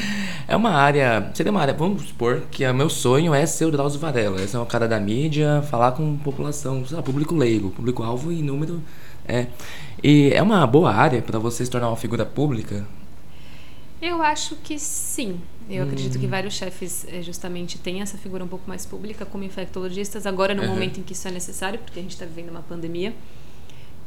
É 0.46 0.56
uma 0.56 0.70
área, 0.70 1.30
seria 1.34 1.52
uma 1.52 1.60
área, 1.60 1.74
vamos 1.74 2.04
supor 2.04 2.42
que 2.50 2.66
o 2.66 2.74
meu 2.74 2.88
sonho 2.88 3.34
é 3.34 3.44
ser 3.44 3.66
o 3.66 3.70
Drauzio 3.70 4.00
Varela, 4.00 4.40
esse 4.42 4.56
é 4.56 4.58
um 4.58 4.64
cara 4.64 4.88
da 4.88 4.98
mídia, 4.98 5.62
falar 5.70 5.92
com 5.92 6.16
população, 6.16 6.86
sei 6.86 6.96
lá, 6.96 7.02
público 7.02 7.34
leigo, 7.34 7.70
público-alvo 7.70 8.32
e 8.32 8.40
número, 8.42 8.80
é. 9.26 9.48
E 10.02 10.30
é 10.32 10.42
uma 10.42 10.66
boa 10.66 10.90
área 10.94 11.20
para 11.20 11.38
você 11.38 11.62
se 11.62 11.70
tornar 11.70 11.88
uma 11.88 11.96
figura 11.96 12.24
pública? 12.24 12.86
Eu 14.00 14.22
acho 14.22 14.56
que 14.56 14.78
sim. 14.78 15.40
Eu 15.68 15.84
acredito 15.84 16.16
Hum. 16.16 16.20
que 16.20 16.26
vários 16.26 16.54
chefes 16.54 17.06
eh, 17.12 17.20
justamente 17.22 17.78
têm 17.78 18.00
essa 18.00 18.16
figura 18.16 18.42
um 18.42 18.48
pouco 18.48 18.64
mais 18.66 18.86
pública 18.86 19.26
como 19.26 19.44
infectologistas, 19.44 20.26
agora 20.26 20.54
no 20.54 20.62
Aham. 20.62 20.72
momento 20.72 20.98
em 20.98 21.02
que 21.02 21.12
isso 21.12 21.28
é 21.28 21.30
necessário, 21.30 21.78
porque 21.78 21.98
a 21.98 22.02
gente 22.02 22.12
está 22.12 22.24
vivendo 22.24 22.50
uma 22.50 22.62
pandemia. 22.62 23.14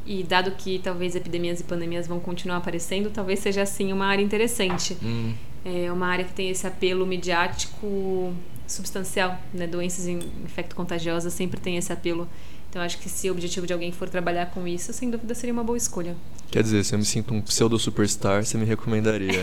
E 0.04 0.24
dado 0.24 0.50
que 0.52 0.80
talvez 0.80 1.14
epidemias 1.14 1.60
e 1.60 1.64
pandemias 1.64 2.08
vão 2.08 2.18
continuar 2.18 2.56
aparecendo, 2.56 3.08
talvez 3.10 3.38
seja 3.38 3.62
assim 3.62 3.92
uma 3.92 4.06
área 4.06 4.22
interessante. 4.22 4.96
Hum, 5.02 5.32
É 5.64 5.92
uma 5.92 6.08
área 6.08 6.24
que 6.24 6.32
tem 6.32 6.50
esse 6.50 6.66
apelo 6.66 7.06
midiático 7.06 8.34
substancial, 8.66 9.38
né? 9.54 9.64
Doenças 9.68 10.08
in- 10.08 10.18
infecto-contagiosas 10.44 11.32
sempre 11.32 11.60
tem 11.60 11.76
esse 11.76 11.92
apelo. 11.92 12.26
Então 12.68 12.82
acho 12.82 12.98
que 12.98 13.08
se 13.08 13.28
o 13.28 13.32
objetivo 13.32 13.64
de 13.64 13.72
alguém 13.72 13.92
for 13.92 14.08
trabalhar 14.08 14.46
com 14.46 14.66
isso, 14.66 14.92
sem 14.92 15.08
dúvida 15.08 15.34
seria 15.36 15.52
uma 15.52 15.62
boa 15.62 15.76
escolha. 15.76 16.16
Quer 16.50 16.64
dizer, 16.64 16.82
se 16.84 16.94
eu 16.94 16.98
me 16.98 17.04
sinto 17.04 17.32
um 17.32 17.40
pseudo 17.40 17.78
superstar, 17.78 18.44
você 18.44 18.58
me 18.58 18.64
recomendaria. 18.64 19.30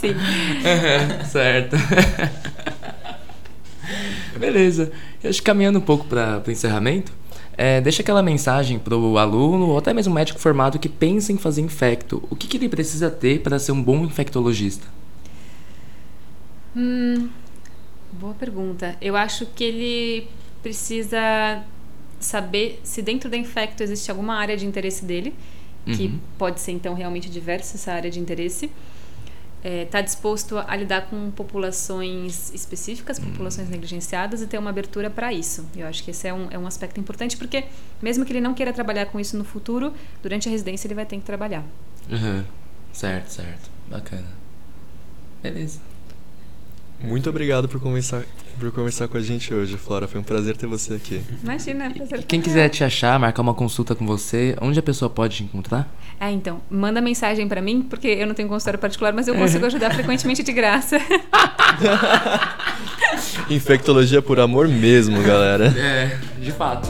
Sim. 0.00 0.14
certo. 1.30 1.76
Beleza. 4.38 4.92
Eu 5.22 5.30
acho 5.30 5.40
que 5.40 5.44
caminhando 5.46 5.78
um 5.78 5.82
pouco 5.82 6.04
para 6.06 6.42
o 6.46 6.50
encerramento, 6.50 7.12
é, 7.56 7.80
deixa 7.80 8.02
aquela 8.02 8.22
mensagem 8.22 8.78
para 8.78 8.96
o 8.96 9.18
aluno 9.18 9.68
ou 9.68 9.78
até 9.78 9.92
mesmo 9.92 10.14
médico 10.14 10.38
formado 10.38 10.78
que 10.78 10.88
pensa 10.88 11.32
em 11.32 11.36
fazer 11.38 11.60
infecto. 11.62 12.22
O 12.30 12.36
que, 12.36 12.46
que 12.46 12.56
ele 12.56 12.68
precisa 12.68 13.10
ter 13.10 13.40
para 13.40 13.58
ser 13.58 13.72
um 13.72 13.82
bom 13.82 14.04
infectologista? 14.04 14.86
Hum, 16.76 17.28
boa 18.12 18.34
pergunta. 18.34 18.96
Eu 19.00 19.16
acho 19.16 19.46
que 19.46 19.64
ele 19.64 20.28
precisa 20.62 21.62
saber 22.20 22.80
se 22.82 23.00
dentro 23.02 23.28
da 23.30 23.36
infecto 23.36 23.82
existe 23.82 24.10
alguma 24.10 24.34
área 24.36 24.56
de 24.56 24.66
interesse 24.66 25.04
dele, 25.04 25.34
que 25.86 26.04
Uhum. 26.06 26.18
pode 26.36 26.60
ser 26.60 26.72
então 26.72 26.92
realmente 26.94 27.30
diversa 27.30 27.76
essa 27.76 27.92
área 27.92 28.10
de 28.10 28.20
interesse. 28.20 28.70
Está 29.62 30.00
disposto 30.00 30.56
a 30.56 30.76
lidar 30.76 31.06
com 31.10 31.30
populações 31.32 32.52
específicas, 32.54 33.18
populações 33.18 33.68
negligenciadas 33.68 34.40
e 34.40 34.46
ter 34.46 34.56
uma 34.56 34.70
abertura 34.70 35.10
para 35.10 35.32
isso. 35.32 35.66
Eu 35.76 35.86
acho 35.86 36.04
que 36.04 36.12
esse 36.12 36.28
é 36.28 36.32
um, 36.32 36.46
é 36.50 36.58
um 36.58 36.66
aspecto 36.66 37.00
importante 37.00 37.36
porque, 37.36 37.64
mesmo 38.00 38.24
que 38.24 38.32
ele 38.32 38.40
não 38.40 38.54
queira 38.54 38.72
trabalhar 38.72 39.06
com 39.06 39.18
isso 39.18 39.36
no 39.36 39.44
futuro, 39.44 39.92
durante 40.22 40.48
a 40.48 40.50
residência 40.50 40.86
ele 40.86 40.94
vai 40.94 41.04
ter 41.04 41.16
que 41.16 41.24
trabalhar. 41.24 41.64
Uhum. 42.08 42.44
Certo, 42.92 43.28
certo. 43.30 43.70
Bacana. 43.88 44.28
Beleza. 45.42 45.80
Muito 47.00 47.30
obrigado 47.30 47.68
por 47.68 47.80
conversar, 47.80 48.22
por 48.58 48.72
conversar 48.72 49.06
com 49.06 49.16
a 49.16 49.20
gente 49.20 49.54
hoje, 49.54 49.76
Flora. 49.76 50.08
Foi 50.08 50.20
um 50.20 50.24
prazer 50.24 50.56
ter 50.56 50.66
você 50.66 50.94
aqui. 50.94 51.22
Imagina, 51.42 51.90
prazer 51.90 52.20
E 52.20 52.22
quem 52.24 52.40
foi 52.40 52.48
quiser 52.48 52.68
te 52.68 52.82
achar, 52.82 53.18
marcar 53.18 53.42
uma 53.42 53.54
consulta 53.54 53.94
com 53.94 54.04
você, 54.04 54.56
onde 54.60 54.78
a 54.78 54.82
pessoa 54.82 55.08
pode 55.08 55.36
te 55.36 55.44
encontrar? 55.44 55.88
É, 56.20 56.30
então, 56.30 56.60
manda 56.68 57.00
mensagem 57.00 57.46
pra 57.46 57.62
mim, 57.62 57.82
porque 57.82 58.08
eu 58.08 58.26
não 58.26 58.34
tenho 58.34 58.48
consultório 58.48 58.80
particular, 58.80 59.12
mas 59.12 59.28
eu 59.28 59.34
consigo 59.34 59.64
ajudar 59.66 59.94
frequentemente 59.94 60.42
de 60.42 60.52
graça. 60.52 60.98
Infectologia 63.48 64.20
por 64.20 64.40
amor 64.40 64.66
mesmo, 64.66 65.22
galera. 65.22 65.66
É, 65.78 66.18
de 66.40 66.50
fato. 66.50 66.88